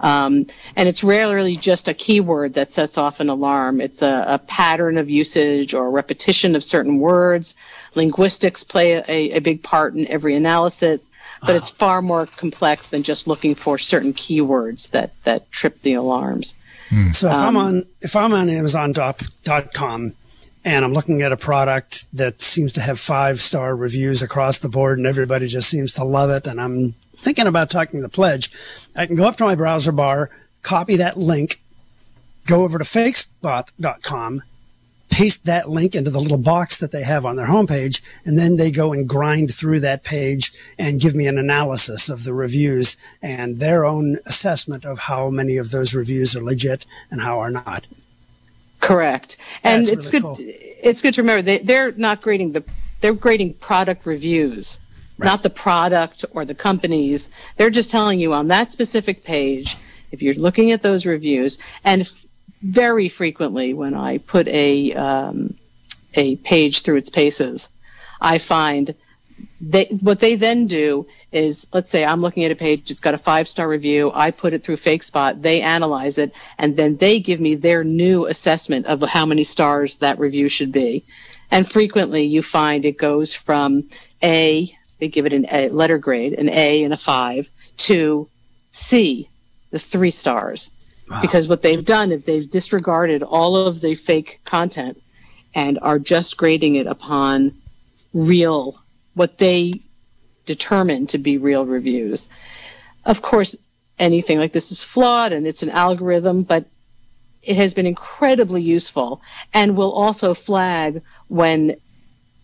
Um, 0.00 0.46
and 0.76 0.88
it's 0.88 1.04
rarely 1.04 1.56
just 1.58 1.86
a 1.86 1.92
keyword 1.92 2.54
that 2.54 2.70
sets 2.70 2.96
off 2.96 3.20
an 3.20 3.28
alarm. 3.28 3.82
It's 3.82 4.00
a, 4.00 4.24
a 4.26 4.38
pattern 4.38 4.96
of 4.96 5.10
usage 5.10 5.74
or 5.74 5.90
repetition 5.90 6.56
of 6.56 6.64
certain 6.64 6.98
words. 6.98 7.54
Linguistics 7.94 8.64
play 8.64 8.92
a, 8.92 9.32
a 9.32 9.40
big 9.40 9.62
part 9.62 9.94
in 9.94 10.06
every 10.08 10.34
analysis, 10.34 11.10
but 11.42 11.54
it's 11.54 11.68
far 11.68 12.00
more 12.00 12.24
complex 12.24 12.86
than 12.86 13.02
just 13.02 13.26
looking 13.26 13.54
for 13.54 13.76
certain 13.76 14.14
keywords 14.14 14.90
that, 14.92 15.12
that 15.24 15.52
trip 15.52 15.82
the 15.82 15.92
alarms. 15.92 16.54
So 17.12 17.28
if 17.28 17.36
I'm 17.36 17.56
on 17.56 17.84
if 18.00 18.16
I'm 18.16 18.32
on 18.32 18.48
Amazon.com 18.48 20.14
and 20.64 20.84
I'm 20.84 20.92
looking 20.92 21.22
at 21.22 21.32
a 21.32 21.36
product 21.36 22.06
that 22.12 22.40
seems 22.40 22.72
to 22.74 22.80
have 22.80 23.00
five 23.00 23.40
star 23.40 23.74
reviews 23.74 24.22
across 24.22 24.58
the 24.58 24.68
board 24.68 24.98
and 24.98 25.06
everybody 25.06 25.48
just 25.48 25.68
seems 25.68 25.94
to 25.94 26.04
love 26.04 26.30
it, 26.30 26.46
and 26.46 26.60
I'm 26.60 26.94
thinking 27.16 27.46
about 27.46 27.70
talking 27.70 28.00
the 28.00 28.08
Pledge, 28.08 28.50
I 28.96 29.06
can 29.06 29.16
go 29.16 29.26
up 29.26 29.36
to 29.36 29.44
my 29.44 29.54
browser 29.54 29.92
bar, 29.92 30.30
copy 30.62 30.96
that 30.96 31.16
link, 31.16 31.60
go 32.46 32.64
over 32.64 32.78
to 32.78 32.84
fakespot.com, 32.84 34.42
paste 35.10 35.44
that 35.44 35.68
link 35.68 35.94
into 35.94 36.10
the 36.10 36.20
little 36.20 36.38
box 36.38 36.78
that 36.78 36.92
they 36.92 37.02
have 37.02 37.26
on 37.26 37.36
their 37.36 37.48
homepage, 37.48 38.00
and 38.24 38.38
then 38.38 38.56
they 38.56 38.70
go 38.70 38.92
and 38.92 39.08
grind 39.08 39.54
through 39.54 39.80
that 39.80 40.04
page 40.04 40.52
and 40.78 41.00
give 41.00 41.14
me 41.14 41.26
an 41.26 41.38
analysis 41.38 42.08
of 42.08 42.24
the 42.24 42.32
reviews 42.32 42.96
and 43.20 43.58
their 43.58 43.84
own 43.84 44.16
assessment 44.24 44.84
of 44.84 45.00
how 45.00 45.28
many 45.28 45.56
of 45.56 45.70
those 45.70 45.94
reviews 45.94 46.34
are 46.34 46.42
legit 46.42 46.86
and 47.10 47.20
how 47.20 47.38
are 47.38 47.50
not. 47.50 47.86
Correct. 48.80 49.36
And 49.62 49.84
That's 49.84 49.90
it's 49.90 50.12
really 50.12 50.22
good. 50.22 50.22
cool. 50.22 50.36
It's 50.82 51.02
good 51.02 51.14
to 51.14 51.22
remember 51.22 51.42
they 51.42 51.58
they're 51.58 51.92
not 51.92 52.22
grading 52.22 52.52
the 52.52 52.64
they're 53.00 53.14
grading 53.14 53.54
product 53.54 54.06
reviews, 54.06 54.78
not 55.18 55.42
the 55.42 55.50
product 55.50 56.24
or 56.32 56.44
the 56.44 56.54
companies. 56.54 57.30
They're 57.56 57.70
just 57.70 57.90
telling 57.90 58.18
you 58.20 58.32
on 58.32 58.48
that 58.48 58.70
specific 58.70 59.22
page 59.22 59.76
if 60.12 60.22
you're 60.22 60.34
looking 60.34 60.72
at 60.72 60.82
those 60.82 61.06
reviews 61.06 61.58
and 61.84 62.02
f- 62.02 62.24
very 62.62 63.08
frequently 63.08 63.72
when 63.74 63.94
I 63.94 64.18
put 64.18 64.48
a 64.48 64.92
um, 64.94 65.54
a 66.14 66.36
page 66.36 66.82
through 66.82 66.96
its 66.96 67.10
paces, 67.10 67.68
I 68.20 68.38
find 68.38 68.94
they 69.60 69.84
what 70.00 70.20
they 70.20 70.36
then 70.36 70.66
do 70.66 71.06
is 71.32 71.66
let's 71.72 71.90
say 71.90 72.04
I'm 72.04 72.20
looking 72.20 72.44
at 72.44 72.50
a 72.50 72.56
page, 72.56 72.90
it's 72.90 73.00
got 73.00 73.14
a 73.14 73.18
five 73.18 73.46
star 73.46 73.68
review, 73.68 74.10
I 74.14 74.30
put 74.30 74.52
it 74.52 74.64
through 74.64 74.76
FakeSpot, 74.76 75.40
they 75.42 75.60
analyze 75.60 76.18
it, 76.18 76.32
and 76.58 76.76
then 76.76 76.96
they 76.96 77.20
give 77.20 77.40
me 77.40 77.54
their 77.54 77.84
new 77.84 78.26
assessment 78.26 78.86
of 78.86 79.02
how 79.02 79.26
many 79.26 79.44
stars 79.44 79.96
that 79.98 80.18
review 80.18 80.48
should 80.48 80.72
be. 80.72 81.04
And 81.50 81.70
frequently 81.70 82.24
you 82.24 82.42
find 82.42 82.84
it 82.84 82.96
goes 82.96 83.34
from 83.34 83.88
A 84.22 84.72
they 85.00 85.08
give 85.08 85.26
it 85.26 85.32
an 85.32 85.46
A 85.50 85.68
letter 85.70 85.98
grade, 85.98 86.34
an 86.34 86.48
A 86.50 86.84
and 86.84 86.94
a 86.94 86.96
five, 86.96 87.48
to 87.78 88.28
C, 88.70 89.28
the 89.70 89.78
three 89.78 90.10
stars. 90.10 90.70
Wow. 91.08 91.22
Because 91.22 91.48
what 91.48 91.62
they've 91.62 91.84
done 91.84 92.12
is 92.12 92.24
they've 92.24 92.48
disregarded 92.48 93.22
all 93.22 93.56
of 93.56 93.80
the 93.80 93.94
fake 93.96 94.40
content 94.44 95.00
and 95.54 95.78
are 95.82 95.98
just 95.98 96.36
grading 96.36 96.76
it 96.76 96.86
upon 96.86 97.52
real, 98.14 98.79
what 99.14 99.38
they 99.38 99.72
determine 100.46 101.06
to 101.08 101.18
be 101.18 101.38
real 101.38 101.66
reviews. 101.66 102.28
Of 103.04 103.22
course, 103.22 103.56
anything 103.98 104.38
like 104.38 104.52
this 104.52 104.72
is 104.72 104.82
flawed 104.82 105.32
and 105.32 105.46
it's 105.46 105.62
an 105.62 105.70
algorithm, 105.70 106.42
but 106.42 106.64
it 107.42 107.56
has 107.56 107.74
been 107.74 107.86
incredibly 107.86 108.62
useful 108.62 109.20
and 109.54 109.76
will 109.76 109.92
also 109.92 110.34
flag 110.34 111.02
when 111.28 111.76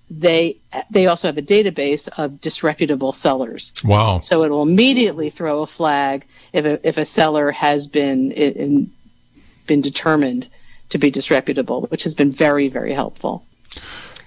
they 0.08 0.56
they 0.90 1.06
also 1.06 1.28
have 1.28 1.38
a 1.38 1.42
database 1.42 2.08
of 2.16 2.40
disreputable 2.40 3.12
sellers. 3.12 3.72
Wow! 3.84 4.20
So 4.20 4.44
it 4.44 4.50
will 4.50 4.62
immediately 4.62 5.30
throw 5.30 5.62
a 5.62 5.66
flag 5.66 6.24
if 6.52 6.64
a, 6.64 6.86
if 6.86 6.96
a 6.96 7.04
seller 7.04 7.50
has 7.50 7.88
been 7.88 8.30
in, 8.32 8.90
been 9.66 9.80
determined 9.80 10.48
to 10.90 10.98
be 10.98 11.10
disreputable, 11.10 11.88
which 11.88 12.04
has 12.04 12.14
been 12.14 12.30
very 12.30 12.68
very 12.68 12.94
helpful. 12.94 13.44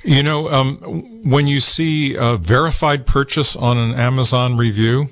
You 0.03 0.23
know, 0.23 0.49
um, 0.49 0.77
when 1.23 1.47
you 1.47 1.59
see 1.59 2.15
a 2.15 2.38
verified 2.38 3.05
purchase 3.05 3.55
on 3.55 3.77
an 3.77 3.93
Amazon 3.95 4.55
review, 4.55 5.09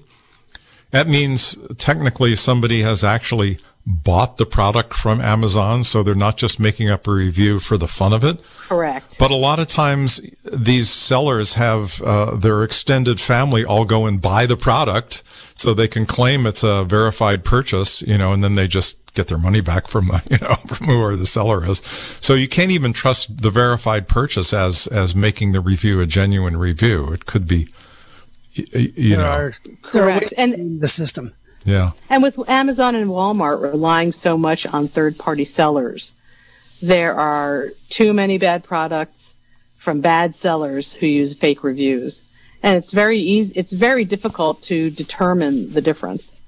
that 0.91 1.07
means 1.07 1.57
technically 1.77 2.35
somebody 2.35 2.81
has 2.81 3.03
actually 3.03 3.59
bought 3.87 4.35
the 4.35 4.45
product 4.45 4.93
from 4.93 5.21
Amazon, 5.21 5.81
so 5.81 6.03
they're 6.03 6.13
not 6.13 6.35
just 6.35 6.59
making 6.59 6.89
up 6.89 7.07
a 7.07 7.11
review 7.11 7.57
for 7.57 7.77
the 7.77 7.87
fun 7.87 8.11
of 8.11 8.21
it. 8.21 8.43
Correct. 8.67 9.17
But 9.17 9.31
a 9.31 9.35
lot 9.35 9.59
of 9.59 9.67
times 9.67 10.19
these 10.43 10.89
sellers 10.89 11.53
have 11.53 12.01
uh, 12.01 12.35
their 12.35 12.65
extended 12.65 13.21
family 13.21 13.63
all 13.63 13.85
go 13.85 14.05
and 14.05 14.21
buy 14.21 14.45
the 14.45 14.57
product 14.57 15.23
so 15.55 15.73
they 15.73 15.87
can 15.87 16.05
claim 16.05 16.45
it's 16.45 16.63
a 16.63 16.83
verified 16.83 17.45
purchase, 17.45 18.01
you 18.01 18.17
know, 18.17 18.33
and 18.33 18.43
then 18.43 18.55
they 18.55 18.67
just 18.67 18.97
get 19.13 19.27
their 19.27 19.37
money 19.37 19.61
back 19.61 19.87
from, 19.87 20.11
you 20.29 20.37
know, 20.39 20.55
from 20.67 20.87
whoever 20.87 21.15
the 21.15 21.25
seller 21.25 21.65
is. 21.65 21.79
So 21.79 22.33
you 22.33 22.49
can't 22.49 22.71
even 22.71 22.91
trust 22.91 23.41
the 23.41 23.49
verified 23.49 24.09
purchase 24.09 24.51
as, 24.51 24.87
as 24.87 25.15
making 25.15 25.53
the 25.53 25.61
review 25.61 26.01
a 26.01 26.05
genuine 26.05 26.57
review. 26.57 27.13
It 27.13 27.25
could 27.25 27.47
be, 27.47 27.69
you, 28.51 28.65
you 28.73 29.15
there 29.15 29.19
know. 29.19 29.31
Are, 29.31 29.53
Correct. 29.83 30.33
And 30.37 30.81
the 30.81 30.89
system. 30.89 31.33
Yeah. 31.67 31.91
And 32.09 32.23
with 32.23 32.49
Amazon 32.49 32.95
and 32.95 33.09
Walmart 33.09 33.61
relying 33.61 34.13
so 34.13 34.37
much 34.37 34.65
on 34.65 34.87
third 34.87 35.17
party 35.17 35.43
sellers, 35.43 36.13
there 36.81 37.13
are 37.13 37.67
too 37.89 38.13
many 38.13 38.37
bad 38.37 38.63
products 38.63 39.35
from 39.75 39.99
bad 39.99 40.33
sellers 40.33 40.93
who 40.93 41.05
use 41.05 41.37
fake 41.37 41.65
reviews. 41.65 42.23
And 42.63 42.77
it's 42.77 42.93
very 42.93 43.19
easy, 43.19 43.59
it's 43.59 43.73
very 43.73 44.05
difficult 44.05 44.61
to 44.63 44.89
determine 44.89 45.73
the 45.73 45.81
difference. 45.81 46.39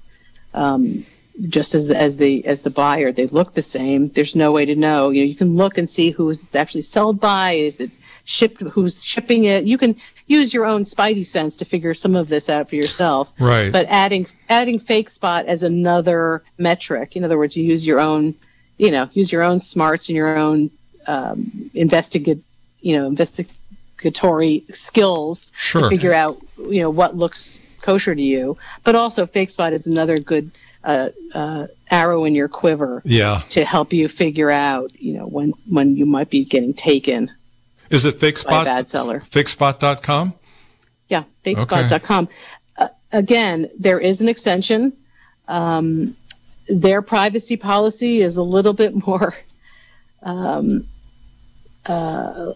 Um, 0.54 1.04
just 1.48 1.74
as 1.74 1.86
the, 1.86 1.96
as 1.96 2.16
the 2.16 2.44
as 2.46 2.62
the 2.62 2.70
buyer, 2.70 3.12
they 3.12 3.26
look 3.26 3.52
the 3.54 3.62
same. 3.62 4.08
There's 4.08 4.34
no 4.34 4.52
way 4.52 4.64
to 4.64 4.74
know. 4.74 5.10
You 5.10 5.20
know, 5.20 5.26
you 5.26 5.36
can 5.36 5.56
look 5.56 5.78
and 5.78 5.88
see 5.88 6.10
who 6.10 6.30
it's 6.30 6.54
actually 6.54 6.82
sold 6.82 7.20
by. 7.20 7.52
Is 7.52 7.80
it 7.80 7.90
shipped? 8.24 8.60
Who's 8.60 9.04
shipping 9.04 9.44
it? 9.44 9.64
You 9.64 9.78
can 9.78 9.96
use 10.30 10.54
your 10.54 10.64
own 10.64 10.84
spidey 10.84 11.26
sense 11.26 11.56
to 11.56 11.64
figure 11.64 11.92
some 11.92 12.14
of 12.14 12.28
this 12.28 12.48
out 12.48 12.68
for 12.68 12.76
yourself. 12.76 13.32
Right. 13.40 13.72
But 13.72 13.86
adding 13.88 14.26
adding 14.48 14.78
fake 14.78 15.10
spot 15.10 15.46
as 15.46 15.64
another 15.64 16.42
metric. 16.56 17.16
In 17.16 17.24
other 17.24 17.36
words, 17.36 17.56
you 17.56 17.64
use 17.64 17.84
your 17.84 17.98
own, 17.98 18.34
you 18.78 18.92
know, 18.92 19.10
use 19.12 19.32
your 19.32 19.42
own 19.42 19.58
smarts 19.58 20.08
and 20.08 20.16
your 20.16 20.36
own 20.36 20.70
um, 21.08 21.70
investigate, 21.74 22.38
you 22.80 22.96
know, 22.96 23.06
investigatory 23.06 24.62
skills 24.72 25.52
sure. 25.56 25.82
to 25.82 25.88
figure 25.90 26.14
out, 26.14 26.38
you 26.56 26.80
know, 26.80 26.90
what 26.90 27.16
looks 27.16 27.58
kosher 27.82 28.14
to 28.14 28.22
you. 28.22 28.56
But 28.84 28.94
also, 28.94 29.26
fake 29.26 29.50
spot 29.50 29.72
is 29.72 29.88
another 29.88 30.20
good 30.20 30.52
uh, 30.84 31.08
uh, 31.34 31.66
arrow 31.90 32.24
in 32.24 32.36
your 32.36 32.48
quiver. 32.48 33.02
Yeah. 33.04 33.42
To 33.50 33.64
help 33.64 33.92
you 33.92 34.06
figure 34.06 34.50
out, 34.50 34.92
you 35.00 35.14
know, 35.14 35.26
when 35.26 35.52
when 35.68 35.96
you 35.96 36.06
might 36.06 36.30
be 36.30 36.44
getting 36.44 36.72
taken. 36.72 37.32
Is 37.90 38.04
it 38.04 38.18
FakeSpot? 38.18 38.64
Bad 38.64 38.88
seller. 38.88 39.20
FakeSpot.com? 39.20 40.34
Yeah, 41.08 41.24
FakeSpot.com. 41.44 42.24
Okay. 42.24 42.34
Uh, 42.78 42.88
again, 43.12 43.68
there 43.78 43.98
is 43.98 44.20
an 44.20 44.28
extension. 44.28 44.92
Um, 45.48 46.16
their 46.68 47.02
privacy 47.02 47.56
policy 47.56 48.22
is 48.22 48.36
a 48.36 48.42
little 48.42 48.72
bit 48.72 48.94
more 49.06 49.34
um, 50.22 50.86
uh, 51.86 52.52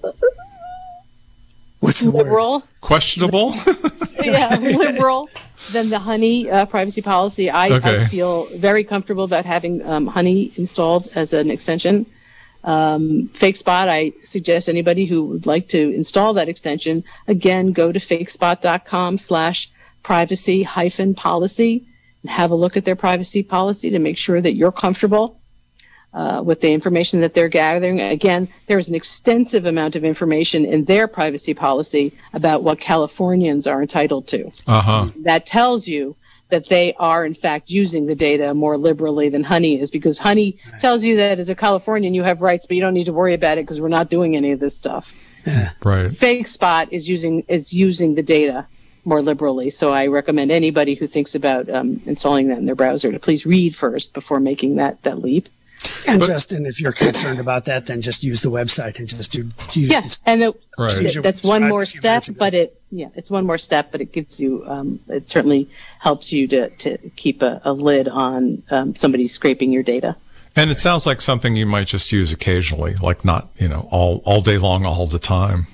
What's 1.81 2.01
the 2.01 2.11
liberal. 2.11 2.53
Word? 2.53 2.62
Questionable? 2.81 3.55
yeah, 4.23 4.57
liberal 4.59 5.29
than 5.73 5.90
the 5.90 5.99
Honey 5.99 6.51
uh, 6.51 6.66
privacy 6.66 7.03
policy. 7.03 7.51
I, 7.51 7.70
okay. 7.70 8.03
I, 8.03 8.07
feel 8.07 8.47
very 8.57 8.85
comfortable 8.85 9.25
about 9.25 9.44
having 9.44 9.85
um, 9.87 10.07
Honey 10.07 10.53
installed 10.57 11.09
as 11.14 11.33
an 11.33 11.51
extension 11.51 12.07
um, 12.64 13.29
FakeSpot, 13.35 13.88
I 13.88 14.12
suggest 14.24 14.68
anybody 14.68 15.05
who 15.05 15.27
would 15.27 15.46
like 15.46 15.68
to 15.68 15.79
install 15.94 16.35
that 16.35 16.48
extension, 16.48 17.05
again, 17.29 17.72
go 17.72 17.92
to 17.92 17.98
fakespot.com 17.98 19.18
slash 19.18 19.70
privacy 20.03 20.62
hyphen 20.62 21.14
policy 21.14 21.87
and 22.22 22.31
have 22.31 22.50
a 22.50 22.55
look 22.55 22.77
at 22.77 22.85
their 22.85 22.96
privacy 22.96 23.42
policy 23.42 23.90
to 23.90 23.98
make 23.98 24.16
sure 24.16 24.40
that 24.40 24.55
you're 24.55 24.72
comfortable 24.72 25.38
uh, 26.14 26.42
with 26.42 26.61
the 26.61 26.72
information 26.72 27.20
that 27.20 27.35
they're 27.35 27.48
gathering. 27.48 28.00
Again, 28.00 28.48
there's 28.66 28.88
an 28.88 28.94
extensive 28.94 29.66
amount 29.66 29.96
of 29.96 30.05
information 30.05 30.64
in 30.64 30.85
their 30.85 31.07
privacy 31.07 31.53
policy 31.53 32.12
about 32.33 32.62
what 32.62 32.81
Californians 32.81 33.66
are 33.66 33.83
entitled 33.83 34.29
to. 34.29 34.50
Uh-huh. 34.66 35.09
That 35.22 35.44
tells 35.44 35.87
you 35.87 36.16
that 36.55 36.69
they 36.69 36.95
are 36.95 37.27
in 37.27 37.35
fact 37.35 37.69
using 37.69 38.07
the 38.07 38.14
data 38.14 38.55
more 38.55 38.77
liberally 38.77 39.29
than 39.29 39.43
Honey 39.43 39.81
is 39.81 39.90
because 39.90 40.19
Honey 40.19 40.57
right. 40.71 40.81
tells 40.81 41.05
you 41.05 41.17
that 41.17 41.40
as 41.40 41.49
a 41.49 41.57
Californian 41.57 42.14
you 42.14 42.23
have 42.23 42.43
rights, 42.43 42.67
but 42.67 42.77
you 42.77 42.81
don't 42.81 42.95
need 42.95 43.07
to 43.07 43.12
worry 43.12 43.35
about 43.35 43.59
it 43.59 43.62
because 43.62 43.81
we're 43.81 43.88
not 43.88 44.09
doing 44.09 44.37
any 44.37 44.53
of 44.53 44.61
this 44.61 44.77
stuff. 44.77 45.12
Yeah. 45.45 45.73
Right. 45.85 46.17
Fake 46.17 46.47
Spot 46.47 46.93
is 46.93 47.09
using 47.09 47.45
is 47.49 47.73
using 47.73 48.14
the 48.14 48.23
data 48.23 48.67
more 49.05 49.21
liberally, 49.21 49.71
so 49.71 49.93
I 49.93 50.07
recommend 50.07 50.53
anybody 50.53 50.95
who 50.95 51.09
thinks 51.09 51.35
about 51.35 51.69
um, 51.69 52.01
installing 52.07 52.49
that 52.49 52.59
in 52.59 52.67
their 52.67 52.77
browser 52.77 53.11
to 53.11 53.19
please 53.19 53.45
read 53.45 53.75
first 53.75 54.14
before 54.14 54.38
making 54.38 54.77
that 54.77 55.03
that 55.03 55.19
leap. 55.19 55.49
And 56.09 56.20
but, 56.20 56.27
Justin, 56.27 56.66
if 56.66 56.81
you're 56.81 56.92
concerned 56.92 57.40
about 57.40 57.64
that, 57.66 57.87
then 57.87 58.01
just 58.01 58.23
use 58.23 58.42
the 58.42 58.51
website 58.51 58.99
and 58.99 59.09
just 59.09 59.33
do. 59.33 59.51
Use 59.73 59.90
yes, 59.90 60.20
and 60.27 60.42
the, 60.42 60.55
right. 60.79 61.23
that's 61.23 61.42
one 61.42 61.68
more 61.68 61.85
step, 61.85 62.25
but 62.38 62.55
it 62.55 62.81
yeah, 62.90 63.09
it's 63.14 63.31
one 63.31 63.47
more 63.47 63.59
step, 63.59 63.90
but 63.90 64.01
it 64.01 64.12
gives 64.12 64.38
you 64.38 64.64
um, 64.66 65.01
it 65.09 65.29
certainly 65.29 65.68
helps 65.99 66.33
you 66.33 66.47
to 66.49 66.70
to 66.70 66.99
keep 67.16 67.42
a, 67.42 67.61
a 67.64 67.73
lid 67.73 68.09
on 68.09 68.62
um, 68.70 68.94
somebody 68.94 69.29
scraping 69.29 69.73
your 69.73 69.83
data. 69.83 70.16
And 70.57 70.70
it 70.70 70.79
sounds 70.79 71.05
like 71.05 71.20
something 71.20 71.57
you 71.57 71.66
might 71.66 71.88
just 71.88 72.12
use 72.12 72.33
occasionally, 72.33 72.94
like 72.94 73.25
not 73.25 73.49
you 73.57 73.68
know 73.68 73.88
all 73.90 74.23
all 74.25 74.40
day 74.40 74.59
long, 74.59 74.87
all 74.87 75.07
the 75.07 75.18
time. 75.18 75.66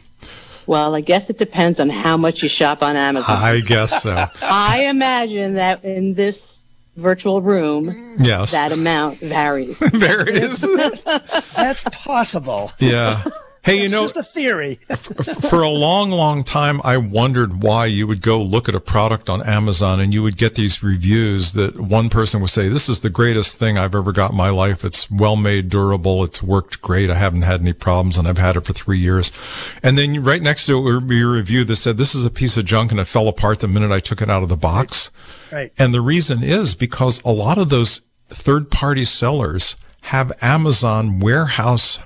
Well, 0.66 0.94
I 0.94 1.00
guess 1.00 1.28
it 1.30 1.36
depends 1.36 1.80
on 1.80 1.90
how 1.90 2.16
much 2.16 2.42
you 2.42 2.48
shop 2.48 2.82
on 2.82 2.94
Amazon. 2.96 3.36
I 3.38 3.60
guess 3.60 4.02
so. 4.02 4.26
I 4.42 4.84
imagine 4.84 5.54
that 5.54 5.84
in 5.84 6.14
this 6.14 6.59
virtual 6.96 7.40
room, 7.42 8.16
yes. 8.18 8.52
that 8.52 8.72
amount 8.72 9.18
varies. 9.18 9.78
varies. 9.92 10.60
That's 11.54 11.84
possible. 11.84 12.72
Yeah. 12.78 13.24
Hey, 13.62 13.82
you 13.82 13.90
know, 13.90 14.02
just 14.02 14.16
a 14.16 14.22
theory. 14.22 14.76
for 15.50 15.62
a 15.62 15.68
long, 15.68 16.10
long 16.10 16.44
time, 16.44 16.80
I 16.82 16.96
wondered 16.96 17.62
why 17.62 17.86
you 17.86 18.06
would 18.06 18.22
go 18.22 18.40
look 18.40 18.70
at 18.70 18.74
a 18.74 18.80
product 18.80 19.28
on 19.28 19.42
Amazon 19.42 20.00
and 20.00 20.14
you 20.14 20.22
would 20.22 20.38
get 20.38 20.54
these 20.54 20.82
reviews 20.82 21.52
that 21.52 21.78
one 21.78 22.08
person 22.08 22.40
would 22.40 22.50
say, 22.50 22.68
"This 22.68 22.88
is 22.88 23.02
the 23.02 23.10
greatest 23.10 23.58
thing 23.58 23.76
I've 23.76 23.94
ever 23.94 24.12
got 24.12 24.30
in 24.30 24.36
my 24.36 24.48
life. 24.48 24.82
It's 24.82 25.10
well 25.10 25.36
made, 25.36 25.68
durable. 25.68 26.24
It's 26.24 26.42
worked 26.42 26.80
great. 26.80 27.10
I 27.10 27.16
haven't 27.16 27.42
had 27.42 27.60
any 27.60 27.74
problems, 27.74 28.16
and 28.16 28.26
I've 28.26 28.38
had 28.38 28.56
it 28.56 28.64
for 28.64 28.72
three 28.72 28.98
years." 28.98 29.30
And 29.82 29.98
then 29.98 30.24
right 30.24 30.42
next 30.42 30.64
to 30.66 30.78
it 30.78 30.94
would 30.94 31.08
be 31.08 31.20
a 31.20 31.26
review 31.26 31.64
that 31.64 31.76
said, 31.76 31.98
"This 31.98 32.14
is 32.14 32.24
a 32.24 32.30
piece 32.30 32.56
of 32.56 32.64
junk 32.64 32.90
and 32.92 33.00
it 33.00 33.06
fell 33.06 33.28
apart 33.28 33.60
the 33.60 33.68
minute 33.68 33.92
I 33.92 34.00
took 34.00 34.22
it 34.22 34.30
out 34.30 34.42
of 34.42 34.48
the 34.48 34.56
box." 34.56 35.10
Right. 35.52 35.58
right. 35.58 35.72
And 35.78 35.92
the 35.92 36.00
reason 36.00 36.42
is 36.42 36.74
because 36.74 37.20
a 37.24 37.32
lot 37.32 37.58
of 37.58 37.68
those 37.68 38.00
third-party 38.30 39.04
sellers 39.04 39.76
have 40.02 40.32
Amazon 40.40 41.20
warehouse 41.20 41.98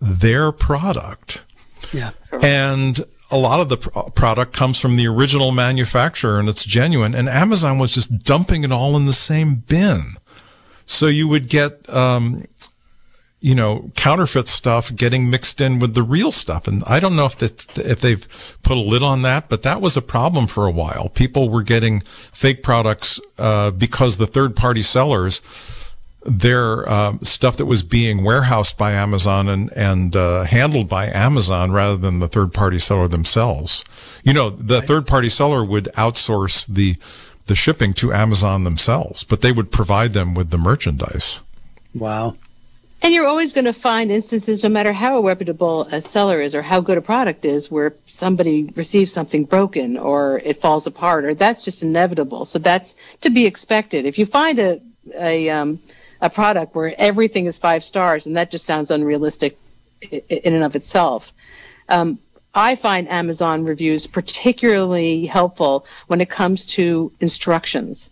their 0.00 0.52
product. 0.52 1.44
Yeah. 1.92 2.10
And 2.42 3.00
a 3.30 3.36
lot 3.36 3.60
of 3.60 3.68
the 3.68 3.76
product 4.14 4.52
comes 4.52 4.78
from 4.78 4.96
the 4.96 5.06
original 5.06 5.52
manufacturer 5.52 6.38
and 6.38 6.48
it's 6.48 6.64
genuine. 6.64 7.14
And 7.14 7.28
Amazon 7.28 7.78
was 7.78 7.92
just 7.92 8.22
dumping 8.22 8.64
it 8.64 8.72
all 8.72 8.96
in 8.96 9.06
the 9.06 9.12
same 9.12 9.56
bin. 9.56 10.02
So 10.84 11.06
you 11.06 11.26
would 11.26 11.48
get, 11.48 11.88
um, 11.90 12.46
you 13.40 13.54
know, 13.54 13.90
counterfeit 13.96 14.48
stuff 14.48 14.94
getting 14.94 15.28
mixed 15.28 15.60
in 15.60 15.78
with 15.78 15.94
the 15.94 16.02
real 16.02 16.30
stuff. 16.30 16.68
And 16.68 16.82
I 16.86 17.00
don't 17.00 17.16
know 17.16 17.26
if 17.26 17.36
that, 17.38 17.78
if 17.78 18.00
they've 18.00 18.56
put 18.62 18.76
a 18.76 18.80
lid 18.80 19.02
on 19.02 19.22
that, 19.22 19.48
but 19.48 19.62
that 19.62 19.80
was 19.80 19.96
a 19.96 20.02
problem 20.02 20.46
for 20.46 20.66
a 20.66 20.70
while. 20.70 21.08
People 21.08 21.48
were 21.48 21.62
getting 21.62 22.00
fake 22.00 22.62
products, 22.62 23.20
uh, 23.38 23.72
because 23.72 24.16
the 24.16 24.26
third 24.26 24.56
party 24.56 24.82
sellers, 24.82 25.85
their 26.26 26.88
um, 26.90 27.20
stuff 27.22 27.56
that 27.56 27.66
was 27.66 27.82
being 27.82 28.24
warehoused 28.24 28.76
by 28.76 28.92
Amazon 28.92 29.48
and 29.48 29.72
and 29.72 30.16
uh, 30.16 30.44
handled 30.44 30.88
by 30.88 31.06
Amazon 31.06 31.72
rather 31.72 31.96
than 31.96 32.18
the 32.18 32.28
third 32.28 32.52
party 32.52 32.78
seller 32.78 33.08
themselves. 33.08 33.84
You 34.24 34.32
know, 34.32 34.50
the 34.50 34.78
right. 34.78 34.84
third 34.84 35.06
party 35.06 35.28
seller 35.28 35.64
would 35.64 35.84
outsource 35.94 36.66
the 36.66 36.96
the 37.46 37.54
shipping 37.54 37.92
to 37.94 38.12
Amazon 38.12 38.64
themselves, 38.64 39.22
but 39.24 39.40
they 39.40 39.52
would 39.52 39.70
provide 39.70 40.12
them 40.12 40.34
with 40.34 40.50
the 40.50 40.58
merchandise. 40.58 41.40
Wow. 41.94 42.36
And 43.02 43.14
you're 43.14 43.26
always 43.26 43.52
going 43.52 43.66
to 43.66 43.72
find 43.72 44.10
instances, 44.10 44.64
no 44.64 44.70
matter 44.70 44.92
how 44.92 45.20
reputable 45.20 45.82
a 45.92 46.00
seller 46.00 46.40
is 46.40 46.54
or 46.54 46.62
how 46.62 46.80
good 46.80 46.98
a 46.98 47.02
product 47.02 47.44
is, 47.44 47.70
where 47.70 47.92
somebody 48.06 48.72
receives 48.74 49.12
something 49.12 49.44
broken 49.44 49.96
or 49.96 50.40
it 50.40 50.60
falls 50.60 50.86
apart, 50.86 51.24
or 51.24 51.34
that's 51.34 51.64
just 51.64 51.82
inevitable. 51.82 52.44
So 52.46 52.58
that's 52.58 52.96
to 53.20 53.30
be 53.30 53.46
expected. 53.46 54.06
If 54.06 54.18
you 54.18 54.26
find 54.26 54.58
a 54.58 54.80
a 55.14 55.48
um, 55.50 55.78
a 56.20 56.30
product 56.30 56.74
where 56.74 56.94
everything 56.98 57.46
is 57.46 57.58
five 57.58 57.84
stars, 57.84 58.26
and 58.26 58.36
that 58.36 58.50
just 58.50 58.64
sounds 58.64 58.90
unrealistic 58.90 59.58
in 60.00 60.54
and 60.54 60.64
of 60.64 60.76
itself. 60.76 61.32
Um, 61.88 62.18
I 62.54 62.74
find 62.74 63.08
Amazon 63.08 63.64
reviews 63.64 64.06
particularly 64.06 65.26
helpful 65.26 65.84
when 66.06 66.20
it 66.20 66.30
comes 66.30 66.66
to 66.66 67.12
instructions. 67.20 68.10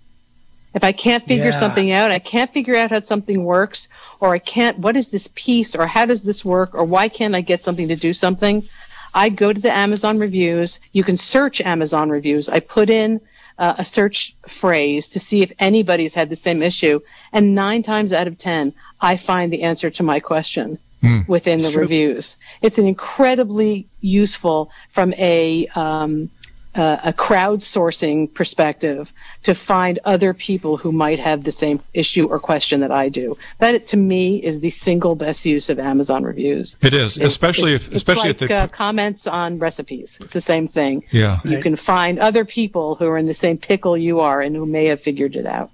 If 0.74 0.84
I 0.84 0.92
can't 0.92 1.26
figure 1.26 1.46
yeah. 1.46 1.60
something 1.60 1.92
out, 1.92 2.10
I 2.10 2.18
can't 2.18 2.52
figure 2.52 2.76
out 2.76 2.90
how 2.90 3.00
something 3.00 3.44
works, 3.44 3.88
or 4.20 4.34
I 4.34 4.40
can't, 4.40 4.78
what 4.80 4.96
is 4.96 5.10
this 5.10 5.28
piece, 5.34 5.74
or 5.74 5.86
how 5.86 6.04
does 6.04 6.22
this 6.22 6.44
work, 6.44 6.74
or 6.74 6.84
why 6.84 7.08
can't 7.08 7.34
I 7.34 7.40
get 7.40 7.62
something 7.62 7.88
to 7.88 7.96
do 7.96 8.12
something? 8.12 8.62
I 9.14 9.28
go 9.28 9.52
to 9.52 9.60
the 9.60 9.70
Amazon 9.70 10.18
reviews. 10.18 10.80
You 10.92 11.04
can 11.04 11.16
search 11.16 11.60
Amazon 11.60 12.10
reviews. 12.10 12.48
I 12.48 12.58
put 12.60 12.90
in 12.90 13.20
uh, 13.58 13.74
a 13.78 13.84
search 13.84 14.34
phrase 14.48 15.08
to 15.08 15.20
see 15.20 15.42
if 15.42 15.52
anybody's 15.58 16.14
had 16.14 16.28
the 16.28 16.36
same 16.36 16.62
issue. 16.62 17.00
And 17.32 17.54
nine 17.54 17.82
times 17.82 18.12
out 18.12 18.26
of 18.26 18.38
10, 18.38 18.72
I 19.00 19.16
find 19.16 19.52
the 19.52 19.62
answer 19.62 19.90
to 19.90 20.02
my 20.02 20.20
question 20.20 20.78
mm, 21.02 21.28
within 21.28 21.62
the 21.62 21.70
true. 21.70 21.82
reviews. 21.82 22.36
It's 22.62 22.78
an 22.78 22.86
incredibly 22.86 23.86
useful 24.00 24.70
from 24.90 25.14
a, 25.14 25.66
um, 25.74 26.30
uh, 26.74 26.98
a 27.04 27.12
crowdsourcing 27.12 28.32
perspective 28.34 29.12
to 29.42 29.54
find 29.54 29.98
other 30.04 30.34
people 30.34 30.76
who 30.76 30.92
might 30.92 31.18
have 31.18 31.44
the 31.44 31.52
same 31.52 31.80
issue 31.92 32.26
or 32.26 32.38
question 32.38 32.80
that 32.80 32.90
I 32.90 33.08
do. 33.08 33.36
That 33.58 33.86
to 33.88 33.96
me 33.96 34.42
is 34.42 34.60
the 34.60 34.70
single 34.70 35.14
best 35.14 35.44
use 35.44 35.70
of 35.70 35.78
Amazon 35.78 36.24
reviews. 36.24 36.76
It 36.82 36.94
is, 36.94 37.16
it's, 37.16 37.26
especially 37.26 37.74
it's, 37.74 37.88
if 37.88 37.94
especially 37.94 38.30
like, 38.30 38.42
if 38.42 38.48
they 38.48 38.54
uh, 38.54 38.68
comments 38.68 39.26
on 39.26 39.58
recipes. 39.58 40.18
It's 40.20 40.32
the 40.32 40.40
same 40.40 40.66
thing. 40.66 41.04
Yeah, 41.10 41.40
you 41.44 41.62
can 41.62 41.76
find 41.76 42.18
other 42.18 42.44
people 42.44 42.96
who 42.96 43.06
are 43.06 43.18
in 43.18 43.26
the 43.26 43.34
same 43.34 43.58
pickle 43.58 43.96
you 43.96 44.20
are 44.20 44.40
and 44.40 44.56
who 44.56 44.66
may 44.66 44.86
have 44.86 45.00
figured 45.00 45.36
it 45.36 45.46
out 45.46 45.70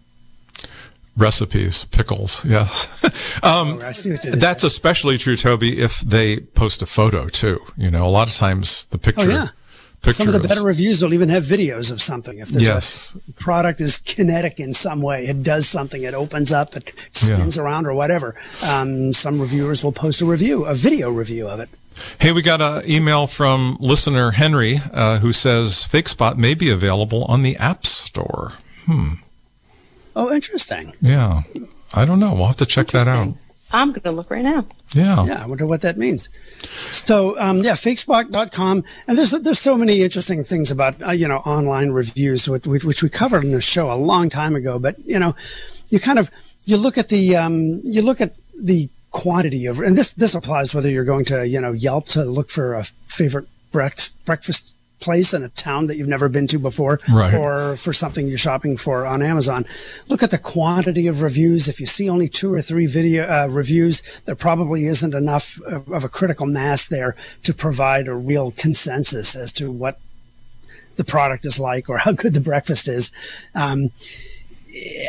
recipes, 1.16 1.84
pickles. 1.86 2.44
Yes, 2.44 3.04
um, 3.42 3.78
oh, 3.82 3.92
that's 4.32 4.64
especially 4.64 5.18
true, 5.18 5.36
Toby, 5.36 5.80
if 5.80 6.00
they 6.00 6.40
post 6.40 6.82
a 6.82 6.86
photo 6.86 7.28
too. 7.28 7.60
You 7.76 7.90
know, 7.90 8.06
a 8.06 8.08
lot 8.08 8.28
of 8.28 8.34
times 8.34 8.86
the 8.86 8.98
picture. 8.98 9.22
Oh, 9.22 9.28
yeah. 9.28 9.46
Some 10.02 10.28
of 10.28 10.32
the 10.32 10.48
better 10.48 10.62
reviews 10.62 11.02
will 11.02 11.12
even 11.12 11.28
have 11.28 11.42
videos 11.42 11.92
of 11.92 12.00
something. 12.00 12.38
If 12.38 12.48
there's 12.48 12.64
yes. 12.64 13.18
a 13.28 13.32
product 13.32 13.82
is 13.82 13.98
kinetic 13.98 14.58
in 14.58 14.72
some 14.72 15.02
way, 15.02 15.24
it 15.24 15.42
does 15.42 15.68
something, 15.68 16.02
it 16.02 16.14
opens 16.14 16.52
up, 16.52 16.74
it 16.74 16.92
spins 17.12 17.56
yeah. 17.56 17.62
around 17.62 17.86
or 17.86 17.94
whatever. 17.94 18.34
Um, 18.64 19.12
some 19.12 19.40
reviewers 19.40 19.84
will 19.84 19.92
post 19.92 20.22
a 20.22 20.24
review, 20.24 20.64
a 20.64 20.74
video 20.74 21.10
review 21.10 21.48
of 21.48 21.60
it. 21.60 21.68
Hey, 22.18 22.32
we 22.32 22.40
got 22.40 22.62
an 22.62 22.90
email 22.90 23.26
from 23.26 23.76
listener 23.78 24.30
Henry 24.30 24.78
uh, 24.92 25.18
who 25.18 25.32
says 25.32 25.86
FakeSpot 25.90 26.36
may 26.36 26.54
be 26.54 26.70
available 26.70 27.24
on 27.24 27.42
the 27.42 27.56
App 27.56 27.84
Store. 27.84 28.54
Hmm. 28.86 29.14
Oh, 30.16 30.32
interesting. 30.32 30.94
Yeah. 31.02 31.42
I 31.92 32.04
don't 32.04 32.20
know. 32.20 32.34
We'll 32.34 32.46
have 32.46 32.56
to 32.56 32.66
check 32.66 32.88
that 32.88 33.06
out. 33.06 33.34
I'm 33.72 33.90
going 33.90 34.02
to 34.02 34.10
look 34.10 34.30
right 34.30 34.42
now. 34.42 34.66
Yeah. 34.94 35.24
Yeah. 35.24 35.42
I 35.42 35.46
wonder 35.46 35.66
what 35.66 35.82
that 35.82 35.96
means. 35.96 36.28
So, 36.90 37.38
um, 37.38 37.58
yeah, 37.58 37.72
fakespot.com. 37.72 38.84
And 39.06 39.18
there's, 39.18 39.30
there's 39.30 39.58
so 39.58 39.76
many 39.76 40.02
interesting 40.02 40.44
things 40.44 40.70
about, 40.70 41.00
uh, 41.02 41.12
you 41.12 41.28
know, 41.28 41.38
online 41.38 41.90
reviews, 41.90 42.48
which, 42.48 42.66
which 42.66 43.02
we 43.02 43.08
covered 43.08 43.44
in 43.44 43.52
the 43.52 43.60
show 43.60 43.90
a 43.90 43.94
long 43.94 44.28
time 44.28 44.54
ago. 44.54 44.78
But, 44.78 44.98
you 45.06 45.18
know, 45.18 45.34
you 45.88 46.00
kind 46.00 46.18
of, 46.18 46.30
you 46.64 46.76
look 46.76 46.98
at 46.98 47.08
the, 47.08 47.36
um, 47.36 47.80
you 47.84 48.02
look 48.02 48.20
at 48.20 48.34
the 48.58 48.88
quantity 49.10 49.66
of, 49.66 49.78
and 49.80 49.96
this, 49.96 50.12
this 50.12 50.34
applies 50.34 50.74
whether 50.74 50.90
you're 50.90 51.04
going 51.04 51.24
to, 51.26 51.46
you 51.46 51.60
know, 51.60 51.72
Yelp 51.72 52.08
to 52.08 52.24
look 52.24 52.50
for 52.50 52.74
a 52.74 52.84
favorite 53.06 53.48
breakfast, 53.72 54.24
breakfast 54.24 54.74
place 55.00 55.34
in 55.34 55.42
a 55.42 55.48
town 55.48 55.86
that 55.86 55.96
you've 55.96 56.08
never 56.08 56.28
been 56.28 56.46
to 56.48 56.58
before 56.58 57.00
right. 57.12 57.34
or 57.34 57.76
for 57.76 57.92
something 57.92 58.28
you're 58.28 58.38
shopping 58.38 58.76
for 58.76 59.06
on 59.06 59.22
Amazon. 59.22 59.64
Look 60.08 60.22
at 60.22 60.30
the 60.30 60.38
quantity 60.38 61.06
of 61.06 61.22
reviews. 61.22 61.68
If 61.68 61.80
you 61.80 61.86
see 61.86 62.08
only 62.08 62.28
two 62.28 62.52
or 62.52 62.60
three 62.60 62.86
video 62.86 63.24
uh, 63.24 63.48
reviews, 63.48 64.02
there 64.24 64.36
probably 64.36 64.84
isn't 64.86 65.14
enough 65.14 65.60
of 65.62 66.04
a 66.04 66.08
critical 66.08 66.46
mass 66.46 66.86
there 66.86 67.16
to 67.42 67.54
provide 67.54 68.08
a 68.08 68.14
real 68.14 68.52
consensus 68.52 69.34
as 69.34 69.52
to 69.52 69.70
what 69.70 69.98
the 70.96 71.04
product 71.04 71.46
is 71.46 71.58
like 71.58 71.88
or 71.88 71.98
how 71.98 72.12
good 72.12 72.34
the 72.34 72.40
breakfast 72.40 72.88
is. 72.88 73.10
Um, 73.54 73.90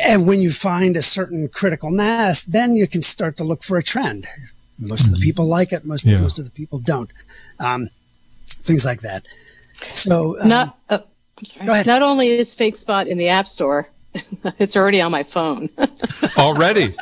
and 0.04 0.26
when 0.26 0.40
you 0.40 0.50
find 0.50 0.96
a 0.96 1.02
certain 1.02 1.48
critical 1.48 1.90
mass, 1.90 2.42
then 2.42 2.74
you 2.74 2.86
can 2.86 3.02
start 3.02 3.36
to 3.36 3.44
look 3.44 3.62
for 3.62 3.76
a 3.76 3.82
trend. 3.82 4.26
Most 4.78 5.02
of 5.02 5.10
the 5.10 5.16
mm-hmm. 5.16 5.22
people 5.22 5.46
like 5.46 5.72
it. 5.72 5.84
Most, 5.84 6.04
yeah. 6.04 6.20
most 6.20 6.38
of 6.38 6.44
the 6.44 6.50
people 6.50 6.78
don't. 6.78 7.10
Um, 7.60 7.90
things 8.46 8.84
like 8.84 9.02
that. 9.02 9.24
So 9.94 10.40
um, 10.40 10.48
not 10.48 10.78
uh, 10.88 10.98
go 11.64 11.72
ahead. 11.72 11.86
Not 11.86 12.02
only 12.02 12.30
is 12.30 12.54
Fake 12.54 12.76
Spot 12.76 13.06
in 13.06 13.18
the 13.18 13.28
App 13.28 13.46
Store, 13.46 13.88
it's 14.58 14.76
already 14.76 15.00
on 15.00 15.10
my 15.10 15.22
phone. 15.22 15.68
already, 16.38 16.94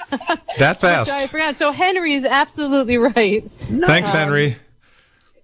that 0.58 0.80
fast? 0.80 1.10
I 1.10 1.26
forgot. 1.26 1.56
So 1.56 1.72
Henry 1.72 2.14
is 2.14 2.24
absolutely 2.24 2.98
right. 3.16 3.48
Thanks, 3.60 4.14
um, 4.14 4.20
Henry. 4.20 4.56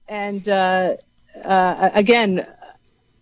And 0.08 0.48
uh, 0.48 0.96
uh, 1.44 1.90
again, 1.94 2.46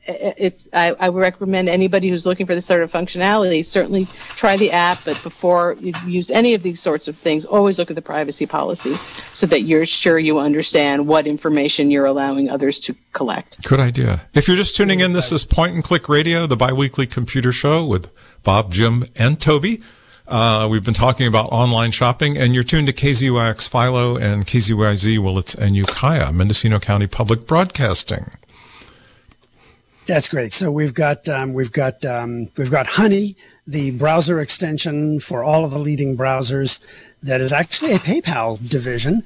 it's 0.07 0.69
I, 0.73 0.91
I, 1.01 1.09
would 1.09 1.21
recommend 1.21 1.69
anybody 1.69 2.09
who's 2.09 2.27
looking 2.27 2.47
for 2.47 2.55
this 2.55 2.67
sort 2.67 2.83
of 2.83 2.93
functionality 2.93 3.65
certainly 3.65 4.05
try 4.37 4.57
the 4.57 4.71
app 4.71 4.99
but 5.05 5.21
before 5.23 5.77
you 5.81 5.93
use 6.07 6.31
any 6.31 6.55
of 6.55 6.63
these 6.63 6.81
sorts 6.81 7.09
of 7.09 7.17
things 7.17 7.45
always 7.45 7.79
look 7.79 7.91
at 7.91 7.97
the 7.97 8.03
privacy 8.03 8.47
policy 8.47 8.95
so 9.33 9.47
that 9.47 9.63
you're 9.63 9.87
sure 9.87 10.19
you 10.19 10.39
understand 10.39 11.07
what 11.07 11.27
information 11.27 11.91
you're 11.91 12.07
allowing 12.07 12.51
others 12.51 12.79
to 12.81 12.95
collect. 13.13 13.63
Good 13.65 13.81
idea. 13.81 14.27
If 14.35 14.47
you're 14.47 14.57
just 14.57 14.77
tuning 14.77 15.01
in 15.01 15.13
this 15.13 15.33
is 15.33 15.45
point 15.45 15.75
and 15.75 15.83
click 15.83 16.09
radio 16.09 16.47
the 16.47 16.57
biweekly 16.57 17.07
computer 17.07 17.53
show 17.53 17.85
with 17.85 18.13
bob 18.43 18.73
jim 18.73 19.05
and 19.17 19.41
toby. 19.41 19.81
Uh, 20.27 20.67
we've 20.71 20.85
been 20.85 20.95
talking 20.95 21.27
about 21.27 21.53
online 21.53 21.91
shopping, 21.91 22.39
and 22.39 22.55
you're 22.55 22.65
tuned 22.65 22.87
to 22.87 22.95
KZYX 22.95 23.69
Philo 23.69 24.17
and 24.17 24.47
KZYZ 24.47 25.19
Willits 25.19 25.55
and 25.55 25.77
Ukiah, 25.77 26.33
Mendocino 26.33 26.79
County 26.79 27.07
Public 27.07 27.47
Broadcasting. 27.47 28.31
That's 30.07 30.29
great. 30.29 30.53
So 30.53 30.71
we've 30.71 30.93
got 30.93 31.29
um, 31.29 31.55
we've 31.55 31.73
got 31.73 32.05
um, 32.05 32.49
we've 32.57 32.71
got 32.71 32.87
Honey, 32.87 33.37
the 33.67 33.91
browser 33.93 34.39
extension 34.39 35.19
for 35.19 35.43
all 35.43 35.65
of 35.65 35.71
the 35.71 35.79
leading 35.79 36.17
browsers. 36.17 36.79
That 37.23 37.41
is 37.41 37.55
actually 37.55 37.93
a 37.93 37.99
PayPal 37.99 38.69
division 38.69 39.23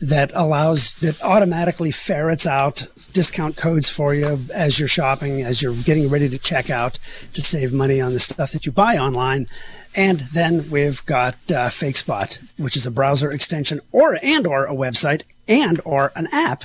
that 0.00 0.32
allows 0.34 0.94
that 0.96 1.22
automatically 1.22 1.90
ferrets 1.90 2.46
out 2.46 2.88
discount 3.12 3.56
codes 3.56 3.90
for 3.90 4.14
you 4.14 4.40
as 4.54 4.78
you're 4.78 4.88
shopping, 4.88 5.42
as 5.42 5.60
you're 5.60 5.74
getting 5.74 6.08
ready 6.08 6.30
to 6.30 6.38
check 6.38 6.70
out 6.70 6.98
to 7.34 7.42
save 7.42 7.72
money 7.74 8.00
on 8.00 8.14
the 8.14 8.18
stuff 8.18 8.52
that 8.52 8.64
you 8.64 8.72
buy 8.72 8.96
online. 8.96 9.46
And 9.94 10.20
then 10.20 10.70
we've 10.70 11.04
got 11.04 11.34
uh, 11.50 11.68
FakeSpot, 11.68 12.38
which 12.56 12.76
is 12.76 12.86
a 12.86 12.90
browser 12.90 13.30
extension 13.30 13.80
or 13.92 14.18
and 14.22 14.46
or 14.46 14.64
a 14.64 14.74
website 14.74 15.22
and 15.46 15.78
or 15.84 16.10
an 16.16 16.26
app 16.32 16.64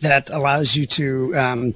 that 0.00 0.28
allows 0.28 0.76
you 0.76 0.84
to 0.84 1.34
um, 1.34 1.74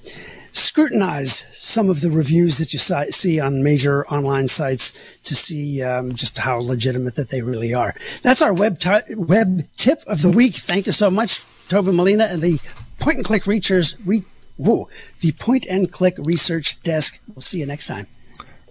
scrutinize 0.52 1.44
some 1.52 1.88
of 1.88 2.00
the 2.00 2.10
reviews 2.10 2.58
that 2.58 2.72
you 2.72 2.78
see 2.78 3.40
on 3.40 3.62
major 3.62 4.06
online 4.06 4.48
sites 4.48 4.92
to 5.24 5.34
see 5.34 5.82
um, 5.82 6.14
just 6.14 6.38
how 6.38 6.58
legitimate 6.58 7.14
that 7.16 7.28
they 7.28 7.42
really 7.42 7.74
are. 7.74 7.94
That's 8.22 8.42
our 8.42 8.52
web 8.52 8.78
t- 8.78 9.14
web 9.16 9.62
tip 9.76 10.02
of 10.06 10.22
the 10.22 10.30
week. 10.30 10.54
Thank 10.54 10.86
you 10.86 10.92
so 10.92 11.10
much, 11.10 11.44
Toby 11.68 11.92
Molina 11.92 12.24
and 12.24 12.42
the 12.42 12.58
Point 12.98 13.16
and 13.18 13.24
Click 13.24 13.46
Research. 13.46 13.94
Re- 14.04 14.24
whoa, 14.56 14.88
the 15.20 15.32
Point 15.32 15.66
and 15.68 15.90
Click 15.90 16.14
Research 16.18 16.80
Desk. 16.82 17.18
We'll 17.28 17.42
see 17.42 17.60
you 17.60 17.66
next 17.66 17.86
time. 17.86 18.06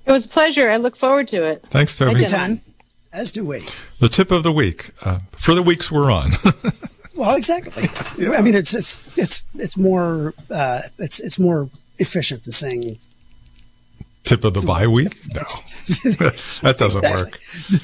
It 0.06 0.12
was 0.12 0.26
a 0.26 0.30
pleasure. 0.30 0.70
I 0.70 0.78
look 0.78 0.96
forward 0.96 1.28
to 1.30 1.44
it. 1.44 1.63
Thanks, 1.70 1.96
Toby. 1.96 2.26
Time. 2.26 2.62
As 3.12 3.32
do 3.32 3.44
we. 3.44 3.62
The 4.00 4.10
tip 4.10 4.32
of 4.32 4.44
the 4.44 4.52
week 4.52 4.92
uh, 5.04 5.20
for 5.32 5.56
the 5.56 5.63
weeks 5.63 5.92
we're 5.92 6.12
on. 6.12 6.32
Well, 7.19 7.36
exactly. 7.36 7.84
yeah. 8.25 8.38
I 8.38 8.41
mean, 8.41 8.55
it's 8.55 8.73
it's 8.73 9.17
it's 9.17 9.43
it's 9.55 9.75
more 9.75 10.34
uh, 10.49 10.84
it's 10.97 11.19
it's 11.19 11.38
more 11.38 11.69
efficient 11.97 12.45
than 12.45 12.53
saying 12.53 12.97
tip 14.23 14.45
of 14.45 14.53
the 14.53 14.62
bye 14.62 14.88
week. 14.88 15.17
No, 15.34 15.41
that 16.62 16.75
doesn't 16.77 17.03
exactly. 17.03 17.23
work. 17.23 17.39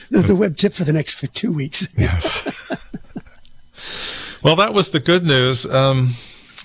The, 0.09 0.23
the, 0.27 0.35
web 0.37 0.55
tip 0.55 0.71
for 0.71 0.85
the 0.85 0.93
next 0.93 1.15
for 1.15 1.27
two 1.27 1.51
weeks. 1.51 1.85
yes. 1.97 2.93
well, 4.41 4.55
that 4.55 4.73
was 4.73 4.91
the 4.91 5.01
good 5.01 5.25
news. 5.25 5.65
Um, 5.65 6.11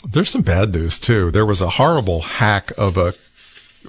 there's 0.08 0.30
some 0.30 0.42
bad 0.42 0.72
news 0.72 1.00
too. 1.00 1.32
There 1.32 1.44
was 1.44 1.60
a 1.60 1.70
horrible 1.70 2.20
hack 2.20 2.70
of 2.78 2.96
a 2.96 3.14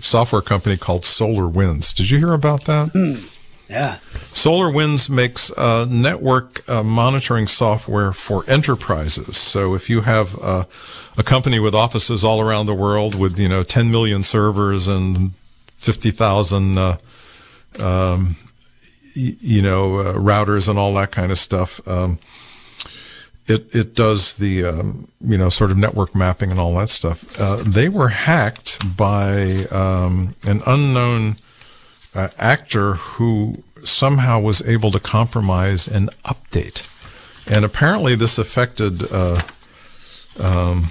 software 0.02 0.42
company 0.42 0.76
called 0.76 1.04
SolarWinds. 1.04 1.94
Did 1.94 2.10
you 2.10 2.18
hear 2.18 2.34
about 2.34 2.66
that? 2.66 2.94
Mm. 2.94 3.38
Yeah. 3.72 4.00
SolarWinds 4.34 5.10
makes 5.10 5.50
network 5.58 6.68
uh, 6.70 6.84
monitoring 6.84 7.48
software 7.48 8.12
for 8.12 8.44
enterprises. 8.50 9.38
So 9.38 9.76
if 9.76 9.90
you 9.90 10.02
have 10.02 10.38
uh, 10.42 10.66
a 11.18 11.24
company 11.24 11.58
with 11.58 11.74
offices 11.74 12.22
all 12.24 12.42
around 12.42 12.66
the 12.66 12.74
world 12.74 13.16
with 13.16 13.40
you 13.40 13.48
know 13.48 13.64
10 13.64 13.90
million 13.90 14.24
servers 14.24 14.90
and 14.90 15.32
50,000 15.78 16.78
uh, 16.78 16.98
um, 17.80 18.36
you 19.14 19.62
know 19.62 19.98
uh, 19.98 20.14
routers 20.16 20.68
and 20.68 20.78
all 20.78 20.94
that 20.96 21.12
kind 21.12 21.32
of 21.32 21.38
stuff. 21.38 21.86
Um, 21.88 22.20
it, 23.48 23.74
it 23.74 23.96
does 23.96 24.36
the 24.36 24.66
um, 24.66 25.08
you 25.22 25.38
know 25.38 25.48
sort 25.48 25.72
of 25.72 25.78
network 25.78 26.14
mapping 26.14 26.52
and 26.52 26.60
all 26.60 26.74
that 26.76 26.90
stuff. 26.90 27.22
They 27.66 27.88
were 27.88 28.10
hacked 28.10 28.98
by 28.98 29.66
um, 29.72 30.36
an 30.46 30.62
unknown 30.66 31.36
uh, 32.16 32.30
actor 32.38 32.94
who 32.96 33.64
somehow 33.84 34.40
was 34.40 34.62
able 34.64 34.92
to 34.92 35.00
compromise 35.00 35.88
an 35.88 36.10
update, 36.26 36.86
and 37.48 37.66
apparently 37.66 38.16
this 38.16 38.38
affected 38.38 39.04
uh, 39.12 39.40
um, 40.40 40.88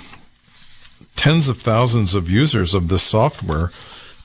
tens 1.16 1.48
of 1.48 1.60
thousands 1.60 2.14
of 2.14 2.30
users 2.30 2.74
of 2.74 2.88
this 2.88 3.02
software. 3.02 3.70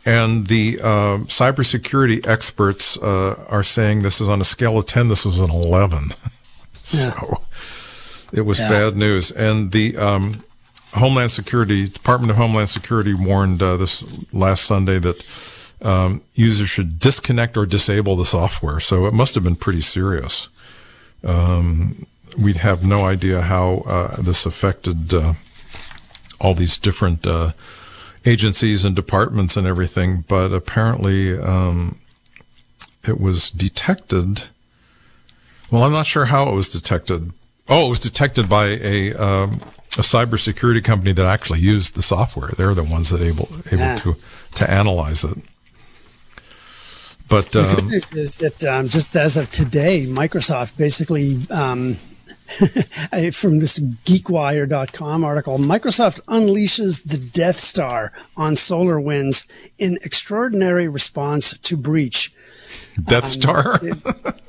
And 0.07 0.45
the 0.47 0.77
uh, 0.83 1.17
cybersecurity 1.25 2.27
experts 2.27 2.95
uh, 2.97 3.43
are 3.49 3.63
saying 3.63 4.03
this 4.03 4.21
is 4.21 4.29
on 4.29 4.39
a 4.39 4.43
scale 4.43 4.77
of 4.77 4.85
10, 4.85 5.07
this 5.07 5.25
was 5.25 5.39
an 5.39 5.49
11. 5.49 6.09
Yeah. 6.93 7.09
so 7.13 7.41
it 8.31 8.41
was 8.41 8.59
Yeah. 8.59 8.69
bad 8.69 8.95
news. 8.95 9.31
And 9.31 9.71
the 9.71 9.97
um, 9.97 10.43
Homeland 10.93 11.31
Security, 11.31 11.87
Department 11.87 12.29
of 12.29 12.37
Homeland 12.37 12.69
Security 12.69 13.15
warned 13.15 13.63
uh, 13.63 13.77
this 13.77 14.03
last 14.31 14.65
Sunday 14.65 14.99
that 14.99 15.17
um, 15.85 16.21
users 16.33 16.69
should 16.69 16.99
disconnect 16.99 17.55
or 17.57 17.65
disable 17.65 18.15
the 18.15 18.25
software. 18.25 18.79
So 18.79 19.05
it 19.05 19.13
must 19.13 19.35
have 19.35 19.43
been 19.43 19.55
pretty 19.55 19.81
serious. 19.81 20.49
Um, 21.23 22.05
we'd 22.37 22.57
have 22.57 22.83
no 22.85 23.05
idea 23.05 23.41
how 23.41 23.83
uh, 23.85 24.21
this 24.21 24.45
affected 24.45 25.13
uh, 25.13 25.33
all 26.39 26.53
these 26.53 26.77
different 26.77 27.25
uh, 27.25 27.51
agencies 28.25 28.83
and 28.83 28.95
departments 28.95 29.55
and 29.55 29.67
everything, 29.67 30.23
but 30.27 30.51
apparently 30.51 31.37
um, 31.37 31.99
it 33.07 33.19
was 33.19 33.49
detected. 33.51 34.43
Well, 35.71 35.83
I'm 35.83 35.91
not 35.91 36.05
sure 36.05 36.25
how 36.25 36.49
it 36.49 36.55
was 36.55 36.67
detected. 36.67 37.31
Oh, 37.67 37.87
it 37.87 37.89
was 37.89 37.99
detected 37.99 38.47
by 38.49 38.65
a 38.81 39.13
um, 39.13 39.61
a 39.97 40.01
cybersecurity 40.01 40.83
company 40.83 41.13
that 41.13 41.25
actually 41.25 41.59
used 41.59 41.95
the 41.95 42.03
software. 42.03 42.49
They're 42.49 42.73
the 42.75 42.83
ones 42.83 43.09
that 43.09 43.21
able 43.21 43.47
able 43.71 43.79
Yeah. 43.79 43.95
to 43.95 44.15
to 44.55 44.69
analyze 44.69 45.23
it. 45.23 45.37
But 47.27 47.51
The 47.51 47.61
good 47.61 47.79
um, 47.79 47.87
news 47.87 48.13
is 48.13 48.37
that 48.37 48.63
um, 48.63 48.87
just 48.87 49.15
as 49.15 49.35
of 49.35 49.49
today, 49.49 50.05
Microsoft 50.07 50.77
basically, 50.77 51.39
um, 51.49 51.95
from 53.31 53.59
this 53.59 53.79
GeekWire.com 53.79 55.23
article, 55.23 55.57
Microsoft 55.57 56.21
unleashes 56.25 57.03
the 57.03 57.17
Death 57.17 57.55
Star 57.55 58.11
on 58.37 58.53
SolarWinds 58.53 59.47
in 59.79 59.97
extraordinary 60.03 60.87
response 60.87 61.57
to 61.57 61.75
breach. 61.75 62.31
Death 63.03 63.27
Star. 63.27 63.79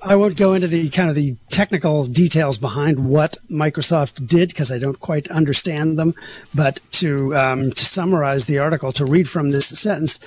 I 0.02 0.14
won't 0.14 0.36
go 0.36 0.52
into 0.52 0.68
the 0.68 0.88
kind 0.90 1.08
of 1.08 1.16
the 1.16 1.36
technical 1.48 2.04
details 2.04 2.58
behind 2.58 3.08
what 3.08 3.38
Microsoft 3.50 4.26
did 4.26 4.50
because 4.50 4.70
I 4.70 4.78
don't 4.78 5.00
quite 5.00 5.28
understand 5.28 5.98
them. 5.98 6.14
But 6.54 6.80
to 6.92 7.34
um, 7.34 7.70
to 7.72 7.84
summarize 7.84 8.46
the 8.46 8.58
article, 8.58 8.92
to 8.92 9.04
read 9.04 9.28
from 9.28 9.50
this 9.50 9.66
sentence, 9.66 10.20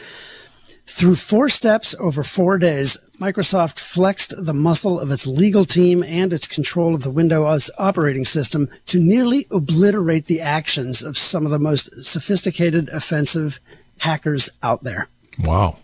through 0.90 1.16
four 1.16 1.50
steps 1.50 1.96
over 2.00 2.24
four 2.24 2.58
days, 2.58 2.98
Microsoft 3.20 3.80
flexed 3.80 4.34
the 4.44 4.56
muscle 4.56 5.00
of 5.00 5.12
its 5.12 5.28
legal 5.28 5.64
team 5.64 6.04
and 6.04 6.34
its 6.34 6.48
control 6.48 6.96
of 6.96 7.04
the 7.04 7.12
Windows 7.12 7.70
operating 7.78 8.26
system 8.26 8.68
to 8.88 9.00
nearly 9.00 9.46
obliterate 9.52 10.26
the 10.26 10.42
actions 10.42 11.04
of 11.04 11.16
some 11.16 11.46
of 11.46 11.52
the 11.52 11.60
most 11.60 12.04
sophisticated 12.04 12.90
offensive 12.90 13.60
hackers 14.00 14.50
out 14.64 14.84
there. 14.84 15.08
wow. 15.40 15.78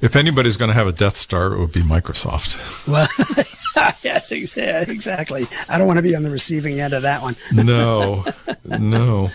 If 0.00 0.14
anybody's 0.16 0.56
going 0.56 0.68
to 0.68 0.74
have 0.74 0.86
a 0.86 0.92
Death 0.92 1.16
Star, 1.16 1.52
it 1.52 1.58
would 1.58 1.72
be 1.72 1.82
Microsoft. 1.82 2.86
Well, 2.86 3.06
yes, 4.04 4.30
exactly. 4.30 5.46
I 5.68 5.76
don't 5.76 5.86
want 5.86 5.98
to 5.98 6.02
be 6.02 6.14
on 6.14 6.22
the 6.22 6.30
receiving 6.30 6.80
end 6.80 6.94
of 6.94 7.02
that 7.02 7.20
one. 7.20 7.36
No, 7.52 8.24
no. 8.64 9.28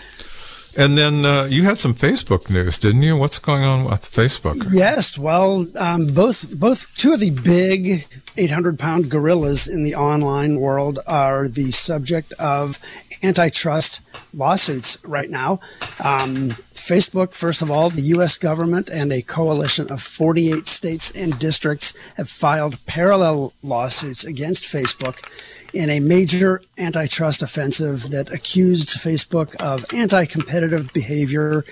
And 0.76 0.98
then 0.98 1.24
uh, 1.24 1.44
you 1.44 1.62
had 1.64 1.78
some 1.78 1.94
Facebook 1.94 2.50
news, 2.50 2.78
didn't 2.78 3.02
you? 3.02 3.16
What's 3.16 3.38
going 3.38 3.62
on 3.62 3.84
with 3.84 4.00
Facebook? 4.00 4.56
Yes, 4.72 5.16
well, 5.16 5.66
um, 5.76 6.08
both 6.08 6.50
both 6.50 6.94
two 6.96 7.12
of 7.12 7.20
the 7.20 7.30
big 7.30 8.06
800 8.36 8.78
pound 8.78 9.10
gorillas 9.10 9.68
in 9.68 9.84
the 9.84 9.94
online 9.94 10.60
world 10.60 10.98
are 11.06 11.48
the 11.48 11.70
subject 11.70 12.32
of 12.34 12.78
antitrust 13.22 14.00
lawsuits 14.32 14.98
right 15.04 15.30
now. 15.30 15.60
Um, 16.02 16.56
Facebook, 16.84 17.32
first 17.32 17.62
of 17.62 17.70
all, 17.70 17.88
the 17.88 18.12
U.S. 18.12 18.36
government 18.36 18.90
and 18.90 19.10
a 19.10 19.22
coalition 19.22 19.90
of 19.90 20.02
48 20.02 20.66
states 20.66 21.10
and 21.12 21.38
districts 21.38 21.94
have 22.18 22.28
filed 22.28 22.84
parallel 22.84 23.54
lawsuits 23.62 24.22
against 24.22 24.64
Facebook 24.64 25.26
in 25.72 25.88
a 25.88 25.98
major 25.98 26.60
antitrust 26.76 27.40
offensive 27.40 28.10
that 28.10 28.30
accused 28.30 28.90
Facebook 28.90 29.56
of 29.62 29.86
anti 29.94 30.26
competitive 30.26 30.92
behavior 30.92 31.64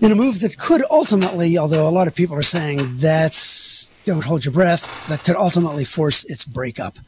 in 0.00 0.10
a 0.10 0.14
move 0.14 0.40
that 0.40 0.56
could 0.56 0.82
ultimately, 0.90 1.58
although 1.58 1.86
a 1.86 1.90
lot 1.92 2.08
of 2.08 2.14
people 2.14 2.34
are 2.34 2.42
saying 2.42 2.96
that's 2.96 3.92
don't 4.06 4.24
hold 4.24 4.42
your 4.42 4.54
breath, 4.54 5.06
that 5.08 5.22
could 5.22 5.36
ultimately 5.36 5.84
force 5.84 6.24
its 6.24 6.46
breakup. 6.46 6.98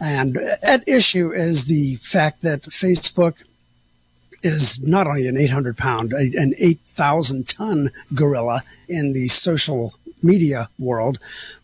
And 0.00 0.36
at 0.62 0.86
issue 0.86 1.32
is 1.32 1.66
the 1.66 1.96
fact 1.96 2.42
that 2.42 2.62
Facebook 2.62 3.42
is 4.42 4.80
not 4.82 5.06
only 5.06 5.26
an 5.26 5.36
800 5.36 5.76
pound, 5.76 6.12
an 6.12 6.54
8,000 6.58 7.48
ton 7.48 7.90
gorilla 8.14 8.62
in 8.88 9.12
the 9.12 9.28
social 9.28 9.94
media 10.22 10.68
world, 10.78 11.18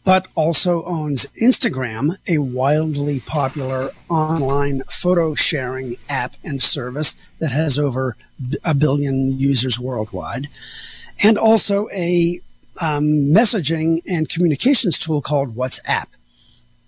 but 0.04 0.26
also 0.34 0.84
owns 0.84 1.26
Instagram, 1.40 2.16
a 2.28 2.38
wildly 2.38 3.20
popular 3.20 3.90
online 4.08 4.82
photo 4.90 5.34
sharing 5.34 5.96
app 6.08 6.34
and 6.44 6.62
service 6.62 7.14
that 7.38 7.52
has 7.52 7.78
over 7.78 8.16
a 8.64 8.74
billion 8.74 9.38
users 9.38 9.78
worldwide, 9.78 10.48
and 11.22 11.38
also 11.38 11.88
a 11.92 12.40
um, 12.80 13.04
messaging 13.04 14.02
and 14.06 14.28
communications 14.28 14.98
tool 14.98 15.20
called 15.20 15.54
WhatsApp. 15.54 16.06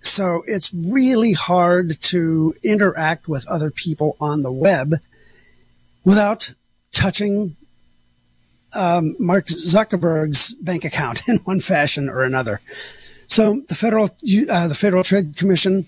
So 0.01 0.43
it's 0.45 0.73
really 0.73 1.33
hard 1.33 1.99
to 2.01 2.53
interact 2.63 3.27
with 3.27 3.47
other 3.47 3.71
people 3.71 4.15
on 4.19 4.43
the 4.43 4.51
web 4.51 4.95
without 6.05 6.53
touching 6.91 7.55
um, 8.75 9.15
Mark 9.19 9.47
Zuckerberg's 9.47 10.53
bank 10.53 10.85
account 10.85 11.23
in 11.27 11.37
one 11.37 11.59
fashion 11.59 12.07
or 12.07 12.23
another. 12.23 12.61
So 13.27 13.61
the 13.67 13.75
federal 13.75 14.05
uh, 14.49 14.67
the 14.67 14.75
Federal 14.75 15.03
Trade 15.03 15.35
Commission 15.35 15.87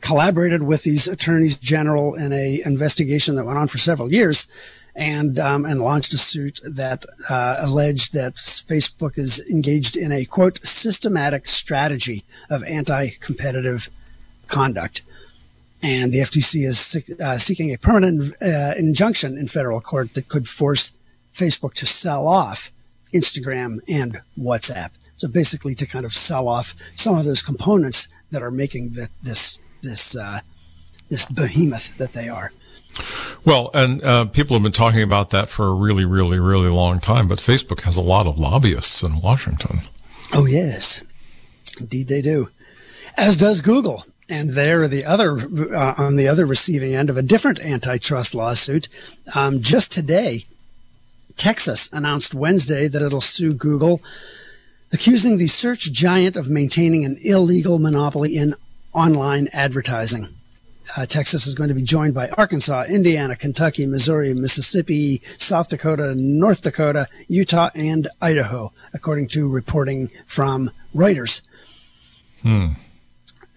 collaborated 0.00 0.62
with 0.62 0.82
these 0.84 1.06
attorneys 1.06 1.56
general 1.56 2.14
in 2.14 2.32
a 2.32 2.62
investigation 2.64 3.34
that 3.34 3.44
went 3.44 3.58
on 3.58 3.68
for 3.68 3.76
several 3.76 4.10
years, 4.10 4.46
and 4.94 5.38
um, 5.38 5.66
and 5.66 5.82
launched 5.82 6.14
a 6.14 6.18
suit 6.18 6.60
that 6.64 7.04
uh, 7.28 7.56
alleged 7.60 8.14
that 8.14 8.36
Facebook 8.36 9.18
is 9.18 9.40
engaged 9.50 9.96
in 9.96 10.10
a 10.10 10.24
quote 10.24 10.64
systematic 10.64 11.46
strategy 11.46 12.24
of 12.48 12.64
anti-competitive 12.64 13.90
conduct. 14.46 15.02
And 15.82 16.12
the 16.12 16.18
FTC 16.18 16.66
is 16.66 17.20
uh, 17.20 17.38
seeking 17.38 17.72
a 17.72 17.78
permanent 17.78 18.34
uh, 18.40 18.74
injunction 18.76 19.36
in 19.36 19.48
federal 19.48 19.80
court 19.80 20.14
that 20.14 20.28
could 20.28 20.46
force 20.46 20.92
Facebook 21.34 21.74
to 21.74 21.86
sell 21.86 22.28
off 22.28 22.70
Instagram 23.12 23.80
and 23.88 24.18
WhatsApp. 24.38 24.90
So 25.16 25.28
basically, 25.28 25.74
to 25.76 25.86
kind 25.86 26.04
of 26.04 26.12
sell 26.12 26.48
off 26.48 26.74
some 26.94 27.16
of 27.16 27.24
those 27.24 27.42
components 27.42 28.08
that 28.30 28.42
are 28.42 28.50
making 28.50 28.90
the, 28.90 29.08
this 29.22 29.58
this 29.82 30.16
uh, 30.16 30.40
this 31.08 31.24
behemoth 31.26 31.96
that 31.98 32.12
they 32.12 32.28
are. 32.28 32.52
Well, 33.44 33.70
and 33.74 34.02
uh, 34.02 34.24
people 34.26 34.54
have 34.56 34.62
been 34.62 34.72
talking 34.72 35.02
about 35.02 35.30
that 35.30 35.48
for 35.48 35.66
a 35.66 35.74
really, 35.74 36.04
really, 36.04 36.38
really 36.38 36.68
long 36.68 37.00
time. 37.00 37.28
But 37.28 37.38
Facebook 37.38 37.82
has 37.82 37.96
a 37.96 38.02
lot 38.02 38.26
of 38.26 38.38
lobbyists 38.38 39.02
in 39.02 39.20
Washington. 39.20 39.82
Oh 40.32 40.46
yes, 40.46 41.02
indeed 41.78 42.08
they 42.08 42.22
do. 42.22 42.48
As 43.16 43.36
does 43.36 43.60
Google, 43.60 44.04
and 44.32 44.50
they're 44.50 44.88
the 44.88 45.04
other 45.04 45.38
uh, 45.38 45.94
on 45.98 46.16
the 46.16 46.26
other 46.26 46.46
receiving 46.46 46.94
end 46.94 47.10
of 47.10 47.18
a 47.18 47.22
different 47.22 47.60
antitrust 47.60 48.34
lawsuit. 48.34 48.88
Um, 49.34 49.60
just 49.60 49.92
today, 49.92 50.44
Texas 51.36 51.92
announced 51.92 52.34
Wednesday 52.34 52.88
that 52.88 53.02
it'll 53.02 53.20
sue 53.20 53.52
Google, 53.52 54.00
accusing 54.90 55.36
the 55.36 55.48
search 55.48 55.92
giant 55.92 56.36
of 56.36 56.48
maintaining 56.48 57.04
an 57.04 57.18
illegal 57.22 57.78
monopoly 57.78 58.34
in 58.34 58.54
online 58.94 59.48
advertising. 59.52 60.28
Uh, 60.96 61.04
Texas 61.04 61.46
is 61.46 61.54
going 61.54 61.68
to 61.68 61.74
be 61.74 61.82
joined 61.82 62.14
by 62.14 62.28
Arkansas, 62.30 62.84
Indiana, 62.88 63.36
Kentucky, 63.36 63.86
Missouri, 63.86 64.32
Mississippi, 64.34 65.20
South 65.36 65.68
Dakota, 65.68 66.14
North 66.14 66.62
Dakota, 66.62 67.06
Utah, 67.28 67.70
and 67.74 68.08
Idaho, 68.20 68.72
according 68.94 69.28
to 69.28 69.48
reporting 69.48 70.10
from 70.26 70.70
Reuters. 70.94 71.42
Hmm. 72.42 72.68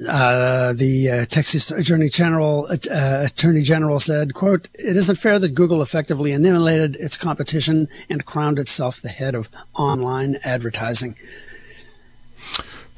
Uh, 0.09 0.73
the 0.73 1.09
uh, 1.09 1.25
Texas 1.25 1.71
Attorney 1.71 2.09
General 2.09 2.67
uh, 2.69 3.23
Attorney 3.25 3.61
General 3.61 3.97
said, 3.99 4.33
"quote 4.33 4.67
It 4.73 4.97
isn't 4.97 5.15
fair 5.15 5.39
that 5.39 5.55
Google 5.55 5.81
effectively 5.81 6.33
annihilated 6.33 6.97
its 6.97 7.15
competition 7.15 7.87
and 8.09 8.25
crowned 8.25 8.59
itself 8.59 9.01
the 9.01 9.07
head 9.09 9.35
of 9.35 9.47
online 9.73 10.37
advertising." 10.43 11.15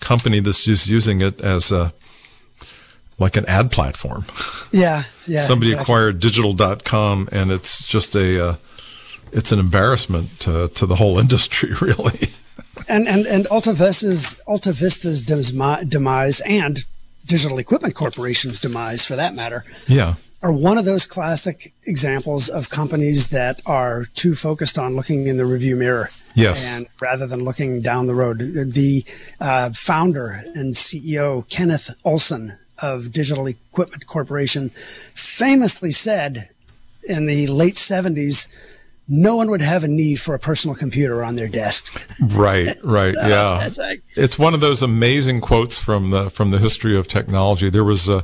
company 0.00 0.40
that's 0.40 0.64
just 0.64 0.88
using 0.88 1.20
it 1.20 1.40
as 1.40 1.70
a 1.72 1.92
like 3.18 3.36
an 3.36 3.44
ad 3.46 3.70
platform. 3.72 4.24
Yeah, 4.70 5.04
yeah. 5.26 5.40
Somebody 5.46 5.72
exactly. 5.72 5.82
acquired 5.82 6.20
digital.com 6.20 7.28
and 7.32 7.50
it's 7.50 7.86
just 7.86 8.14
a 8.14 8.48
uh, 8.48 8.54
it's 9.32 9.52
an 9.52 9.58
embarrassment 9.58 10.40
to, 10.40 10.68
to 10.68 10.86
the 10.86 10.96
whole 10.96 11.18
industry 11.24 11.72
really. 11.80 12.28
and 12.88 13.08
and 13.08 13.26
and 13.26 13.46
Alta 13.48 13.72
Vista's 13.72 14.40
Alta 14.46 14.72
Vista's 14.72 15.22
demise 15.22 16.40
and 16.40 16.84
Digital 17.26 17.58
Equipment 17.58 17.94
Corporation's 17.94 18.58
demise 18.58 19.04
for 19.04 19.14
that 19.16 19.34
matter. 19.34 19.64
Yeah. 19.86 20.14
Are 20.40 20.52
one 20.52 20.78
of 20.78 20.84
those 20.84 21.04
classic 21.04 21.74
examples 21.84 22.48
of 22.48 22.70
companies 22.70 23.30
that 23.30 23.60
are 23.66 24.04
too 24.14 24.34
focused 24.34 24.78
on 24.78 24.94
looking 24.94 25.26
in 25.26 25.36
the 25.36 25.46
review 25.46 25.74
mirror. 25.74 26.10
Yes. 26.34 26.64
And 26.68 26.86
rather 27.00 27.26
than 27.26 27.42
looking 27.42 27.82
down 27.82 28.06
the 28.06 28.14
road, 28.14 28.38
the 28.38 29.04
uh, 29.40 29.70
founder 29.70 30.38
and 30.54 30.74
CEO 30.74 31.48
Kenneth 31.48 31.90
Olsen 32.04 32.56
of 32.80 33.10
Digital 33.10 33.48
Equipment 33.48 34.06
Corporation 34.06 34.70
famously 35.12 35.90
said 35.90 36.50
in 37.02 37.26
the 37.26 37.48
late 37.48 37.74
70s 37.74 38.46
no 39.08 39.36
one 39.36 39.50
would 39.50 39.62
have 39.62 39.84
a 39.84 39.88
need 39.88 40.16
for 40.16 40.34
a 40.34 40.38
personal 40.38 40.76
computer 40.76 41.24
on 41.24 41.34
their 41.34 41.48
desk. 41.48 42.00
Right, 42.20 42.76
right, 42.84 43.14
yeah. 43.16 43.66
it's 44.14 44.38
one 44.38 44.52
of 44.52 44.60
those 44.60 44.82
amazing 44.82 45.40
quotes 45.40 45.78
from 45.78 46.10
the 46.10 46.28
from 46.28 46.50
the 46.50 46.58
history 46.58 46.94
of 46.94 47.08
technology. 47.08 47.70
There 47.70 47.84
was 47.84 48.08
a 48.08 48.22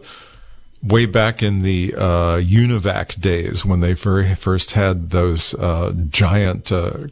way 0.87 1.07
back 1.07 1.43
in 1.43 1.63
the 1.63 1.95
uh, 1.97 2.37
UNIVAC 2.39 3.21
days 3.21 3.65
when 3.65 3.81
they 3.81 3.93
very 3.95 4.35
first 4.35 4.73
had 4.73 5.11
those 5.11 5.55
uh, 5.55 5.93
giant 6.11 6.71
uh, 6.71 7.09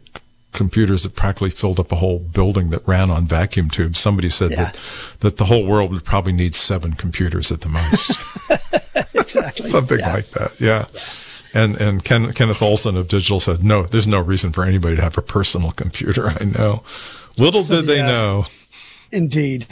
computers 0.52 1.04
that 1.04 1.14
practically 1.16 1.48
filled 1.50 1.80
up 1.80 1.90
a 1.92 1.96
whole 1.96 2.18
building 2.18 2.68
that 2.70 2.86
ran 2.86 3.10
on 3.10 3.24
vacuum 3.26 3.70
tubes. 3.70 3.98
Somebody 3.98 4.28
said 4.28 4.50
Yeah. 4.50 4.64
that 4.64 4.80
that 5.20 5.36
the 5.38 5.44
whole 5.46 5.66
world 5.66 5.90
would 5.92 6.04
probably 6.04 6.32
need 6.32 6.54
seven 6.54 6.92
computers 6.92 7.50
at 7.50 7.62
the 7.62 7.68
most, 7.70 8.10
exactly. 9.14 9.66
something 9.66 9.98
Yeah. 9.98 10.12
like 10.12 10.26
that. 10.30 10.60
Yeah. 10.60 10.86
And 11.54 11.76
and 11.80 12.04
Ken, 12.04 12.32
Kenneth 12.32 12.62
Olsen 12.62 12.96
of 12.96 13.08
Digital 13.08 13.38
said, 13.40 13.62
"No, 13.64 13.82
there's 13.84 14.06
no 14.06 14.20
reason 14.20 14.52
for 14.52 14.64
anybody 14.64 14.96
to 14.96 15.02
have 15.02 15.18
a 15.18 15.22
personal 15.22 15.72
computer." 15.72 16.28
I 16.40 16.44
know. 16.44 16.82
Little 17.36 17.62
So 17.62 17.76
did 17.80 17.86
they 17.86 18.02
know. 18.02 18.46
Indeed. 19.10 19.66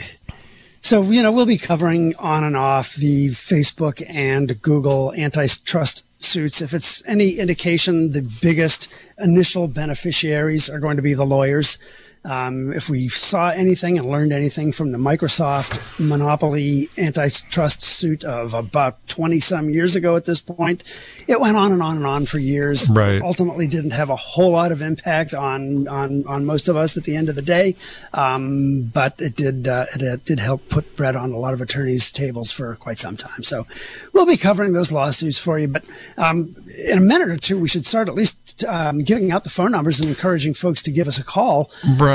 So, 0.83 1.03
you 1.03 1.21
know, 1.21 1.31
we'll 1.31 1.45
be 1.45 1.59
covering 1.59 2.15
on 2.17 2.43
and 2.43 2.57
off 2.57 2.95
the 2.95 3.27
Facebook 3.27 4.03
and 4.09 4.59
Google 4.63 5.13
antitrust 5.13 6.03
suits. 6.19 6.59
If 6.59 6.73
it's 6.73 7.05
any 7.07 7.37
indication, 7.37 8.11
the 8.11 8.27
biggest 8.41 8.87
initial 9.19 9.67
beneficiaries 9.67 10.71
are 10.71 10.79
going 10.79 10.95
to 10.95 11.03
be 11.03 11.13
the 11.13 11.25
lawyers. 11.25 11.77
Um, 12.23 12.71
if 12.71 12.87
we 12.87 13.09
saw 13.09 13.49
anything 13.49 13.97
and 13.97 14.07
learned 14.07 14.31
anything 14.31 14.71
from 14.71 14.91
the 14.91 14.99
Microsoft 14.99 15.99
monopoly 15.99 16.87
antitrust 16.95 17.81
suit 17.81 18.23
of 18.23 18.53
about 18.53 19.07
20 19.07 19.39
some 19.39 19.69
years 19.71 19.95
ago 19.95 20.15
at 20.15 20.25
this 20.25 20.39
point, 20.39 20.83
it 21.27 21.39
went 21.39 21.57
on 21.57 21.71
and 21.71 21.81
on 21.81 21.97
and 21.97 22.05
on 22.05 22.25
for 22.25 22.37
years. 22.37 22.91
Right. 22.91 23.19
Ultimately 23.21 23.65
didn't 23.65 23.91
have 23.91 24.11
a 24.11 24.15
whole 24.15 24.51
lot 24.51 24.71
of 24.71 24.83
impact 24.83 25.33
on, 25.33 25.87
on, 25.87 26.23
on 26.27 26.45
most 26.45 26.67
of 26.67 26.75
us 26.75 26.95
at 26.95 27.05
the 27.05 27.15
end 27.15 27.27
of 27.27 27.35
the 27.35 27.41
day. 27.41 27.75
Um, 28.13 28.83
but 28.93 29.19
it 29.19 29.35
did, 29.35 29.67
uh, 29.67 29.87
it, 29.95 30.03
it 30.03 30.25
did 30.25 30.39
help 30.39 30.69
put 30.69 30.95
bread 30.95 31.15
on 31.15 31.31
a 31.31 31.37
lot 31.37 31.55
of 31.55 31.61
attorneys' 31.61 32.11
tables 32.11 32.51
for 32.51 32.75
quite 32.75 32.99
some 32.99 33.17
time. 33.17 33.41
So 33.41 33.65
we'll 34.13 34.27
be 34.27 34.37
covering 34.37 34.73
those 34.73 34.91
lawsuits 34.91 35.39
for 35.39 35.57
you. 35.57 35.67
But 35.67 35.89
um, 36.17 36.55
in 36.87 36.99
a 36.99 37.01
minute 37.01 37.29
or 37.29 37.37
two, 37.37 37.57
we 37.59 37.67
should 37.67 37.87
start 37.87 38.09
at 38.09 38.15
least 38.15 38.63
um, 38.65 38.99
giving 38.99 39.31
out 39.31 39.43
the 39.43 39.49
phone 39.49 39.71
numbers 39.71 39.99
and 39.99 40.07
encouraging 40.07 40.53
folks 40.53 40.83
to 40.83 40.91
give 40.91 41.07
us 41.07 41.17
a 41.17 41.23
call. 41.23 41.71
Right. 41.97 42.10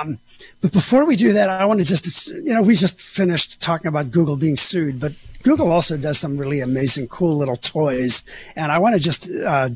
Um, 0.00 0.18
but 0.60 0.72
before 0.72 1.06
we 1.06 1.16
do 1.16 1.32
that, 1.32 1.50
I 1.50 1.64
want 1.64 1.80
to 1.80 1.86
just, 1.86 2.28
you 2.28 2.54
know, 2.54 2.62
we 2.62 2.74
just 2.74 3.00
finished 3.00 3.60
talking 3.60 3.88
about 3.88 4.10
Google 4.10 4.36
being 4.36 4.56
sued, 4.56 5.00
but 5.00 5.12
Google 5.42 5.72
also 5.72 5.96
does 5.96 6.18
some 6.18 6.38
really 6.38 6.60
amazing, 6.60 7.08
cool 7.08 7.36
little 7.36 7.56
toys. 7.56 8.22
And 8.56 8.70
I 8.70 8.78
want 8.78 8.94
to 8.94 9.00
just 9.00 9.30
uh, 9.30 9.70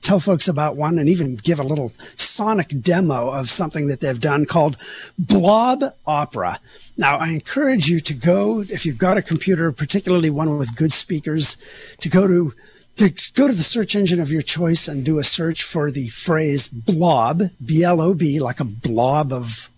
tell 0.00 0.20
folks 0.20 0.48
about 0.48 0.76
one 0.76 0.98
and 0.98 1.08
even 1.08 1.36
give 1.36 1.58
a 1.58 1.64
little 1.64 1.92
sonic 2.16 2.80
demo 2.80 3.30
of 3.30 3.48
something 3.50 3.86
that 3.86 4.00
they've 4.00 4.20
done 4.20 4.46
called 4.46 4.76
Blob 5.18 5.82
Opera. 6.06 6.58
Now, 6.96 7.16
I 7.16 7.28
encourage 7.28 7.88
you 7.88 8.00
to 8.00 8.14
go, 8.14 8.60
if 8.60 8.84
you've 8.84 8.98
got 8.98 9.16
a 9.16 9.22
computer, 9.22 9.72
particularly 9.72 10.30
one 10.30 10.58
with 10.58 10.76
good 10.76 10.92
speakers, 10.92 11.56
to 11.98 12.08
go 12.08 12.26
to 12.26 12.52
to 12.96 13.10
go 13.34 13.46
to 13.48 13.54
the 13.54 13.62
search 13.62 13.94
engine 13.94 14.20
of 14.20 14.30
your 14.30 14.42
choice 14.42 14.88
and 14.88 15.04
do 15.04 15.18
a 15.18 15.24
search 15.24 15.62
for 15.62 15.90
the 15.90 16.08
phrase 16.08 16.68
blob, 16.68 17.42
B 17.64 17.82
L 17.82 18.00
O 18.00 18.14
B, 18.14 18.40
like 18.40 18.60
a 18.60 18.64
blob 18.64 19.32
of 19.32 19.70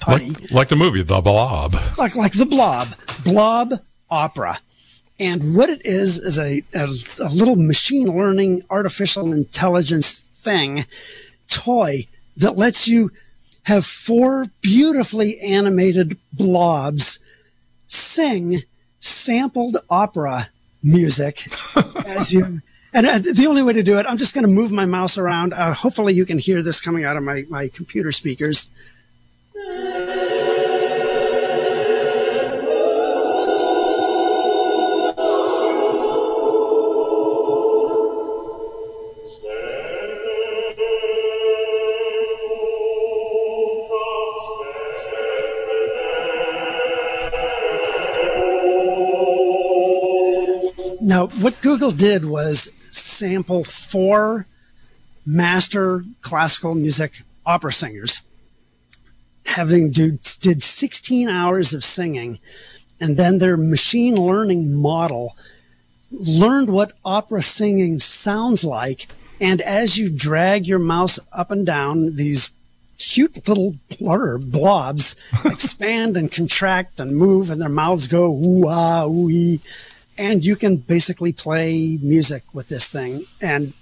putty, 0.00 0.30
like, 0.30 0.50
like 0.50 0.68
the 0.68 0.76
movie 0.76 1.02
The 1.02 1.20
Blob. 1.20 1.74
like 1.96 2.16
like 2.16 2.32
the 2.32 2.46
blob, 2.46 2.88
blob 3.24 3.80
opera. 4.10 4.58
And 5.18 5.54
what 5.54 5.68
it 5.68 5.84
is 5.84 6.18
is 6.18 6.38
a, 6.38 6.62
a, 6.74 6.88
a 7.20 7.28
little 7.28 7.56
machine 7.56 8.06
learning, 8.08 8.62
artificial 8.70 9.32
intelligence 9.32 10.20
thing, 10.20 10.86
toy 11.48 12.06
that 12.36 12.56
lets 12.56 12.88
you 12.88 13.10
have 13.64 13.84
four 13.84 14.46
beautifully 14.62 15.38
animated 15.40 16.16
blobs 16.32 17.18
sing 17.86 18.62
sampled 18.98 19.76
opera 19.90 20.48
music 20.82 21.46
as 22.06 22.32
you. 22.32 22.62
And 22.92 23.06
uh, 23.06 23.18
the 23.18 23.46
only 23.48 23.62
way 23.62 23.72
to 23.74 23.82
do 23.82 23.98
it, 23.98 24.06
I'm 24.06 24.16
just 24.16 24.34
going 24.34 24.44
to 24.44 24.50
move 24.50 24.72
my 24.72 24.84
mouse 24.84 25.16
around. 25.16 25.52
Uh, 25.52 25.72
hopefully, 25.72 26.12
you 26.12 26.26
can 26.26 26.38
hear 26.38 26.62
this 26.62 26.80
coming 26.80 27.04
out 27.04 27.16
of 27.16 27.22
my, 27.22 27.44
my 27.48 27.68
computer 27.68 28.10
speakers. 28.10 28.68
Now, 51.20 51.26
what 51.26 51.60
Google 51.60 51.90
did 51.90 52.24
was 52.24 52.72
sample 52.78 53.62
four 53.62 54.46
master 55.26 56.02
classical 56.22 56.74
music 56.74 57.24
opera 57.44 57.74
singers 57.74 58.22
having 59.44 59.90
do, 59.90 60.18
did 60.40 60.62
16 60.62 61.28
hours 61.28 61.74
of 61.74 61.84
singing 61.84 62.38
and 62.98 63.18
then 63.18 63.36
their 63.36 63.58
machine 63.58 64.14
learning 64.14 64.74
model 64.74 65.36
learned 66.10 66.70
what 66.70 66.94
opera 67.04 67.42
singing 67.42 67.98
sounds 67.98 68.64
like 68.64 69.06
and 69.42 69.60
as 69.60 69.98
you 69.98 70.08
drag 70.08 70.66
your 70.66 70.78
mouse 70.78 71.18
up 71.32 71.50
and 71.50 71.66
down 71.66 72.16
these 72.16 72.50
cute 72.96 73.46
little 73.46 73.74
blur 73.98 74.38
blobs 74.38 75.14
expand 75.44 76.16
and 76.16 76.32
contract 76.32 76.98
and 76.98 77.14
move 77.14 77.50
and 77.50 77.60
their 77.60 77.68
mouths 77.68 78.08
go 78.08 78.32
ooh 78.32 78.64
ah 78.66 79.04
ooh 79.06 79.28
ee 79.28 79.60
and 80.20 80.44
you 80.44 80.54
can 80.54 80.76
basically 80.76 81.32
play 81.32 81.98
music 82.02 82.42
with 82.52 82.68
this 82.68 82.90
thing 82.90 83.24
and 83.40 83.72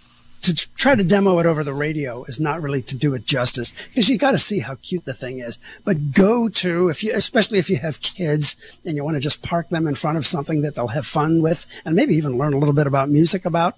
to 0.41 0.55
try 0.55 0.95
to 0.95 1.03
demo 1.03 1.41
it 1.41 1.47
over 1.47 1.64
the 1.64 1.74
radio 1.74 2.22
is 2.24 2.39
not 2.39 2.62
really 2.62 2.80
to 2.80 2.97
do 2.97 3.12
it 3.12 3.24
justice 3.24 3.72
because 3.89 4.09
you 4.09 4.16
got 4.16 4.30
to 4.30 4.39
see 4.39 4.61
how 4.61 4.76
cute 4.76 5.05
the 5.05 5.12
thing 5.12 5.41
is. 5.41 5.59
But 5.84 6.12
go 6.12 6.49
to 6.49 6.89
if 6.91 7.03
you, 7.03 7.12
especially 7.12 7.59
if 7.59 7.68
you 7.68 7.78
have 7.78 8.01
kids 8.01 8.55
and 8.84 8.95
you 8.95 9.03
want 9.03 9.16
to 9.16 9.20
just 9.20 9.43
park 9.43 9.68
them 9.68 9.89
in 9.89 9.97
front 9.97 10.16
of 10.16 10.24
something 10.24 10.62
that 10.62 10.76
they'll 10.76 10.86
have 10.86 11.07
fun 11.07 11.43
with 11.43 11.66
and 11.84 11.97
maybe 11.97 12.14
even 12.14 12.39
learn 12.39 12.53
a 12.53 12.59
little 12.59 12.72
bit 12.72 12.86
about 12.86 13.11
music 13.11 13.45
about. 13.45 13.74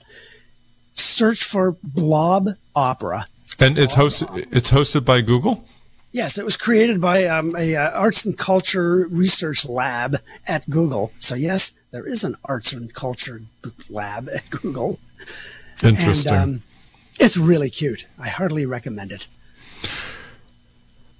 Search 0.92 1.42
for 1.42 1.78
Blob 1.82 2.50
Opera. 2.76 3.26
And 3.58 3.78
it's 3.78 3.94
hosted. 3.94 4.48
It's 4.52 4.70
hosted 4.70 5.06
by 5.06 5.22
Google. 5.22 5.64
Yes, 6.12 6.36
it 6.36 6.44
was 6.44 6.58
created 6.58 7.00
by 7.00 7.24
um, 7.24 7.56
a 7.56 7.74
uh, 7.74 7.90
arts 7.92 8.26
and 8.26 8.36
culture 8.36 9.06
research 9.10 9.64
lab 9.64 10.16
at 10.46 10.68
Google. 10.68 11.12
So 11.20 11.36
yes, 11.36 11.72
there 11.90 12.06
is 12.06 12.24
an 12.24 12.36
arts 12.44 12.72
and 12.72 12.92
culture 12.92 13.42
lab 13.88 14.28
at 14.28 14.48
Google. 14.50 14.98
Interesting. 15.82 16.32
And, 16.32 16.42
um, 16.56 16.62
it's 17.18 17.36
really 17.36 17.70
cute. 17.70 18.06
I 18.18 18.28
heartily 18.28 18.64
recommend 18.64 19.12
it. 19.12 19.26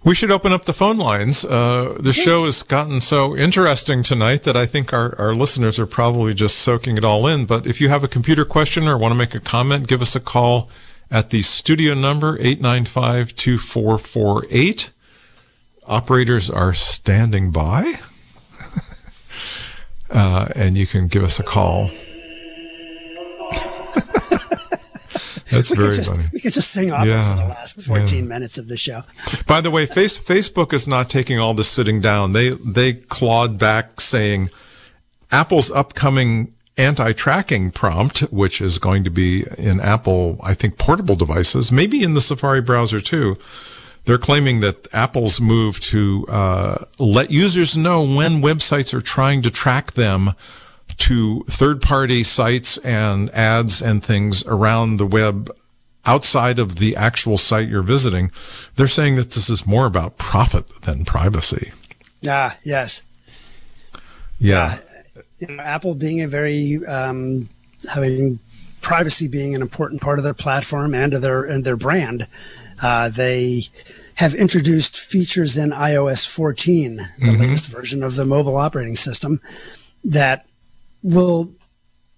We 0.02 0.14
should 0.14 0.30
open 0.30 0.50
up 0.50 0.64
the 0.64 0.72
phone 0.72 0.96
lines. 0.96 1.44
Uh, 1.44 1.98
the 2.00 2.14
show 2.14 2.46
has 2.46 2.62
gotten 2.62 3.02
so 3.02 3.36
interesting 3.36 4.02
tonight 4.02 4.44
that 4.44 4.56
I 4.56 4.64
think 4.64 4.94
our, 4.94 5.14
our 5.20 5.34
listeners 5.34 5.78
are 5.78 5.86
probably 5.86 6.32
just 6.32 6.58
soaking 6.58 6.96
it 6.96 7.04
all 7.04 7.26
in. 7.26 7.44
But 7.44 7.66
if 7.66 7.82
you 7.82 7.90
have 7.90 8.02
a 8.02 8.08
computer 8.08 8.46
question 8.46 8.88
or 8.88 8.96
want 8.96 9.12
to 9.12 9.18
make 9.18 9.34
a 9.34 9.40
comment, 9.40 9.88
give 9.88 10.00
us 10.00 10.16
a 10.16 10.20
call 10.20 10.70
at 11.10 11.28
the 11.28 11.42
studio 11.42 11.92
number 11.92 12.38
895 12.40 13.34
2448. 13.34 14.90
Operators 15.86 16.48
are 16.48 16.72
standing 16.72 17.50
by. 17.50 18.00
Uh, 20.10 20.48
and 20.54 20.76
you 20.76 20.86
can 20.86 21.08
give 21.08 21.22
us 21.24 21.38
a 21.38 21.42
call. 21.42 21.90
That's 25.50 25.70
we 25.70 25.78
very 25.78 25.96
just, 25.96 26.14
funny. 26.14 26.28
We 26.32 26.40
could 26.40 26.52
just 26.52 26.70
sing 26.70 26.92
opera 26.92 27.08
yeah, 27.08 27.34
for 27.34 27.42
the 27.42 27.48
last 27.48 27.82
14 27.82 28.18
yeah. 28.18 28.28
minutes 28.28 28.56
of 28.56 28.68
the 28.68 28.76
show. 28.76 29.02
By 29.46 29.60
the 29.60 29.70
way, 29.70 29.86
face, 29.86 30.16
Facebook 30.16 30.72
is 30.72 30.86
not 30.86 31.10
taking 31.10 31.40
all 31.40 31.54
this 31.54 31.68
sitting 31.68 32.00
down. 32.00 32.32
They 32.32 32.50
they 32.50 32.94
clawed 32.94 33.58
back 33.58 34.00
saying 34.00 34.50
Apple's 35.32 35.70
upcoming 35.72 36.54
anti-tracking 36.76 37.72
prompt, 37.72 38.20
which 38.32 38.60
is 38.60 38.78
going 38.78 39.04
to 39.04 39.10
be 39.10 39.44
in 39.58 39.80
Apple, 39.80 40.38
I 40.42 40.54
think, 40.54 40.78
portable 40.78 41.16
devices, 41.16 41.70
maybe 41.70 42.02
in 42.02 42.14
the 42.14 42.20
Safari 42.20 42.62
browser 42.62 43.00
too. 43.00 43.36
They're 44.04 44.18
claiming 44.18 44.60
that 44.60 44.92
Apple's 44.92 45.40
move 45.40 45.78
to 45.80 46.26
uh, 46.28 46.84
let 46.98 47.30
users 47.30 47.76
know 47.76 48.02
when 48.02 48.42
websites 48.42 48.94
are 48.94 49.02
trying 49.02 49.42
to 49.42 49.50
track 49.50 49.92
them 49.92 50.32
to 50.96 51.44
third 51.44 51.80
party 51.80 52.22
sites 52.22 52.76
and 52.78 53.30
ads 53.30 53.80
and 53.80 54.04
things 54.04 54.44
around 54.46 54.96
the 54.96 55.06
web 55.06 55.50
outside 56.06 56.58
of 56.58 56.76
the 56.76 56.96
actual 56.96 57.38
site 57.38 57.68
you're 57.68 57.82
visiting, 57.82 58.30
they're 58.76 58.88
saying 58.88 59.16
that 59.16 59.30
this 59.32 59.50
is 59.50 59.66
more 59.66 59.86
about 59.86 60.16
profit 60.18 60.66
than 60.82 61.04
privacy. 61.04 61.72
Ah, 62.26 62.56
yes. 62.62 63.02
Yeah. 64.38 64.76
Uh, 65.16 65.20
you 65.38 65.56
know, 65.56 65.62
Apple 65.62 65.94
being 65.94 66.22
a 66.22 66.28
very, 66.28 66.84
um, 66.86 67.48
having 67.92 68.38
privacy 68.80 69.28
being 69.28 69.54
an 69.54 69.62
important 69.62 70.00
part 70.00 70.18
of 70.18 70.24
their 70.24 70.34
platform 70.34 70.94
and 70.94 71.14
of 71.14 71.22
their, 71.22 71.44
and 71.44 71.64
their 71.64 71.76
brand, 71.76 72.26
uh, 72.82 73.08
they, 73.08 73.64
have 74.20 74.34
introduced 74.34 74.98
features 74.98 75.56
in 75.56 75.70
iOS 75.70 76.28
14, 76.28 76.96
the 76.96 77.02
mm-hmm. 77.02 77.40
latest 77.40 77.64
version 77.68 78.02
of 78.02 78.16
the 78.16 78.26
mobile 78.26 78.58
operating 78.58 78.94
system, 78.94 79.40
that 80.04 80.44
will 81.02 81.50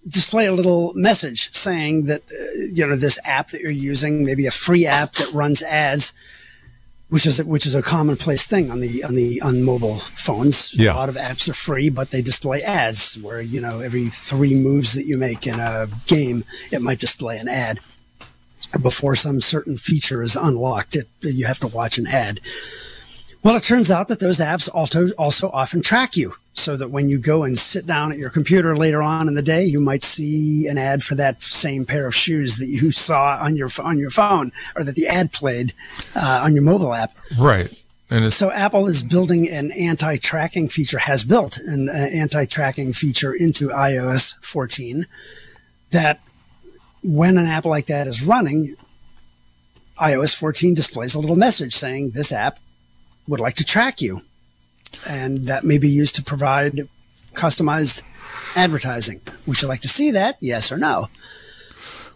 display 0.08 0.46
a 0.46 0.52
little 0.52 0.92
message 0.94 1.52
saying 1.54 2.06
that 2.06 2.22
uh, 2.22 2.44
you 2.72 2.84
know 2.84 2.96
this 2.96 3.20
app 3.24 3.50
that 3.50 3.60
you're 3.60 3.70
using, 3.70 4.24
maybe 4.24 4.46
a 4.46 4.50
free 4.50 4.84
app 4.84 5.12
that 5.12 5.32
runs 5.32 5.62
ads, 5.62 6.12
which 7.08 7.24
is 7.24 7.40
which 7.44 7.66
is 7.66 7.76
a 7.76 7.82
commonplace 7.82 8.48
thing 8.48 8.68
on 8.68 8.80
the 8.80 9.04
on 9.04 9.14
the 9.14 9.40
on 9.40 9.62
mobile 9.62 9.98
phones. 9.98 10.74
Yeah. 10.74 10.94
A 10.94 10.96
lot 10.96 11.08
of 11.08 11.14
apps 11.14 11.48
are 11.48 11.54
free, 11.54 11.88
but 11.88 12.10
they 12.10 12.20
display 12.20 12.64
ads 12.64 13.16
where 13.22 13.40
you 13.40 13.60
know 13.60 13.78
every 13.78 14.08
three 14.08 14.56
moves 14.56 14.94
that 14.94 15.06
you 15.06 15.18
make 15.18 15.46
in 15.46 15.60
a 15.60 15.86
game, 16.08 16.42
it 16.72 16.82
might 16.82 16.98
display 16.98 17.38
an 17.38 17.46
ad. 17.46 17.78
Before 18.80 19.14
some 19.14 19.40
certain 19.40 19.76
feature 19.76 20.22
is 20.22 20.36
unlocked, 20.36 20.96
it, 20.96 21.08
you 21.20 21.46
have 21.46 21.58
to 21.60 21.66
watch 21.66 21.98
an 21.98 22.06
ad. 22.06 22.40
Well, 23.42 23.56
it 23.56 23.64
turns 23.64 23.90
out 23.90 24.08
that 24.08 24.20
those 24.20 24.38
apps 24.38 24.68
also 24.72 25.08
also 25.18 25.50
often 25.50 25.82
track 25.82 26.16
you 26.16 26.34
so 26.52 26.76
that 26.76 26.90
when 26.90 27.08
you 27.08 27.18
go 27.18 27.42
and 27.42 27.58
sit 27.58 27.86
down 27.86 28.12
at 28.12 28.18
your 28.18 28.30
computer 28.30 28.76
later 28.76 29.02
on 29.02 29.26
in 29.26 29.34
the 29.34 29.42
day, 29.42 29.64
you 29.64 29.80
might 29.80 30.02
see 30.02 30.68
an 30.68 30.78
ad 30.78 31.02
for 31.02 31.16
that 31.16 31.42
same 31.42 31.84
pair 31.84 32.06
of 32.06 32.14
shoes 32.14 32.58
that 32.58 32.68
you 32.68 32.92
saw 32.92 33.38
on 33.40 33.56
your 33.56 33.68
on 33.80 33.98
your 33.98 34.10
phone, 34.10 34.52
or 34.76 34.84
that 34.84 34.94
the 34.94 35.08
ad 35.08 35.32
played 35.32 35.72
uh, 36.14 36.40
on 36.42 36.54
your 36.54 36.62
mobile 36.62 36.94
app. 36.94 37.16
Right. 37.38 37.72
And 38.10 38.30
so 38.30 38.50
Apple 38.50 38.88
is 38.88 39.02
building 39.02 39.48
an 39.48 39.72
anti-tracking 39.72 40.68
feature, 40.68 40.98
has 40.98 41.24
built 41.24 41.56
an 41.56 41.88
uh, 41.88 41.92
anti-tracking 41.92 42.92
feature 42.92 43.32
into 43.32 43.68
iOS 43.68 44.34
14 44.44 45.06
that 45.92 46.20
when 47.02 47.38
an 47.38 47.46
app 47.46 47.64
like 47.64 47.86
that 47.86 48.06
is 48.06 48.24
running, 48.24 48.74
iOS 50.00 50.36
14 50.36 50.74
displays 50.74 51.14
a 51.14 51.18
little 51.18 51.36
message 51.36 51.74
saying 51.74 52.10
this 52.10 52.32
app 52.32 52.58
would 53.28 53.40
like 53.40 53.54
to 53.54 53.64
track 53.64 54.00
you 54.00 54.22
and 55.06 55.46
that 55.46 55.64
may 55.64 55.78
be 55.78 55.88
used 55.88 56.14
to 56.16 56.22
provide 56.22 56.88
customized 57.34 58.02
advertising. 58.54 59.20
Would 59.46 59.62
you 59.62 59.68
like 59.68 59.80
to 59.80 59.88
see 59.88 60.10
that? 60.10 60.36
Yes 60.40 60.70
or 60.70 60.78
no? 60.78 61.08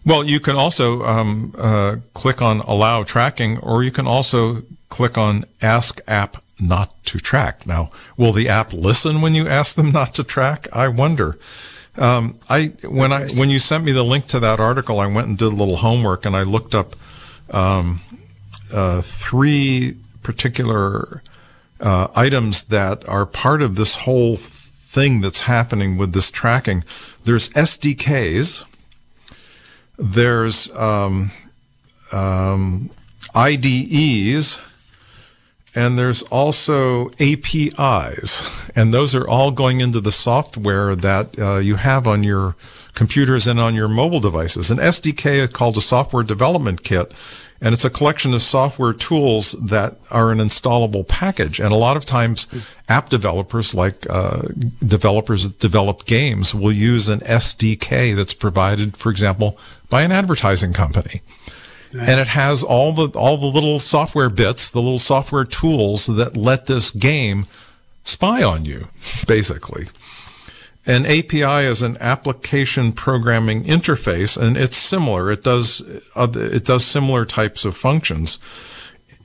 Well, 0.05 0.23
you 0.23 0.39
can 0.39 0.55
also 0.55 1.01
um, 1.03 1.53
uh, 1.57 1.97
click 2.13 2.41
on 2.41 2.61
allow 2.61 3.03
tracking, 3.03 3.57
or 3.57 3.83
you 3.83 3.91
can 3.91 4.07
also 4.07 4.61
click 4.87 5.17
on 5.17 5.43
ask 5.61 5.99
app 6.07 6.41
not 6.59 7.03
to 7.05 7.19
track. 7.19 7.67
Now, 7.67 7.91
will 8.15 8.31
the 8.31 8.47
app 8.47 8.71
listen 8.71 9.21
when 9.21 9.35
you 9.35 9.47
ask 9.47 9.75
them 9.75 9.89
not 9.89 10.13
to 10.15 10.23
track? 10.23 10.67
I 10.71 10.87
wonder. 10.87 11.37
Um, 11.97 12.39
I 12.49 12.67
when 12.83 13.11
I 13.11 13.27
when 13.29 13.49
you 13.49 13.59
sent 13.59 13.83
me 13.83 13.91
the 13.91 14.03
link 14.03 14.27
to 14.27 14.39
that 14.39 14.59
article, 14.59 14.99
I 14.99 15.07
went 15.07 15.27
and 15.27 15.37
did 15.37 15.51
a 15.51 15.55
little 15.55 15.77
homework 15.77 16.25
and 16.25 16.35
I 16.35 16.43
looked 16.43 16.75
up 16.75 16.95
um, 17.49 18.01
uh, 18.71 19.01
three 19.01 19.97
particular 20.21 21.21
uh, 21.79 22.07
items 22.15 22.63
that 22.65 23.07
are 23.07 23.25
part 23.25 23.61
of 23.61 23.75
this 23.75 23.95
whole 23.95 24.35
thing 24.35 25.21
that's 25.21 25.41
happening 25.41 25.97
with 25.97 26.13
this 26.13 26.31
tracking. 26.31 26.83
There's 27.23 27.49
SDKs. 27.49 28.65
There's 29.97 30.69
um, 30.75 31.31
um, 32.11 32.91
IDEs, 33.35 34.59
and 35.77 35.97
there's 35.97 36.23
also 36.23 37.09
APIs, 37.19 38.69
and 38.75 38.91
those 38.91 39.13
are 39.13 39.27
all 39.27 39.51
going 39.51 39.79
into 39.79 40.01
the 40.01 40.11
software 40.11 40.95
that 40.95 41.37
uh, 41.37 41.57
you 41.59 41.75
have 41.75 42.07
on 42.07 42.23
your 42.23 42.55
computers 42.95 43.45
and 43.45 43.59
on 43.59 43.75
your 43.75 43.87
mobile 43.87 44.19
devices. 44.19 44.71
An 44.71 44.79
SDK 44.79 45.37
is 45.37 45.49
called 45.49 45.77
a 45.77 45.81
software 45.81 46.23
development 46.23 46.83
kit 46.83 47.13
and 47.61 47.73
it's 47.73 47.85
a 47.85 47.89
collection 47.89 48.33
of 48.33 48.41
software 48.41 48.93
tools 48.93 49.53
that 49.53 49.97
are 50.11 50.31
an 50.31 50.37
installable 50.37 51.07
package. 51.07 51.59
And 51.59 51.71
a 51.71 51.75
lot 51.75 51.97
of 51.97 52.05
times, 52.05 52.47
app 52.87 53.09
developers, 53.09 53.73
like 53.73 54.05
uh, 54.09 54.43
developers 54.85 55.43
that 55.43 55.59
develop 55.59 56.05
games, 56.05 56.53
will 56.53 56.71
use 56.71 57.09
an 57.09 57.19
SDK 57.21 58.15
that's 58.15 58.33
provided, 58.33 58.95
for 58.95 59.09
example, 59.09 59.59
by 59.89 60.03
an 60.03 60.11
advertising 60.11 60.73
company. 60.73 61.21
And 61.93 62.19
it 62.19 62.27
has 62.27 62.63
all 62.63 62.93
the 62.93 63.17
all 63.17 63.37
the 63.37 63.47
little 63.47 63.79
software 63.79 64.29
bits, 64.29 64.71
the 64.71 64.81
little 64.81 64.99
software 64.99 65.45
tools 65.45 66.07
that 66.07 66.35
let 66.35 66.65
this 66.65 66.91
game 66.91 67.45
spy 68.03 68.43
on 68.43 68.65
you, 68.65 68.87
basically. 69.27 69.87
An 70.85 71.05
API 71.05 71.65
is 71.65 71.81
an 71.81 71.97
application 71.99 72.93
programming 72.93 73.65
interface, 73.65 74.37
and 74.37 74.55
it's 74.55 74.77
similar. 74.77 75.29
It 75.29 75.43
does 75.43 75.81
it 76.15 76.65
does 76.65 76.85
similar 76.85 77.25
types 77.25 77.65
of 77.65 77.75
functions. 77.75 78.39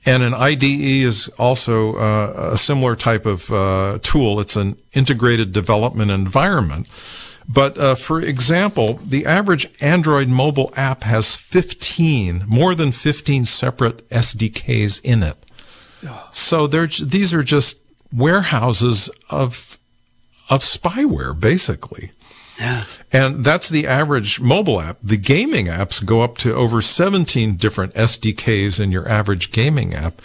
And 0.05 0.25
an 0.25 0.35
IDE 0.35 0.65
is 0.65 1.29
also 1.39 1.95
uh, 1.95 2.51
a 2.55 2.59
similar 2.59 2.97
type 2.97 3.25
of 3.25 3.53
uh, 3.53 4.01
tool. 4.03 4.41
It's 4.41 4.57
an 4.57 4.77
integrated 4.93 5.53
development 5.53 6.11
environment. 6.11 6.89
But 7.49 7.79
uh, 7.79 7.95
for 7.95 8.21
example, 8.21 8.95
the 8.95 9.27
average 9.27 9.69
Android 9.81 10.29
mobile 10.29 10.73
app 10.77 11.03
has 11.03 11.35
15, 11.35 12.45
more 12.47 12.75
than 12.75 12.93
15 12.93 13.45
separate 13.45 14.09
SDKs 14.11 15.01
in 15.03 15.23
it. 15.23 15.37
So 16.33 16.67
these 16.67 17.33
are 17.33 17.43
just 17.43 17.79
warehouses 18.13 19.11
of 19.31 19.79
of 20.51 20.61
spyware, 20.61 21.39
basically. 21.39 22.11
Yeah. 22.59 22.85
And 23.13 23.45
that's 23.45 23.69
the 23.69 23.87
average 23.87 24.41
mobile 24.41 24.81
app. 24.81 25.01
The 25.01 25.17
gaming 25.17 25.67
apps 25.67 26.05
go 26.05 26.21
up 26.21 26.37
to 26.39 26.55
over 26.55 26.83
17 26.83 27.55
different 27.55 27.95
SDKs 27.95 28.79
in 28.79 28.93
your 28.93 29.09
average 29.09 29.51
gaming 29.51 29.95
app. 29.95 30.21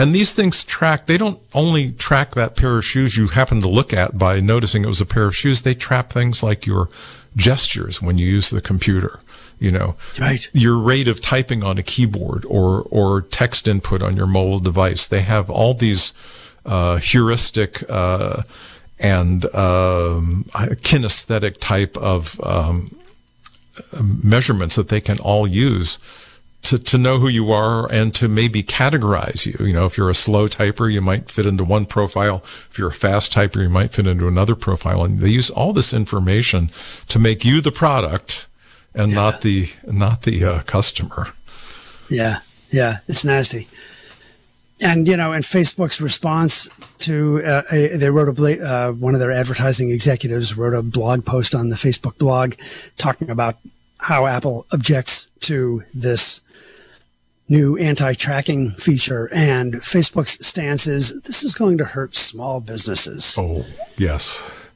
And 0.00 0.14
these 0.14 0.34
things 0.34 0.64
track, 0.64 1.04
they 1.04 1.18
don't 1.18 1.38
only 1.52 1.92
track 1.92 2.34
that 2.34 2.56
pair 2.56 2.78
of 2.78 2.86
shoes 2.86 3.18
you 3.18 3.26
happen 3.26 3.60
to 3.60 3.68
look 3.68 3.92
at 3.92 4.16
by 4.16 4.40
noticing 4.40 4.82
it 4.82 4.86
was 4.86 5.02
a 5.02 5.06
pair 5.06 5.26
of 5.26 5.36
shoes. 5.36 5.60
They 5.60 5.74
track 5.74 6.08
things 6.08 6.42
like 6.42 6.64
your 6.64 6.88
gestures 7.36 8.00
when 8.00 8.16
you 8.16 8.26
use 8.26 8.48
the 8.48 8.62
computer, 8.62 9.18
you 9.58 9.70
know, 9.70 9.96
right. 10.18 10.48
your 10.54 10.78
rate 10.78 11.06
of 11.06 11.20
typing 11.20 11.62
on 11.62 11.76
a 11.76 11.82
keyboard 11.82 12.46
or, 12.46 12.84
or 12.90 13.20
text 13.20 13.68
input 13.68 14.02
on 14.02 14.16
your 14.16 14.26
mobile 14.26 14.58
device. 14.58 15.06
They 15.06 15.20
have 15.20 15.50
all 15.50 15.74
these, 15.74 16.14
uh, 16.64 16.96
heuristic, 16.96 17.84
uh, 17.90 18.42
and 18.98 19.44
um, 19.54 20.44
kinesthetic 20.82 21.58
type 21.58 21.98
of 21.98 22.40
um, 22.42 22.96
measurements 24.02 24.76
that 24.76 24.88
they 24.88 25.02
can 25.02 25.18
all 25.18 25.46
use 25.46 25.98
to, 26.62 26.78
to 26.78 26.98
know 26.98 27.18
who 27.18 27.28
you 27.28 27.52
are 27.52 27.90
and 27.92 28.14
to 28.14 28.28
maybe 28.28 28.62
categorize 28.62 29.46
you. 29.46 29.66
You 29.66 29.72
know, 29.72 29.86
if 29.86 29.96
you're 29.96 30.10
a 30.10 30.14
slow 30.14 30.46
typer, 30.48 30.92
you 30.92 31.00
might 31.00 31.30
fit 31.30 31.46
into 31.46 31.64
one 31.64 31.86
profile. 31.86 32.42
If 32.44 32.78
you're 32.78 32.90
a 32.90 32.92
fast 32.92 33.32
typer, 33.32 33.62
you 33.62 33.70
might 33.70 33.92
fit 33.92 34.06
into 34.06 34.26
another 34.26 34.54
profile. 34.54 35.04
And 35.04 35.20
they 35.20 35.30
use 35.30 35.50
all 35.50 35.72
this 35.72 35.92
information 35.92 36.70
to 37.08 37.18
make 37.18 37.44
you 37.44 37.60
the 37.60 37.72
product 37.72 38.46
and 38.94 39.10
yeah. 39.12 39.16
not 39.16 39.40
the 39.42 39.68
not 39.86 40.22
the 40.22 40.44
uh, 40.44 40.62
customer. 40.62 41.28
Yeah, 42.08 42.40
yeah, 42.70 42.98
it's 43.08 43.24
nasty 43.24 43.68
and 44.80 45.06
you 45.06 45.16
know, 45.16 45.32
and 45.32 45.44
Facebook's 45.44 46.00
response 46.00 46.68
to 46.98 47.42
uh, 47.44 47.62
a, 47.70 47.96
they 47.96 48.10
wrote 48.10 48.38
a 48.38 48.66
uh, 48.66 48.92
one 48.92 49.14
of 49.14 49.20
their 49.20 49.32
advertising 49.32 49.90
executives 49.90 50.56
wrote 50.56 50.74
a 50.74 50.82
blog 50.82 51.24
post 51.24 51.54
on 51.54 51.68
the 51.68 51.76
Facebook 51.76 52.16
blog 52.18 52.54
talking 52.96 53.30
about 53.30 53.56
how 53.98 54.26
Apple 54.26 54.66
objects 54.72 55.26
to 55.40 55.84
this 55.92 56.40
new 57.50 57.76
anti-tracking 57.76 58.70
feature, 58.70 59.28
and 59.34 59.74
Facebook's 59.74 60.46
stance 60.46 60.86
is 60.86 61.20
this 61.22 61.42
is 61.42 61.54
going 61.54 61.76
to 61.76 61.84
hurt 61.84 62.14
small 62.14 62.60
businesses. 62.60 63.36
Oh, 63.36 63.66
yes. 63.98 64.70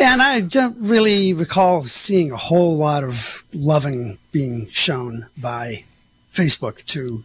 And 0.00 0.20
I 0.20 0.40
don't 0.40 0.76
really 0.78 1.32
recall 1.32 1.84
seeing 1.84 2.32
a 2.32 2.36
whole 2.36 2.76
lot 2.76 3.04
of 3.04 3.44
loving 3.54 4.18
being 4.32 4.68
shown 4.70 5.26
by 5.36 5.84
Facebook 6.32 6.84
to 6.86 7.24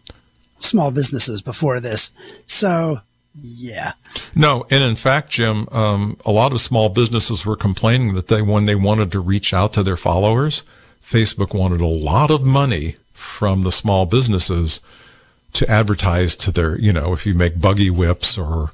small 0.59 0.91
businesses 0.91 1.41
before 1.41 1.79
this. 1.79 2.11
So, 2.45 3.01
yeah. 3.41 3.93
No, 4.35 4.65
and 4.69 4.83
in 4.83 4.95
fact, 4.95 5.31
Jim, 5.31 5.67
um, 5.71 6.17
a 6.25 6.31
lot 6.31 6.51
of 6.51 6.61
small 6.61 6.89
businesses 6.89 7.45
were 7.45 7.55
complaining 7.55 8.13
that 8.15 8.27
they, 8.27 8.41
when 8.41 8.65
they 8.65 8.75
wanted 8.75 9.11
to 9.11 9.19
reach 9.19 9.53
out 9.53 9.73
to 9.73 9.83
their 9.83 9.97
followers, 9.97 10.63
Facebook 11.01 11.53
wanted 11.53 11.81
a 11.81 11.87
lot 11.87 12.31
of 12.31 12.45
money 12.45 12.95
from 13.13 13.61
the 13.61 13.71
small 13.71 14.05
businesses 14.05 14.79
to 15.53 15.69
advertise 15.69 16.35
to 16.35 16.51
their, 16.51 16.77
you 16.79 16.91
know, 16.91 17.13
if 17.13 17.25
you 17.25 17.33
make 17.33 17.61
buggy 17.61 17.89
whips 17.89 18.37
or, 18.37 18.69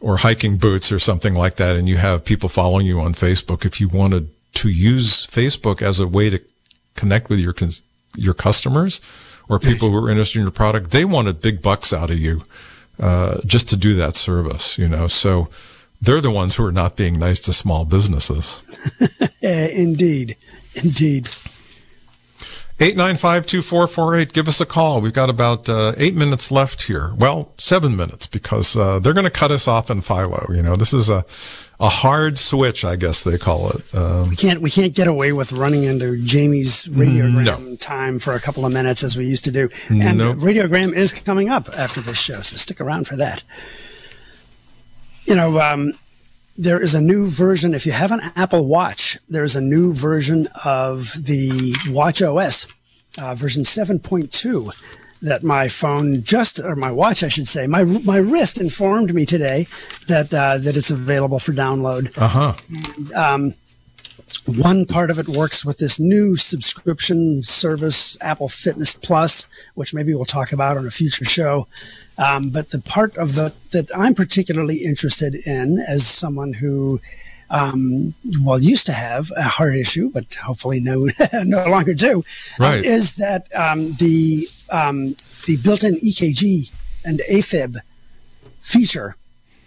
or 0.00 0.18
hiking 0.18 0.58
boots 0.58 0.92
or 0.92 0.98
something 0.98 1.34
like 1.34 1.56
that, 1.56 1.76
and 1.76 1.88
you 1.88 1.96
have 1.96 2.24
people 2.24 2.48
following 2.48 2.86
you 2.86 3.00
on 3.00 3.14
Facebook, 3.14 3.64
if 3.64 3.80
you 3.80 3.88
wanted 3.88 4.28
to 4.54 4.68
use 4.68 5.26
Facebook 5.26 5.82
as 5.82 5.98
a 5.98 6.06
way 6.06 6.30
to 6.30 6.40
connect 6.94 7.28
with 7.28 7.38
your, 7.38 7.54
your 8.16 8.34
customers, 8.34 9.00
or 9.48 9.58
people 9.58 9.90
who 9.90 9.96
are 9.96 10.10
interested 10.10 10.38
in 10.38 10.44
your 10.44 10.52
product, 10.52 10.90
they 10.90 11.04
wanted 11.04 11.40
big 11.40 11.62
bucks 11.62 11.92
out 11.92 12.10
of 12.10 12.18
you 12.18 12.42
uh, 13.00 13.40
just 13.46 13.68
to 13.68 13.76
do 13.76 13.94
that 13.94 14.14
service, 14.14 14.76
you 14.78 14.88
know. 14.88 15.06
So 15.06 15.48
they're 16.00 16.20
the 16.20 16.30
ones 16.30 16.56
who 16.56 16.64
are 16.64 16.72
not 16.72 16.96
being 16.96 17.18
nice 17.18 17.40
to 17.40 17.52
small 17.52 17.84
businesses. 17.84 18.62
indeed. 19.42 20.36
Indeed. 20.74 21.28
895-2448. 22.78 24.32
Give 24.32 24.46
us 24.46 24.60
a 24.60 24.66
call. 24.66 25.00
We've 25.00 25.12
got 25.12 25.28
about 25.28 25.68
uh, 25.68 25.94
eight 25.96 26.14
minutes 26.14 26.52
left 26.52 26.84
here. 26.84 27.12
Well, 27.16 27.52
seven 27.58 27.96
minutes 27.96 28.28
because 28.28 28.76
uh, 28.76 29.00
they're 29.00 29.14
going 29.14 29.24
to 29.24 29.30
cut 29.30 29.50
us 29.50 29.66
off 29.66 29.90
in 29.90 30.00
Philo. 30.00 30.46
You 30.50 30.62
know, 30.62 30.76
this 30.76 30.92
is 30.94 31.08
a 31.08 31.24
a 31.80 31.88
hard 31.88 32.38
switch, 32.38 32.84
I 32.84 32.96
guess 32.96 33.22
they 33.22 33.38
call 33.38 33.70
it. 33.70 33.94
Um, 33.94 34.28
we 34.28 34.36
can't 34.36 34.60
we 34.60 34.70
can't 34.70 34.94
get 34.94 35.06
away 35.06 35.32
with 35.32 35.52
running 35.52 35.84
into 35.84 36.16
Jamie's 36.22 36.86
radiogram 36.86 37.44
no. 37.70 37.76
time 37.76 38.18
for 38.18 38.34
a 38.34 38.40
couple 38.40 38.66
of 38.66 38.72
minutes 38.72 39.04
as 39.04 39.16
we 39.16 39.26
used 39.26 39.44
to 39.44 39.52
do. 39.52 39.68
And 39.88 40.18
nope. 40.18 40.38
radiogram 40.38 40.92
is 40.92 41.12
coming 41.12 41.48
up 41.48 41.68
after 41.76 42.00
this 42.00 42.18
show, 42.18 42.40
so 42.42 42.56
stick 42.56 42.80
around 42.80 43.06
for 43.06 43.16
that. 43.16 43.42
You 45.24 45.36
know, 45.36 45.60
um, 45.60 45.92
there 46.58 46.82
is 46.82 46.94
a 46.94 47.00
new 47.00 47.28
version. 47.28 47.72
If 47.72 47.86
you 47.86 47.92
have 47.92 48.10
an 48.10 48.20
Apple 48.34 48.66
Watch, 48.66 49.16
there 49.28 49.44
is 49.44 49.54
a 49.54 49.60
new 49.60 49.94
version 49.94 50.48
of 50.64 51.12
the 51.14 51.74
Watch 51.88 52.20
OS, 52.20 52.66
uh, 53.16 53.36
version 53.36 53.62
7.2 53.62 54.74
that 55.22 55.42
my 55.42 55.68
phone 55.68 56.22
just 56.22 56.60
or 56.60 56.76
my 56.76 56.92
watch 56.92 57.24
I 57.24 57.28
should 57.28 57.48
say 57.48 57.66
my 57.66 57.82
my 57.82 58.18
wrist 58.18 58.60
informed 58.60 59.12
me 59.12 59.26
today 59.26 59.66
that 60.06 60.32
uh, 60.32 60.58
that 60.58 60.76
it's 60.76 60.90
available 60.90 61.40
for 61.40 61.52
download. 61.52 62.16
Uh 62.16 62.28
huh. 62.28 62.54
Um, 63.16 63.54
one 64.56 64.86
part 64.86 65.10
of 65.10 65.18
it 65.18 65.28
works 65.28 65.64
with 65.64 65.78
this 65.78 66.00
new 66.00 66.36
subscription 66.36 67.42
service, 67.42 68.16
Apple 68.22 68.48
Fitness 68.48 68.94
Plus, 68.94 69.46
which 69.74 69.92
maybe 69.92 70.14
we'll 70.14 70.24
talk 70.24 70.52
about 70.52 70.78
on 70.78 70.86
a 70.86 70.90
future 70.90 71.26
show. 71.26 71.66
Um, 72.16 72.48
but 72.50 72.70
the 72.70 72.80
part 72.80 73.16
of 73.18 73.36
it 73.36 73.52
that 73.72 73.90
I'm 73.94 74.14
particularly 74.14 74.78
interested 74.78 75.34
in, 75.34 75.78
as 75.78 76.06
someone 76.06 76.54
who 76.54 77.00
um, 77.50 78.14
well, 78.42 78.58
used 78.58 78.86
to 78.86 78.92
have 78.92 79.30
a 79.36 79.42
heart 79.42 79.76
issue, 79.76 80.10
but 80.10 80.34
hopefully 80.34 80.80
no, 80.80 81.08
no 81.44 81.66
longer 81.66 81.94
do, 81.94 82.16
um, 82.16 82.22
right. 82.58 82.78
um, 82.78 82.84
is 82.84 83.16
that 83.16 83.54
um, 83.54 83.92
the 83.94 84.46
um, 84.70 85.14
the 85.46 85.56
built-in 85.62 85.94
EKG 85.94 86.70
and 87.04 87.20
AFib 87.30 87.76
feature 88.60 89.16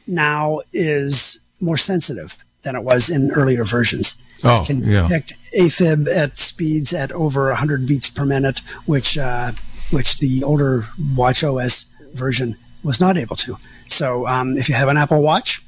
now 0.06 0.62
is 0.74 1.40
more 1.60 1.78
sensitive 1.78 2.38
than 2.64 2.76
it 2.76 2.84
was 2.84 3.10
in 3.10 3.32
earlier 3.32 3.64
versions. 3.64 4.22
Oh, 4.44 4.62
it 4.62 4.68
can 4.68 4.84
yeah. 4.84 5.04
detect 5.04 5.34
AFib 5.58 6.08
at 6.08 6.38
speeds 6.38 6.94
at 6.94 7.12
over 7.12 7.48
100 7.48 7.88
beats 7.88 8.10
per 8.10 8.26
minute, 8.26 8.60
which 8.86 9.18
uh, 9.18 9.52
which 9.92 10.18
the 10.18 10.44
older 10.44 10.88
Watch 11.16 11.44
OS 11.44 11.86
version 12.14 12.56
was 12.84 13.00
not 13.00 13.18
able 13.18 13.36
to. 13.38 13.58
So 13.88 14.28
um, 14.28 14.58
if 14.58 14.70
you 14.70 14.76
have 14.76 14.88
an 14.88 14.98
Apple 14.98 15.22
Watch, 15.22 15.62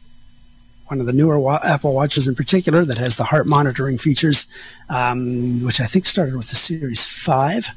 one 0.87 0.99
of 0.99 1.05
the 1.05 1.13
newer 1.13 1.39
wa- 1.39 1.59
Apple 1.63 1.93
Watches 1.93 2.27
in 2.27 2.35
particular 2.35 2.85
that 2.85 2.97
has 2.97 3.17
the 3.17 3.25
heart 3.25 3.47
monitoring 3.47 3.97
features, 3.97 4.47
um, 4.89 5.63
which 5.63 5.79
I 5.79 5.85
think 5.85 6.05
started 6.05 6.35
with 6.35 6.49
the 6.49 6.55
Series 6.55 7.05
5. 7.05 7.69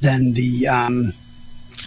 Then 0.00 0.32
the. 0.32 0.68
Um, 0.68 1.12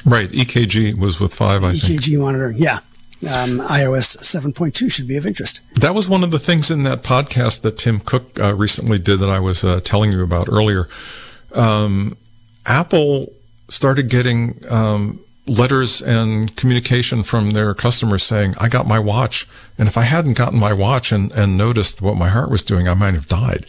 right, 0.06 0.30
EKG 0.30 0.98
was 0.98 1.20
with 1.20 1.34
5, 1.34 1.64
I 1.64 1.74
EKG 1.74 2.06
think. 2.06 2.20
monitoring, 2.20 2.58
yeah. 2.58 2.80
Um, 3.24 3.60
iOS 3.62 4.18
7.2 4.18 4.92
should 4.92 5.08
be 5.08 5.18
of 5.18 5.26
interest. 5.26 5.62
That 5.74 5.96
was 5.96 6.08
one 6.08 6.24
of 6.24 6.30
the 6.30 6.38
things 6.38 6.70
in 6.70 6.84
that 6.84 7.02
podcast 7.02 7.62
that 7.62 7.78
Tim 7.78 8.00
Cook 8.00 8.40
uh, 8.40 8.54
recently 8.54 9.00
did 9.00 9.20
that 9.20 9.30
I 9.30 9.40
was 9.40 9.64
uh, 9.64 9.82
telling 9.84 10.12
you 10.12 10.24
about 10.24 10.48
earlier. 10.48 10.88
Um, 11.54 12.16
Apple 12.68 13.34
started 13.70 14.10
getting 14.10 14.62
um, 14.70 15.20
letters 15.48 16.02
and 16.02 16.56
communication 16.56 17.24
from 17.24 17.52
their 17.52 17.74
customers 17.74 18.24
saying, 18.24 18.54
I 18.60 18.70
got 18.70 18.86
my 18.86 19.00
watch. 19.00 19.48
And 19.78 19.88
if 19.88 19.98
I 19.98 20.04
hadn't 20.04 20.38
gotten 20.38 20.60
my 20.60 20.74
watch 20.74 21.12
and, 21.12 21.32
and 21.32 21.58
noticed 21.58 22.02
what 22.02 22.18
my 22.18 22.30
heart 22.30 22.52
was 22.52 22.64
doing, 22.64 22.88
I 22.88 22.94
might 22.94 23.14
have 23.14 23.28
died. 23.28 23.66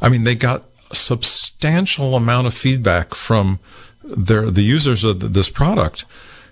I 0.00 0.08
mean, 0.08 0.24
they 0.24 0.34
got 0.34 0.64
a 0.90 0.94
substantial 0.94 2.14
amount 2.14 2.46
of 2.46 2.54
feedback 2.54 3.14
from 3.14 3.58
their, 4.04 4.50
the 4.50 4.62
users 4.62 5.04
of 5.04 5.32
this 5.32 5.48
product. 5.48 6.04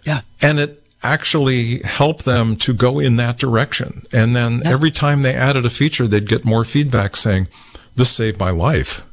Yeah. 0.02 0.20
And 0.40 0.58
it 0.58 0.82
actually 1.02 1.78
help 1.82 2.22
them 2.24 2.56
to 2.56 2.72
go 2.72 2.98
in 2.98 3.16
that 3.16 3.38
direction. 3.38 4.02
And 4.12 4.36
then 4.36 4.60
yeah. 4.64 4.72
every 4.72 4.90
time 4.90 5.22
they 5.22 5.34
added 5.34 5.64
a 5.64 5.70
feature, 5.70 6.06
they'd 6.06 6.28
get 6.28 6.44
more 6.44 6.64
feedback 6.64 7.16
saying, 7.16 7.48
this 7.96 8.10
saved 8.10 8.38
my 8.38 8.50
life. 8.50 9.06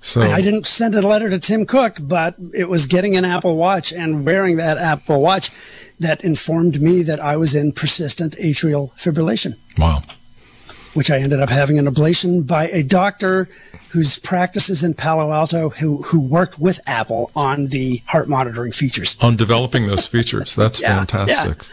So 0.00 0.22
I 0.22 0.40
didn't 0.40 0.66
send 0.66 0.94
a 0.94 1.02
letter 1.02 1.28
to 1.28 1.40
Tim 1.40 1.66
Cook, 1.66 1.96
but 2.00 2.36
it 2.54 2.68
was 2.68 2.86
getting 2.86 3.16
an 3.16 3.24
Apple 3.24 3.56
Watch 3.56 3.92
and 3.92 4.24
wearing 4.24 4.56
that 4.56 4.78
Apple 4.78 5.20
Watch 5.20 5.50
that 5.98 6.22
informed 6.22 6.80
me 6.80 7.02
that 7.02 7.18
I 7.18 7.36
was 7.36 7.54
in 7.54 7.72
persistent 7.72 8.36
atrial 8.36 8.92
fibrillation. 8.92 9.54
Wow. 9.76 10.02
Which 10.98 11.12
I 11.12 11.18
ended 11.18 11.38
up 11.38 11.48
having 11.48 11.78
an 11.78 11.86
ablation 11.86 12.44
by 12.44 12.66
a 12.70 12.82
doctor 12.82 13.48
whose 13.90 14.18
practice 14.18 14.68
is 14.68 14.82
in 14.82 14.94
Palo 14.94 15.30
Alto 15.30 15.68
who, 15.68 16.02
who 16.02 16.20
worked 16.20 16.58
with 16.58 16.80
Apple 16.88 17.30
on 17.36 17.68
the 17.68 18.02
heart 18.06 18.28
monitoring 18.28 18.72
features. 18.72 19.16
On 19.20 19.36
developing 19.36 19.86
those 19.86 20.08
features. 20.08 20.56
That's 20.56 20.80
yeah, 20.82 20.98
fantastic. 20.98 21.64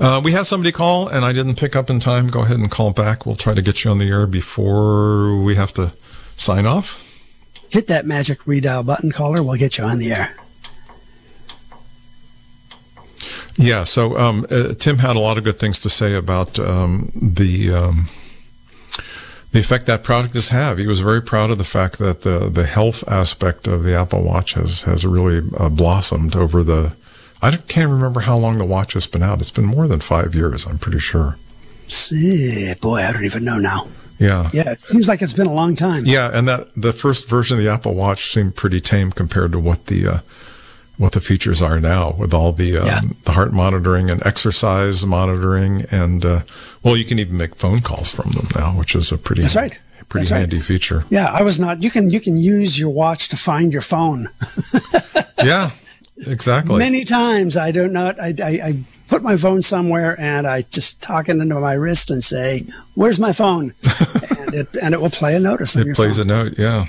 Uh, 0.00 0.20
we 0.24 0.32
had 0.32 0.46
somebody 0.46 0.72
call 0.72 1.06
and 1.06 1.24
I 1.24 1.32
didn't 1.32 1.60
pick 1.60 1.76
up 1.76 1.90
in 1.90 2.00
time. 2.00 2.26
Go 2.26 2.40
ahead 2.42 2.58
and 2.58 2.68
call 2.68 2.92
back. 2.92 3.24
We'll 3.24 3.36
try 3.36 3.54
to 3.54 3.62
get 3.62 3.84
you 3.84 3.92
on 3.92 3.98
the 3.98 4.08
air 4.08 4.26
before 4.26 5.40
we 5.40 5.54
have 5.54 5.72
to 5.74 5.92
sign 6.36 6.66
off. 6.66 7.04
Hit 7.70 7.86
that 7.86 8.04
magic 8.04 8.40
redial 8.40 8.84
button, 8.84 9.12
caller. 9.12 9.44
We'll 9.44 9.58
get 9.58 9.78
you 9.78 9.84
on 9.84 10.00
the 10.00 10.10
air. 10.10 10.34
Yeah, 13.58 13.82
so 13.84 14.16
um, 14.16 14.46
uh, 14.50 14.74
Tim 14.74 14.98
had 14.98 15.16
a 15.16 15.18
lot 15.18 15.36
of 15.36 15.44
good 15.44 15.58
things 15.58 15.80
to 15.80 15.90
say 15.90 16.14
about 16.14 16.60
um, 16.60 17.10
the 17.14 17.72
um, 17.74 18.06
the 19.50 19.58
effect 19.58 19.86
that 19.86 20.04
product 20.04 20.34
has 20.34 20.50
have. 20.50 20.78
He 20.78 20.86
was 20.86 21.00
very 21.00 21.20
proud 21.20 21.50
of 21.50 21.58
the 21.58 21.64
fact 21.64 21.98
that 21.98 22.22
the 22.22 22.48
the 22.48 22.66
health 22.66 23.02
aspect 23.08 23.66
of 23.66 23.82
the 23.82 23.96
Apple 23.96 24.22
Watch 24.22 24.54
has 24.54 24.82
has 24.82 25.04
really 25.04 25.42
uh, 25.58 25.68
blossomed 25.68 26.36
over 26.36 26.62
the. 26.62 26.96
I 27.42 27.56
can't 27.56 27.90
remember 27.90 28.20
how 28.20 28.36
long 28.36 28.58
the 28.58 28.64
watch 28.64 28.94
has 28.94 29.06
been 29.06 29.22
out. 29.22 29.40
It's 29.40 29.50
been 29.50 29.66
more 29.66 29.86
than 29.88 30.00
five 30.00 30.34
years. 30.34 30.66
I'm 30.66 30.78
pretty 30.78 30.98
sure. 30.98 31.36
See, 31.88 32.74
boy, 32.80 33.00
I 33.00 33.12
don't 33.12 33.24
even 33.24 33.44
know 33.44 33.58
now. 33.58 33.88
Yeah. 34.18 34.48
Yeah, 34.52 34.72
it 34.72 34.80
seems 34.80 35.08
like 35.08 35.22
it's 35.22 35.32
been 35.32 35.46
a 35.46 35.52
long 35.52 35.76
time. 35.76 36.04
Yeah, 36.04 36.30
and 36.32 36.48
that 36.48 36.74
the 36.74 36.92
first 36.92 37.28
version 37.28 37.56
of 37.56 37.62
the 37.62 37.70
Apple 37.70 37.94
Watch 37.94 38.32
seemed 38.32 38.56
pretty 38.56 38.80
tame 38.80 39.12
compared 39.12 39.52
to 39.52 39.58
what 39.60 39.86
the 39.86 40.06
uh, 40.06 40.18
what 40.98 41.12
the 41.12 41.20
features 41.20 41.62
are 41.62 41.80
now 41.80 42.10
with 42.18 42.34
all 42.34 42.52
the 42.52 42.76
um, 42.76 42.86
yeah. 42.86 43.00
the 43.24 43.32
heart 43.32 43.52
monitoring 43.52 44.10
and 44.10 44.24
exercise 44.26 45.06
monitoring 45.06 45.84
and 45.90 46.24
uh, 46.24 46.40
well 46.82 46.96
you 46.96 47.04
can 47.04 47.18
even 47.18 47.36
make 47.36 47.54
phone 47.54 47.80
calls 47.80 48.12
from 48.12 48.30
them 48.32 48.46
now 48.54 48.72
which 48.72 48.94
is 48.94 49.10
a 49.12 49.16
pretty 49.16 49.42
that's 49.42 49.56
right 49.56 49.78
pretty 50.08 50.24
that's 50.24 50.30
handy 50.30 50.56
right. 50.56 50.64
feature 50.64 51.04
yeah 51.08 51.30
i 51.32 51.42
was 51.42 51.58
not 51.60 51.82
you 51.82 51.90
can 51.90 52.10
you 52.10 52.20
can 52.20 52.36
use 52.36 52.78
your 52.78 52.90
watch 52.90 53.28
to 53.28 53.36
find 53.36 53.72
your 53.72 53.80
phone 53.82 54.28
yeah 55.44 55.70
exactly 56.26 56.78
many 56.78 57.04
times 57.04 57.56
i 57.56 57.70
don't 57.70 57.92
know 57.92 58.12
I, 58.20 58.34
I, 58.42 58.48
I 58.48 58.84
put 59.06 59.22
my 59.22 59.36
phone 59.36 59.62
somewhere 59.62 60.20
and 60.20 60.46
i 60.46 60.62
just 60.62 61.00
talk 61.00 61.28
it 61.28 61.36
into 61.36 61.60
my 61.60 61.74
wrist 61.74 62.10
and 62.10 62.24
say 62.24 62.62
where's 62.94 63.20
my 63.20 63.32
phone 63.32 63.72
and 64.40 64.54
it 64.54 64.68
and 64.82 64.94
it 64.94 65.00
will 65.00 65.10
play 65.10 65.36
a 65.36 65.40
notice 65.40 65.76
it 65.76 65.94
plays 65.94 66.16
phone. 66.16 66.30
a 66.30 66.44
note 66.44 66.58
yeah 66.58 66.86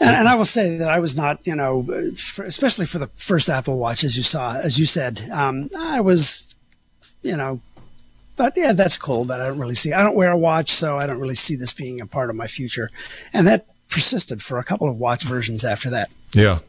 and, 0.00 0.10
and, 0.10 0.28
I 0.28 0.34
will 0.34 0.44
say 0.44 0.78
that 0.78 0.90
I 0.90 0.98
was 0.98 1.16
not, 1.16 1.46
you 1.46 1.54
know, 1.54 1.82
for, 2.16 2.44
especially 2.44 2.86
for 2.86 2.98
the 2.98 3.08
first 3.08 3.48
Apple 3.48 3.78
Watch, 3.78 4.02
as 4.02 4.16
you 4.16 4.22
saw, 4.22 4.56
as 4.56 4.78
you 4.78 4.86
said, 4.86 5.28
um, 5.30 5.68
I 5.78 6.00
was, 6.00 6.54
you 7.22 7.36
know, 7.36 7.60
thought, 8.36 8.54
yeah, 8.56 8.72
that's 8.72 8.96
cool, 8.96 9.24
but 9.24 9.40
I 9.40 9.48
don't 9.48 9.58
really 9.58 9.74
see. 9.74 9.92
I 9.92 10.02
don't 10.02 10.16
wear 10.16 10.30
a 10.30 10.38
watch, 10.38 10.70
so 10.70 10.96
I 10.96 11.06
don't 11.06 11.18
really 11.18 11.34
see 11.34 11.56
this 11.56 11.72
being 11.72 12.00
a 12.00 12.06
part 12.06 12.30
of 12.30 12.36
my 12.36 12.46
future, 12.46 12.90
and 13.32 13.46
that 13.46 13.66
persisted 13.90 14.42
for 14.42 14.58
a 14.58 14.64
couple 14.64 14.88
of 14.88 14.98
watch 14.98 15.24
versions 15.24 15.64
after 15.64 15.90
that. 15.90 16.10
Yeah. 16.32 16.60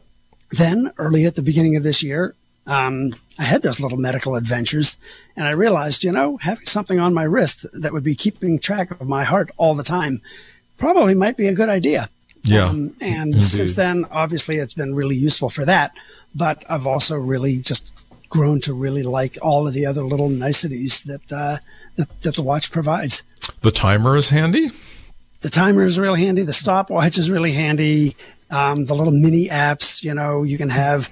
Then, 0.50 0.92
early 0.98 1.24
at 1.24 1.34
the 1.34 1.42
beginning 1.42 1.76
of 1.76 1.82
this 1.82 2.02
year, 2.02 2.34
um, 2.66 3.14
I 3.38 3.44
had 3.44 3.62
those 3.62 3.80
little 3.80 3.98
medical 3.98 4.36
adventures, 4.36 4.96
and 5.36 5.46
I 5.46 5.52
realized, 5.52 6.04
you 6.04 6.12
know, 6.12 6.36
having 6.36 6.66
something 6.66 6.98
on 6.98 7.14
my 7.14 7.24
wrist 7.24 7.66
that 7.72 7.92
would 7.92 8.04
be 8.04 8.14
keeping 8.14 8.58
track 8.58 8.90
of 8.90 9.08
my 9.08 9.24
heart 9.24 9.50
all 9.56 9.74
the 9.74 9.82
time 9.82 10.20
probably 10.76 11.14
might 11.14 11.36
be 11.36 11.48
a 11.48 11.54
good 11.54 11.68
idea. 11.68 12.08
Yeah. 12.44 12.68
Um, 12.68 12.94
and 13.00 13.34
indeed. 13.34 13.42
since 13.42 13.76
then, 13.76 14.04
obviously, 14.10 14.56
it's 14.56 14.74
been 14.74 14.94
really 14.94 15.16
useful 15.16 15.48
for 15.48 15.64
that. 15.64 15.92
But 16.34 16.64
I've 16.68 16.86
also 16.86 17.16
really 17.16 17.58
just 17.58 17.90
grown 18.28 18.60
to 18.60 18.72
really 18.72 19.02
like 19.02 19.36
all 19.42 19.68
of 19.68 19.74
the 19.74 19.86
other 19.86 20.02
little 20.02 20.28
niceties 20.28 21.02
that 21.04 21.32
uh, 21.32 21.58
that, 21.96 22.22
that 22.22 22.34
the 22.36 22.42
watch 22.42 22.70
provides. 22.72 23.22
The 23.60 23.70
timer 23.70 24.16
is 24.16 24.30
handy. 24.30 24.70
The 25.40 25.50
timer 25.50 25.84
is 25.84 25.98
really 25.98 26.24
handy. 26.24 26.42
The 26.42 26.52
stopwatch 26.52 27.18
is 27.18 27.30
really 27.30 27.52
handy. 27.52 28.16
Um, 28.50 28.84
the 28.84 28.94
little 28.94 29.12
mini 29.12 29.48
apps, 29.48 30.02
you 30.04 30.14
know, 30.14 30.42
you 30.42 30.56
can 30.56 30.68
have 30.70 31.10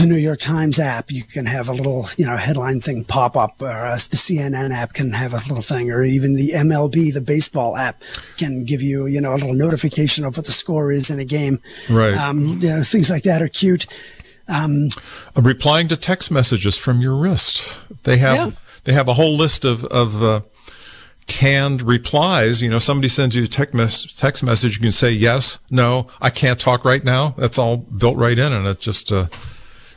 the 0.00 0.06
New 0.06 0.16
York 0.16 0.40
Times 0.40 0.78
app, 0.78 1.10
you 1.10 1.22
can 1.22 1.46
have 1.46 1.68
a 1.68 1.72
little, 1.72 2.06
you 2.16 2.26
know, 2.26 2.36
headline 2.36 2.80
thing 2.80 3.04
pop 3.04 3.36
up, 3.36 3.60
or 3.62 3.68
uh, 3.68 3.94
the 3.94 4.16
CNN 4.16 4.72
app 4.72 4.92
can 4.94 5.12
have 5.12 5.32
a 5.32 5.36
little 5.36 5.60
thing, 5.62 5.90
or 5.90 6.02
even 6.04 6.34
the 6.36 6.50
MLB, 6.54 7.12
the 7.12 7.20
baseball 7.20 7.76
app, 7.76 7.96
can 8.38 8.64
give 8.64 8.82
you, 8.82 9.06
you 9.06 9.20
know, 9.20 9.32
a 9.32 9.36
little 9.36 9.54
notification 9.54 10.24
of 10.24 10.36
what 10.36 10.46
the 10.46 10.52
score 10.52 10.90
is 10.90 11.10
in 11.10 11.18
a 11.20 11.24
game. 11.24 11.60
Right. 11.88 12.14
Um, 12.14 12.46
you 12.46 12.68
know, 12.70 12.82
things 12.82 13.10
like 13.10 13.22
that 13.24 13.42
are 13.42 13.48
cute. 13.48 13.86
Um, 14.48 14.88
uh, 15.36 15.42
replying 15.42 15.88
to 15.88 15.96
text 15.96 16.30
messages 16.30 16.76
from 16.76 17.00
your 17.00 17.14
wrist. 17.14 17.78
They 18.04 18.16
have 18.18 18.34
Yeah. 18.34 18.50
they 18.84 18.92
have 18.92 19.06
a 19.08 19.14
whole 19.14 19.36
list 19.36 19.64
of 19.64 19.84
of 19.84 20.22
uh, 20.22 20.40
canned 21.28 21.82
replies. 21.82 22.60
You 22.60 22.68
know, 22.70 22.80
somebody 22.80 23.08
sends 23.08 23.36
you 23.36 23.44
a 23.44 23.46
text, 23.46 23.74
mes- 23.74 24.16
text 24.16 24.42
message, 24.42 24.74
you 24.76 24.80
can 24.80 24.90
say 24.92 25.12
yes, 25.12 25.58
no, 25.70 26.08
I 26.20 26.30
can't 26.30 26.58
talk 26.58 26.84
right 26.84 27.04
now. 27.04 27.34
That's 27.38 27.58
all 27.58 27.76
built 27.76 28.16
right 28.16 28.36
in, 28.38 28.52
and 28.52 28.66
it 28.66 28.80
just 28.80 29.12
uh, 29.12 29.26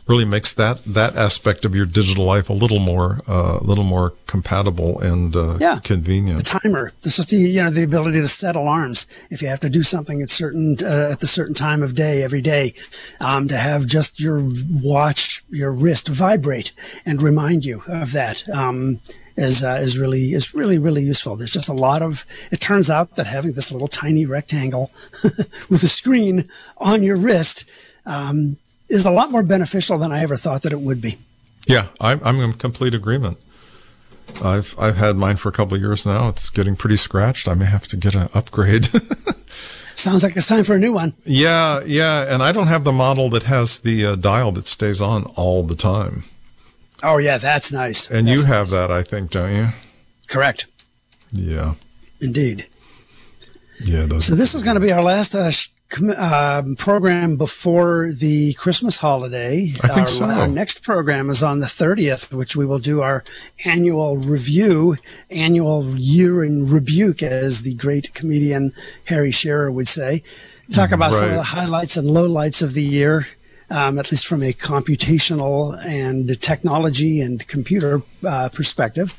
really 0.07 0.25
makes 0.25 0.53
that 0.53 0.83
that 0.85 1.15
aspect 1.15 1.63
of 1.65 1.75
your 1.75 1.85
digital 1.85 2.25
life 2.25 2.49
a 2.49 2.53
little 2.53 2.79
more 2.79 3.21
uh, 3.27 3.57
a 3.61 3.63
little 3.63 3.83
more 3.83 4.13
compatible 4.27 4.99
and 4.99 5.35
uh, 5.35 5.57
Yeah. 5.59 5.79
convenient. 5.83 6.39
the 6.39 6.59
timer. 6.59 6.91
This 7.01 7.19
is 7.19 7.25
the 7.27 7.37
you 7.37 7.63
know 7.63 7.69
the 7.69 7.83
ability 7.83 8.19
to 8.21 8.27
set 8.27 8.55
alarms 8.55 9.05
if 9.29 9.41
you 9.41 9.47
have 9.47 9.59
to 9.61 9.69
do 9.69 9.83
something 9.83 10.21
at 10.21 10.29
certain 10.29 10.75
uh, 10.83 11.09
at 11.11 11.19
the 11.21 11.27
certain 11.27 11.53
time 11.53 11.81
of 11.81 11.95
day 11.95 12.23
every 12.23 12.41
day, 12.41 12.73
um, 13.19 13.47
to 13.47 13.57
have 13.57 13.85
just 13.87 14.19
your 14.19 14.41
watch 14.69 15.43
your 15.49 15.71
wrist 15.71 16.07
vibrate 16.07 16.71
and 17.05 17.21
remind 17.21 17.63
you 17.65 17.83
of 17.87 18.11
that. 18.13 18.47
Um, 18.49 18.99
is 19.35 19.63
uh, 19.63 19.79
is 19.81 19.97
really 19.97 20.33
is 20.33 20.53
really 20.53 20.77
really 20.77 21.01
useful. 21.01 21.35
There's 21.35 21.53
just 21.53 21.67
a 21.69 21.73
lot 21.73 22.03
of. 22.03 22.23
It 22.51 22.59
turns 22.59 22.87
out 22.89 23.15
that 23.15 23.25
having 23.25 23.53
this 23.53 23.71
little 23.71 23.87
tiny 23.87 24.27
rectangle 24.27 24.91
with 25.69 25.81
a 25.83 25.87
screen 25.87 26.47
on 26.77 27.01
your 27.01 27.17
wrist 27.17 27.65
um, 28.05 28.57
is 28.93 29.05
a 29.05 29.11
lot 29.11 29.31
more 29.31 29.43
beneficial 29.43 29.97
than 29.97 30.11
I 30.11 30.21
ever 30.21 30.35
thought 30.37 30.61
that 30.61 30.71
it 30.71 30.79
would 30.81 31.01
be. 31.01 31.17
Yeah, 31.67 31.87
I'm, 31.99 32.21
I'm 32.23 32.39
in 32.41 32.53
complete 32.53 32.93
agreement. 32.93 33.37
I've 34.41 34.73
I've 34.79 34.95
had 34.97 35.15
mine 35.17 35.35
for 35.37 35.49
a 35.49 35.51
couple 35.51 35.75
of 35.75 35.81
years 35.81 36.05
now. 36.05 36.29
It's 36.29 36.49
getting 36.49 36.75
pretty 36.75 36.95
scratched. 36.97 37.47
I 37.47 37.53
may 37.55 37.65
have 37.65 37.87
to 37.87 37.97
get 37.97 38.15
an 38.15 38.29
upgrade. 38.33 38.85
Sounds 39.95 40.23
like 40.23 40.35
it's 40.35 40.47
time 40.47 40.63
for 40.63 40.75
a 40.75 40.79
new 40.79 40.93
one. 40.93 41.13
yeah, 41.25 41.81
yeah, 41.85 42.33
and 42.33 42.41
I 42.41 42.51
don't 42.51 42.67
have 42.67 42.83
the 42.83 42.91
model 42.91 43.29
that 43.31 43.43
has 43.43 43.79
the 43.81 44.05
uh, 44.05 44.15
dial 44.15 44.51
that 44.53 44.65
stays 44.65 45.01
on 45.01 45.23
all 45.35 45.63
the 45.63 45.75
time. 45.75 46.23
Oh 47.03 47.17
yeah, 47.19 47.37
that's 47.37 47.71
nice. 47.71 48.09
And 48.09 48.27
That's 48.27 48.39
you 48.41 48.45
have 48.47 48.67
nice. 48.67 48.71
that, 48.71 48.91
I 48.91 49.03
think, 49.03 49.31
don't 49.31 49.53
you? 49.55 49.67
correct. 50.27 50.67
Yeah, 51.31 51.75
Indeed. 52.21 52.67
yeah. 53.83 54.05
Those. 54.05 54.25
So 54.25 54.35
this 54.35 54.55
is 54.55 54.63
going 54.63 54.75
to 54.75 54.81
be 54.81 54.91
our 54.91 55.03
last 55.03 55.35
uh, 55.35 55.51
sh- 55.51 55.67
um 56.17 56.75
program 56.75 57.37
before 57.37 58.11
the 58.11 58.53
Christmas 58.53 58.97
holiday. 58.97 59.73
I 59.83 59.87
think 59.87 59.97
our, 59.97 60.07
so. 60.07 60.25
our 60.25 60.47
next 60.47 60.83
program 60.83 61.29
is 61.29 61.43
on 61.43 61.59
the 61.59 61.65
30th, 61.65 62.33
which 62.33 62.55
we 62.55 62.65
will 62.65 62.79
do 62.79 63.01
our 63.01 63.23
annual 63.65 64.17
review, 64.17 64.97
annual 65.29 65.97
year 65.97 66.43
in 66.43 66.69
rebuke, 66.69 67.23
as 67.23 67.61
the 67.61 67.75
great 67.75 68.13
comedian 68.13 68.73
Harry 69.05 69.31
Shearer 69.31 69.71
would 69.71 69.87
say. 69.87 70.23
Talk 70.71 70.91
about 70.91 71.11
some 71.11 71.29
of 71.29 71.35
the 71.35 71.43
highlights 71.43 71.97
and 71.97 72.09
lowlights 72.09 72.61
of 72.61 72.73
the 72.73 72.83
year. 72.83 73.27
Um, 73.69 73.97
at 73.97 74.11
least 74.11 74.27
from 74.27 74.43
a 74.43 74.53
computational 74.53 75.75
and 75.83 76.39
technology 76.39 77.21
and 77.21 77.47
computer 77.47 78.03
uh, 78.23 78.49
perspective. 78.49 79.17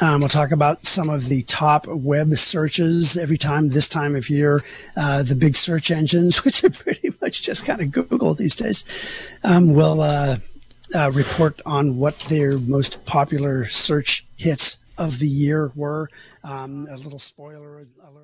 Um, 0.00 0.20
we'll 0.20 0.28
talk 0.28 0.52
about 0.52 0.86
some 0.86 1.10
of 1.10 1.28
the 1.28 1.42
top 1.42 1.86
web 1.86 2.32
searches 2.34 3.16
every 3.16 3.36
time 3.36 3.68
this 3.68 3.88
time 3.88 4.16
of 4.16 4.30
year, 4.30 4.64
uh, 4.96 5.22
the 5.22 5.36
big 5.36 5.54
search 5.54 5.90
engines, 5.90 6.44
which 6.44 6.64
are 6.64 6.70
pretty 6.70 7.10
much 7.20 7.42
just 7.42 7.66
kind 7.66 7.80
of 7.80 7.92
Google 7.92 8.34
these 8.34 8.56
days. 8.56 8.84
Um, 9.44 9.74
we'll 9.74 10.00
uh, 10.00 10.36
uh, 10.94 11.10
report 11.12 11.60
on 11.66 11.98
what 11.98 12.18
their 12.20 12.58
most 12.58 13.04
popular 13.04 13.66
search 13.66 14.26
hits 14.36 14.78
of 14.98 15.18
the 15.18 15.28
year 15.28 15.72
were. 15.74 16.08
Um, 16.44 16.86
a 16.90 16.96
little 16.96 17.18
spoiler 17.18 17.84
alert. 18.02 18.21